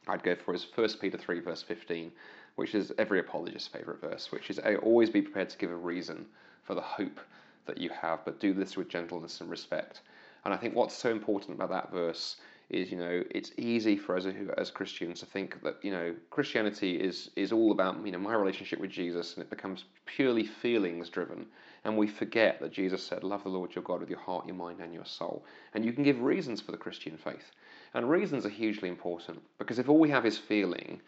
I'd 0.07 0.23
go 0.23 0.35
for 0.35 0.53
is 0.53 0.67
1 0.75 0.89
Peter 0.99 1.17
3 1.17 1.39
verse 1.39 1.63
15, 1.63 2.11
which 2.55 2.75
is 2.75 2.91
every 2.97 3.19
apologist's 3.19 3.69
favourite 3.69 4.01
verse, 4.01 4.31
which 4.31 4.49
is 4.49 4.59
always 4.81 5.09
be 5.09 5.21
prepared 5.21 5.49
to 5.49 5.57
give 5.57 5.71
a 5.71 5.75
reason 5.75 6.25
for 6.63 6.75
the 6.75 6.81
hope 6.81 7.19
that 7.65 7.77
you 7.77 7.89
have, 7.89 8.25
but 8.25 8.39
do 8.39 8.53
this 8.53 8.75
with 8.75 8.89
gentleness 8.89 9.39
and 9.39 9.49
respect. 9.49 10.01
And 10.43 10.53
I 10.53 10.57
think 10.57 10.75
what's 10.75 10.95
so 10.95 11.11
important 11.11 11.53
about 11.53 11.69
that 11.69 11.91
verse 11.91 12.37
is, 12.69 12.91
you 12.91 12.97
know, 12.97 13.23
it's 13.31 13.51
easy 13.57 13.97
for 13.97 14.15
us 14.15 14.25
as 14.57 14.69
Christians 14.69 15.19
to 15.21 15.25
think 15.25 15.61
that, 15.63 15.77
you 15.81 15.91
know, 15.91 16.15
Christianity 16.29 16.95
is 16.95 17.31
is 17.35 17.51
all 17.51 17.71
about, 17.71 18.05
you 18.05 18.11
know, 18.11 18.19
my 18.19 18.33
relationship 18.35 18.79
with 18.79 18.91
Jesus, 18.91 19.35
and 19.35 19.43
it 19.43 19.49
becomes 19.49 19.85
purely 20.05 20.45
feelings 20.45 21.09
driven. 21.09 21.47
And 21.83 21.97
we 21.97 22.07
forget 22.07 22.59
that 22.59 22.71
Jesus 22.71 23.01
said, 23.03 23.23
Love 23.23 23.43
the 23.43 23.49
Lord 23.49 23.73
your 23.73 23.83
God 23.83 24.01
with 24.01 24.09
your 24.09 24.19
heart, 24.19 24.45
your 24.45 24.55
mind, 24.55 24.81
and 24.81 24.93
your 24.93 25.05
soul. 25.05 25.45
And 25.73 25.83
you 25.83 25.93
can 25.93 26.03
give 26.03 26.21
reasons 26.21 26.61
for 26.61 26.71
the 26.71 26.77
Christian 26.77 27.17
faith. 27.17 27.51
And 27.93 28.09
reasons 28.09 28.45
are 28.45 28.49
hugely 28.49 28.89
important 28.89 29.41
because 29.57 29.79
if 29.79 29.89
all 29.89 29.99
we 29.99 30.09
have 30.09 30.25
is 30.25 30.37
feeling, 30.37 31.01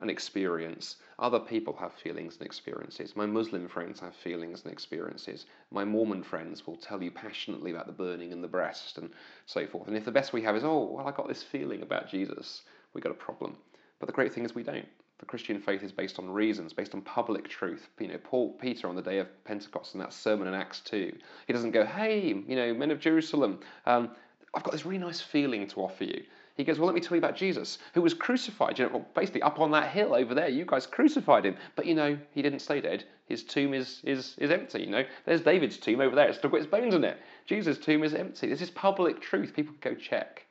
and 0.00 0.10
experience. 0.10 0.96
Other 1.18 1.40
people 1.40 1.76
have 1.80 1.92
feelings 1.92 2.36
and 2.38 2.46
experiences. 2.46 3.16
My 3.16 3.26
Muslim 3.26 3.68
friends 3.68 3.98
have 4.00 4.14
feelings 4.14 4.62
and 4.62 4.72
experiences. 4.72 5.46
My 5.70 5.84
Mormon 5.84 6.22
friends 6.22 6.66
will 6.66 6.76
tell 6.76 7.02
you 7.02 7.10
passionately 7.10 7.72
about 7.72 7.86
the 7.86 7.92
burning 7.92 8.30
in 8.30 8.40
the 8.40 8.48
breast 8.48 8.98
and 8.98 9.10
so 9.46 9.66
forth. 9.66 9.88
And 9.88 9.96
if 9.96 10.04
the 10.04 10.12
best 10.12 10.32
we 10.32 10.42
have 10.42 10.54
is, 10.56 10.64
oh, 10.64 10.84
well, 10.92 11.08
I 11.08 11.10
got 11.10 11.26
this 11.26 11.42
feeling 11.42 11.82
about 11.82 12.08
Jesus, 12.08 12.62
we 12.94 13.00
got 13.00 13.12
a 13.12 13.16
problem. 13.16 13.56
But 13.98 14.06
the 14.06 14.12
great 14.12 14.32
thing 14.32 14.44
is 14.44 14.54
we 14.54 14.62
don't. 14.62 14.86
The 15.18 15.26
Christian 15.26 15.60
faith 15.60 15.82
is 15.82 15.90
based 15.90 16.20
on 16.20 16.30
reasons, 16.30 16.72
based 16.72 16.94
on 16.94 17.02
public 17.02 17.48
truth. 17.48 17.88
You 17.98 18.06
know, 18.06 18.18
Paul 18.22 18.52
Peter 18.52 18.86
on 18.86 18.94
the 18.94 19.02
day 19.02 19.18
of 19.18 19.26
Pentecost 19.44 19.94
in 19.94 20.00
that 20.00 20.12
sermon 20.12 20.46
in 20.46 20.54
Acts 20.54 20.78
two, 20.78 21.12
he 21.48 21.52
doesn't 21.52 21.72
go, 21.72 21.84
"Hey, 21.84 22.28
you 22.28 22.54
know, 22.54 22.72
men 22.72 22.92
of 22.92 23.00
Jerusalem, 23.00 23.58
um, 23.84 24.14
I've 24.54 24.62
got 24.62 24.70
this 24.70 24.86
really 24.86 24.98
nice 24.98 25.20
feeling 25.20 25.66
to 25.66 25.80
offer 25.80 26.04
you." 26.04 26.22
He 26.58 26.64
goes, 26.64 26.76
Well, 26.80 26.86
let 26.86 26.94
me 26.96 27.00
tell 27.00 27.14
you 27.14 27.20
about 27.20 27.36
Jesus, 27.36 27.78
who 27.94 28.02
was 28.02 28.12
crucified. 28.12 28.80
You 28.80 28.88
know, 28.88 29.06
basically 29.14 29.42
up 29.42 29.60
on 29.60 29.70
that 29.70 29.92
hill 29.92 30.12
over 30.12 30.34
there, 30.34 30.48
you 30.48 30.64
guys 30.66 30.88
crucified 30.88 31.46
him. 31.46 31.56
But 31.76 31.86
you 31.86 31.94
know, 31.94 32.18
he 32.32 32.42
didn't 32.42 32.58
stay 32.58 32.80
dead. 32.80 33.04
His 33.26 33.44
tomb 33.44 33.72
is, 33.72 34.00
is, 34.02 34.34
is 34.38 34.50
empty. 34.50 34.80
You 34.80 34.90
know, 34.90 35.04
there's 35.24 35.40
David's 35.40 35.76
tomb 35.76 36.00
over 36.00 36.16
there. 36.16 36.28
It's 36.28 36.38
still 36.38 36.50
got 36.50 36.56
his 36.56 36.66
bones 36.66 36.94
in 36.94 37.04
it. 37.04 37.16
Jesus' 37.46 37.78
tomb 37.78 38.02
is 38.02 38.12
empty. 38.12 38.48
This 38.48 38.60
is 38.60 38.70
public 38.70 39.20
truth. 39.20 39.54
People 39.54 39.74
can 39.80 39.94
go 39.94 40.00
check. 40.00 40.46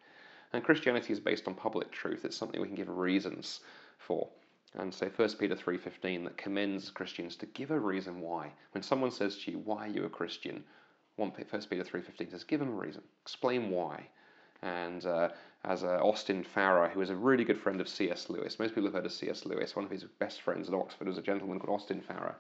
And 0.53 0.63
Christianity 0.63 1.11
is 1.11 1.19
based 1.19 1.45
on 1.45 1.55
public 1.55 1.91
truth. 1.91 2.23
It's 2.23 2.37
something 2.37 2.61
we 2.61 2.67
can 2.67 2.77
give 2.77 2.87
reasons 2.87 3.59
for. 3.99 4.29
And 4.75 4.93
so 4.93 5.07
1 5.13 5.29
Peter 5.33 5.55
3.15 5.55 6.23
that 6.23 6.37
commends 6.37 6.89
Christians 6.89 7.35
to 7.37 7.47
give 7.47 7.71
a 7.71 7.79
reason 7.79 8.21
why. 8.21 8.53
When 8.71 8.81
someone 8.81 9.11
says 9.11 9.39
to 9.39 9.51
you, 9.51 9.59
why 9.59 9.87
are 9.87 9.91
you 9.91 10.05
a 10.05 10.09
Christian? 10.09 10.63
1 11.17 11.31
Peter 11.31 11.57
3.15 11.57 12.31
says, 12.31 12.45
give 12.45 12.61
them 12.61 12.69
a 12.69 12.71
reason. 12.71 13.01
Explain 13.23 13.71
why. 13.71 14.07
And 14.61 15.05
uh, 15.05 15.29
as 15.63 15.83
uh, 15.83 15.99
Austin 16.01 16.43
Farrer, 16.43 16.89
who 16.89 16.99
was 16.99 17.09
a 17.09 17.15
really 17.15 17.43
good 17.43 17.59
friend 17.59 17.81
of 17.81 17.89
C.S. 17.89 18.29
Lewis, 18.29 18.59
most 18.59 18.69
people 18.75 18.85
have 18.85 18.93
heard 18.93 19.05
of 19.05 19.11
C.S. 19.11 19.45
Lewis. 19.45 19.75
One 19.75 19.85
of 19.85 19.91
his 19.91 20.03
best 20.03 20.41
friends 20.41 20.69
at 20.69 20.75
Oxford 20.75 21.07
was 21.07 21.17
a 21.17 21.21
gentleman 21.21 21.59
called 21.59 21.75
Austin 21.75 22.01
Farrer. 22.01 22.35